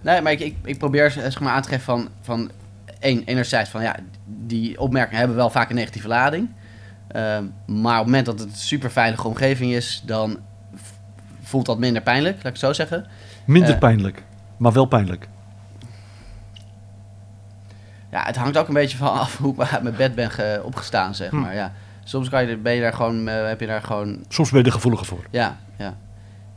Nee, 0.00 0.20
maar 0.20 0.32
ik, 0.32 0.40
ik, 0.40 0.56
ik 0.64 0.78
probeer 0.78 1.10
zeg 1.10 1.40
maar 1.40 1.52
aan 1.52 1.62
te 1.62 1.68
geven 1.68 1.84
van, 1.84 2.08
van 2.20 2.50
één, 3.00 3.24
enerzijds 3.24 3.70
van 3.70 3.82
ja, 3.82 3.96
die 4.26 4.80
opmerkingen 4.80 5.18
hebben 5.18 5.36
wel 5.36 5.50
vaak 5.50 5.68
een 5.70 5.76
negatieve 5.76 6.08
lading. 6.08 6.48
Ehm, 7.08 7.44
maar 7.66 7.92
op 7.92 8.04
het 8.04 8.04
moment 8.06 8.26
dat 8.26 8.38
het 8.38 8.48
een 8.48 8.54
super 8.56 8.90
veilige 8.90 9.28
omgeving 9.28 9.72
is, 9.72 10.02
dan 10.06 10.38
voelt 11.42 11.66
dat 11.66 11.78
minder 11.78 12.02
pijnlijk, 12.02 12.34
laat 12.36 12.44
ik 12.44 12.50
het 12.50 12.58
zo 12.58 12.72
zeggen. 12.72 13.06
Minder 13.44 13.72
Eh. 13.72 13.78
pijnlijk, 13.78 14.22
maar 14.56 14.72
wel 14.72 14.84
pijnlijk. 14.84 15.28
Ja, 18.10 18.22
het 18.24 18.36
hangt 18.36 18.58
ook 18.58 18.68
een 18.68 18.74
beetje 18.74 18.96
van 18.96 19.12
af 19.12 19.36
hoe 19.38 19.52
ik 19.54 19.60
uit 19.60 19.82
mijn 19.82 19.96
bed 19.96 20.14
ben 20.14 20.30
ge- 20.30 20.60
opgestaan, 20.64 21.14
zeg 21.14 21.30
Hm. 21.30 21.40
maar. 21.40 21.54
Ja, 21.54 21.72
soms 22.04 22.28
kan 22.28 22.46
je, 22.46 22.56
ben 22.56 22.72
je 22.74 22.80
daar 22.80 22.92
gewoon, 22.92 23.28
eh, 23.28 23.46
heb 23.46 23.60
je 23.60 23.66
daar 23.66 23.82
gewoon 23.82 24.24
Soms 24.28 24.50
ben 24.50 24.60
je 24.60 24.66
er 24.66 24.72
gevoeliger 24.72 25.06
voor. 25.06 25.24
Ja, 25.30 25.56
ja. 25.76 25.94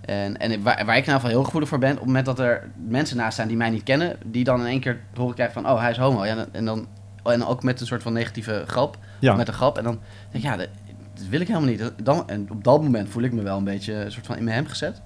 En, 0.01 0.37
en 0.37 0.63
waar, 0.63 0.85
waar 0.85 0.97
ik 0.97 1.05
nou 1.05 1.19
van 1.19 1.29
heel 1.29 1.43
gevoelig 1.43 1.69
voor 1.69 1.77
ben, 1.79 1.91
op 1.91 1.97
het 1.97 2.05
moment 2.05 2.25
dat 2.25 2.39
er 2.39 2.69
mensen 2.87 3.17
naast 3.17 3.33
staan 3.33 3.47
die 3.47 3.57
mij 3.57 3.69
niet 3.69 3.83
kennen, 3.83 4.15
die 4.25 4.43
dan 4.43 4.59
in 4.59 4.65
één 4.65 4.79
keer 4.79 4.99
horen 5.15 5.33
krijgen 5.35 5.61
van, 5.61 5.71
oh, 5.71 5.79
hij 5.81 5.91
is 5.91 5.97
homo. 5.97 6.25
Ja, 6.25 6.45
en 6.51 6.65
dan, 6.65 6.87
en 7.23 7.45
ook 7.45 7.63
met 7.63 7.79
een 7.81 7.87
soort 7.87 8.03
van 8.03 8.13
negatieve 8.13 8.63
grap, 8.67 8.97
Ja. 9.19 9.35
met 9.35 9.47
een 9.47 9.53
grap. 9.53 9.77
En 9.77 9.83
dan 9.83 9.99
denk 10.31 10.43
ik, 10.43 10.49
ja, 10.49 10.57
dat, 10.57 10.67
dat 11.13 11.25
wil 11.27 11.41
ik 11.41 11.47
helemaal 11.47 11.69
niet. 11.69 11.91
Dan, 12.03 12.29
en 12.29 12.47
op 12.51 12.63
dat 12.63 12.81
moment 12.81 13.09
voel 13.09 13.23
ik 13.23 13.31
me 13.33 13.41
wel 13.41 13.57
een 13.57 13.63
beetje 13.63 13.93
een 13.93 14.11
soort 14.11 14.25
van 14.25 14.37
in 14.37 14.43
mijn 14.43 14.55
hem 14.55 14.67
gezet. 14.67 15.01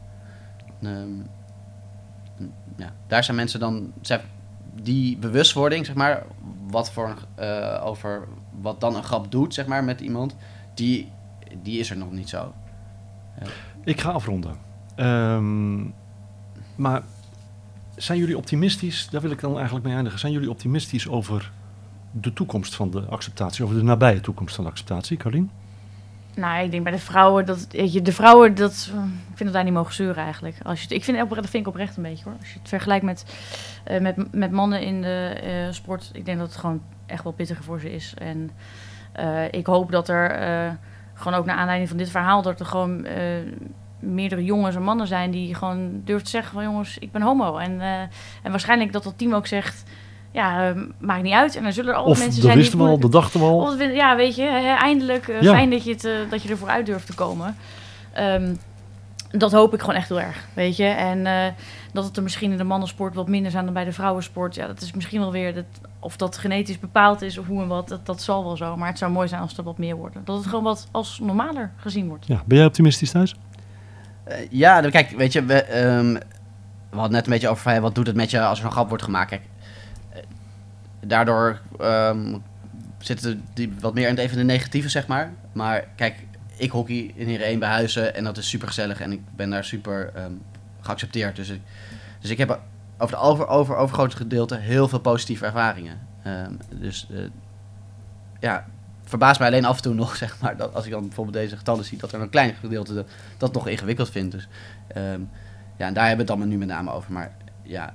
Ehm, 0.84 0.94
ja, 2.78 2.94
daar 3.08 3.24
zijn 3.24 3.38
mensen 3.38 3.60
dan, 3.60 3.94
die 4.76 5.18
bewustwording, 5.18 5.86
zeg 5.86 5.96
maar, 5.96 6.26
wat 6.68 6.92
voor, 6.92 7.16
eh, 7.36 7.82
over 7.86 8.28
wat 8.62 8.82
dan 8.82 8.96
een 8.96 9.04
grap 9.04 9.32
doet, 9.32 9.54
zeg 9.54 9.66
maar, 9.66 9.84
met 9.84 10.02
iemand, 10.02 10.36
die, 10.74 11.12
die 11.64 11.80
is 11.80 11.90
er 11.90 11.98
nog 11.98 12.12
niet 12.12 12.30
zo. 12.30 12.54
Ik 13.84 14.02
ga 14.02 14.12
afronden. 14.12 14.56
Ehm, 14.96 15.84
maar 16.76 17.02
zijn 17.96 18.20
jullie 18.20 18.38
optimistisch? 18.38 19.10
Daar 19.10 19.22
wil 19.22 19.32
ik 19.32 19.40
dan 19.40 19.56
eigenlijk 19.56 19.86
mee 19.86 19.96
eindigen. 19.96 20.20
Zijn 20.20 20.32
jullie 20.32 20.50
optimistisch 20.50 21.08
over 21.08 21.52
de 22.12 22.34
toekomst 22.34 22.76
van 22.76 22.92
de 22.92 23.02
acceptatie? 23.02 23.64
Over 23.64 23.76
de 23.76 23.84
nabije 23.84 24.22
toekomst 24.22 24.56
van 24.56 24.64
de 24.64 24.70
acceptatie, 24.70 25.18
Carlien? 25.18 25.50
Nou, 26.36 26.64
ik 26.64 26.72
denk 26.72 26.84
bij 26.84 26.92
de 26.92 27.00
vrouwen 27.00 27.46
dat 27.46 27.68
weet 27.70 27.94
je, 27.94 28.02
de 28.02 28.14
vrouwen 28.14 28.56
dat 28.56 28.90
eh, 28.94 29.04
ik 29.04 29.38
vind 29.38 29.44
dat 29.44 29.54
daar 29.54 29.64
niet 29.64 29.74
mogen 29.74 29.94
zeuren 29.94 30.24
eigenlijk. 30.24 30.56
Als 30.64 30.84
je 30.84 30.96
ik 30.96 31.04
vind 31.04 31.30
dat 31.30 31.50
vind 31.50 31.54
ik 31.54 31.68
oprecht 31.68 31.98
een 31.98 32.04
beetje 32.04 32.24
hoor. 32.24 32.36
Als 32.40 32.54
je 32.54 32.60
het 32.60 32.70
vergelijkt 32.70 33.06
met, 33.06 33.36
eh, 33.84 34.02
met, 34.02 34.34
met 34.34 34.52
mannen 34.52 34.82
in 34.82 35.02
de 35.02 35.40
eh, 35.44 35.74
sport, 35.74 36.10
ik 36.14 36.26
denk 36.26 36.38
dat 36.40 36.48
het 36.48 36.58
gewoon 36.58 36.82
echt 37.06 37.24
wel 37.24 37.34
pittiger 37.34 37.64
voor 37.64 37.80
ze 37.80 37.94
is. 37.94 38.14
En 38.18 38.52
eh, 39.12 39.52
ik 39.52 39.66
hoop 39.66 39.92
dat 39.92 40.10
er 40.10 40.32
eh, 40.32 40.72
gewoon 41.14 41.40
ook 41.40 41.46
naar 41.46 41.58
aanleiding 41.58 41.90
van 41.90 41.98
dit 41.98 42.10
verhaal 42.10 42.42
dat 42.42 42.60
er 42.60 42.66
gewoon 42.66 43.06
eh, 43.06 43.24
meerdere 44.00 44.44
jongens 44.44 44.76
en 44.76 44.84
mannen 44.84 45.08
zijn 45.08 45.32
die 45.32 45.56
gewoon 45.56 46.02
durven 46.04 46.26
te 46.26 46.30
zeggen 46.32 46.54
van 46.54 46.64
jongens, 46.64 46.98
ik 46.98 47.12
ben 47.12 47.22
homo. 47.22 47.58
En, 47.58 47.82
eh, 47.82 48.00
en 48.44 48.52
waarschijnlijk 48.52 48.92
dat 48.92 49.04
dat 49.04 49.18
team 49.18 49.34
ook 49.34 49.48
zegt, 49.48 49.84
ja, 50.32 50.70
eh, 50.70 50.82
maakt 50.98 51.24
niet 51.24 51.34
uit. 51.34 51.56
En 51.56 51.66
er 51.66 51.74
zullen 51.74 51.92
er 51.92 51.98
altijd 51.98 52.16
Of 52.18 52.24
mensen 52.24 52.42
dat 52.42 52.52
zijn 52.52 52.62
die 52.62 52.64
wisten 52.70 52.86
we 52.86 52.92
al, 52.92 53.00
dat 53.00 53.12
dachten 53.12 53.40
we 53.40 53.46
al. 53.46 53.58
of 53.60 53.80
ja, 53.94 54.16
weet 54.16 54.36
je, 54.36 54.42
hè, 54.42 54.74
eindelijk 54.76 55.28
eh, 55.28 55.42
Ja. 55.42 55.54
fijn 55.54 55.70
dat 55.70 55.84
je, 55.84 55.92
het, 55.92 56.06
eh, 56.06 56.12
dat 56.30 56.44
je 56.44 56.50
ervoor 56.50 56.70
uit 56.70 56.86
durft 56.86 57.06
te 57.06 57.16
komen. 57.16 57.56
Ehm, 58.14 58.54
dat 59.32 59.52
hoop 59.52 59.74
ik 59.74 59.80
gewoon 59.80 59.96
echt 59.96 60.10
heel 60.10 60.22
erg, 60.22 60.46
weet 60.54 60.76
je. 60.76 60.84
En 60.86 61.26
eh, 61.26 61.54
dat 61.94 62.06
het 62.06 62.18
er 62.18 62.24
misschien 62.24 62.52
in 62.52 62.58
de 62.58 62.64
mannensport 62.64 63.16
wat 63.16 63.28
minder 63.28 63.52
zijn 63.52 63.66
dan 63.66 63.74
bij 63.74 63.84
de 63.84 63.92
vrouwensport. 63.92 64.56
Ja, 64.56 64.68
dat 64.68 64.82
is 64.82 64.92
misschien 64.94 65.20
wel 65.20 65.32
weer, 65.32 65.54
dat, 65.54 65.66
of 66.00 66.18
dat 66.18 66.38
genetisch 66.38 66.80
bepaald 66.80 67.22
is 67.22 67.38
of 67.38 67.48
hoe 67.48 67.62
en 67.62 67.68
wat, 67.68 67.88
dat, 67.88 68.06
dat 68.06 68.22
zal 68.22 68.44
wel 68.44 68.58
zo. 68.58 68.78
Maar 68.78 68.88
het 68.88 68.98
zou 68.98 69.12
mooi 69.12 69.28
zijn 69.28 69.42
als 69.42 69.58
er 69.58 69.64
wat 69.64 69.78
meer 69.78 69.96
wordt. 69.96 70.16
Dat 70.24 70.38
het 70.38 70.46
gewoon 70.48 70.64
wat 70.64 70.88
als 70.92 71.20
normaler 71.20 71.72
gezien 71.78 72.08
wordt. 72.08 72.28
Ja, 72.28 72.42
ben 72.46 72.58
jij 72.58 72.66
optimistisch 72.66 73.12
thuis? 73.12 73.36
Eh, 74.24 74.38
ja, 74.50 74.82
kijk, 74.90 75.10
weet 75.10 75.34
je, 75.34 75.46
we, 75.46 75.64
ehm, 75.64 76.14
we 76.90 76.96
hadden 76.98 77.12
net 77.12 77.26
een 77.26 77.32
beetje 77.32 77.50
over 77.50 77.70
hey, 77.70 77.82
wat 77.82 77.96
doet 77.96 78.08
het 78.08 78.16
met 78.16 78.32
je 78.32 78.42
als 78.42 78.60
er 78.60 78.66
een 78.66 78.72
grap 78.72 78.88
wordt 78.88 79.04
gemaakt. 79.04 79.30
Kijk, 79.30 79.42
daardoor 81.08 81.62
ehm, 81.80 82.38
zitten 82.98 83.44
die 83.54 83.74
wat 83.80 83.94
meer 83.94 84.08
in 84.08 84.16
het 84.16 84.20
even 84.20 84.38
de 84.38 84.44
negatieve, 84.44 84.90
zeg 84.90 85.08
maar. 85.08 85.34
Maar 85.52 85.88
kijk, 85.96 86.16
ik 86.56 86.72
hockey 86.72 87.12
in 87.16 87.28
Heren 87.28 87.46
1 87.46 87.60
bij 87.60 87.70
Huizen 87.70 88.16
en 88.16 88.24
dat 88.24 88.38
is 88.38 88.50
super 88.50 88.68
gezellig 88.68 89.00
en 89.00 89.12
ik 89.12 89.22
ben 89.36 89.50
daar 89.50 89.64
super 89.64 90.12
ehm, 90.16 90.32
geaccepteerd. 90.80 91.36
Dus 91.36 91.50
ik, 91.50 91.62
dus 92.20 92.30
ik 92.30 92.38
heb 92.38 92.60
over 92.98 93.16
het 93.18 93.26
over, 93.26 93.48
over, 93.48 93.76
overgrote 93.76 94.16
gedeelte 94.16 94.58
heel 94.58 94.88
veel 94.88 95.00
positieve 95.00 95.46
ervaringen. 95.46 96.00
Ehm, 96.24 96.54
dus 96.70 97.08
eh, 97.12 97.18
ja, 98.40 98.66
verbaast 99.04 99.40
mij 99.40 99.48
alleen 99.48 99.66
af 99.66 99.76
en 99.76 99.82
toe 99.82 99.94
nog, 100.04 100.16
zeg 100.16 100.40
maar, 100.40 100.58
dat 100.58 100.74
als 100.74 100.86
ik 100.86 100.92
dan 100.92 101.02
bijvoorbeeld 101.02 101.38
deze 101.38 101.58
getallen 101.58 101.86
zie, 101.86 101.98
dat 101.98 102.12
er 102.12 102.22
een 102.22 102.30
klein 102.30 102.54
gedeelte 102.54 103.06
dat 103.38 103.54
nog 103.54 103.68
ingewikkeld 103.68 104.10
vindt. 104.10 104.32
Dus 104.32 104.48
ja, 105.78 105.88
en 105.88 105.94
daar 105.94 106.08
hebben 106.08 106.26
we 106.26 106.32
het 106.32 106.42
dan 106.42 106.50
nu 106.50 106.58
met 106.58 106.68
name 106.68 106.92
over. 106.92 107.12
Maar 107.12 107.32
ja, 107.64 107.94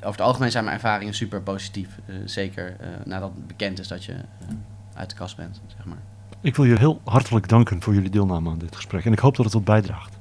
over 0.00 0.18
het 0.18 0.20
algemeen 0.20 0.50
zijn 0.50 0.64
mijn 0.64 0.76
ervaringen 0.76 1.14
super 1.14 1.42
positief. 1.42 1.98
Eh, 2.06 2.14
zeker 2.24 2.76
eh, 2.80 2.88
nadat 3.04 3.30
het 3.34 3.46
bekend 3.46 3.78
is 3.78 3.88
dat 3.88 4.04
je 4.04 4.12
eh, 4.12 4.48
uit 4.94 5.10
de 5.10 5.16
kast 5.16 5.36
bent, 5.36 5.60
zeg 5.76 5.84
maar. 5.84 5.98
Ik 6.40 6.56
wil 6.56 6.64
je 6.64 6.78
heel 6.78 7.00
hartelijk 7.04 7.48
danken 7.48 7.82
voor 7.82 7.94
jullie 7.94 8.10
deelname 8.10 8.50
aan 8.50 8.58
dit 8.58 8.76
gesprek. 8.76 9.04
En 9.04 9.12
ik 9.12 9.18
hoop 9.18 9.36
dat 9.36 9.44
het 9.44 9.54
wat 9.54 9.64
bijdraagt. 9.64 10.19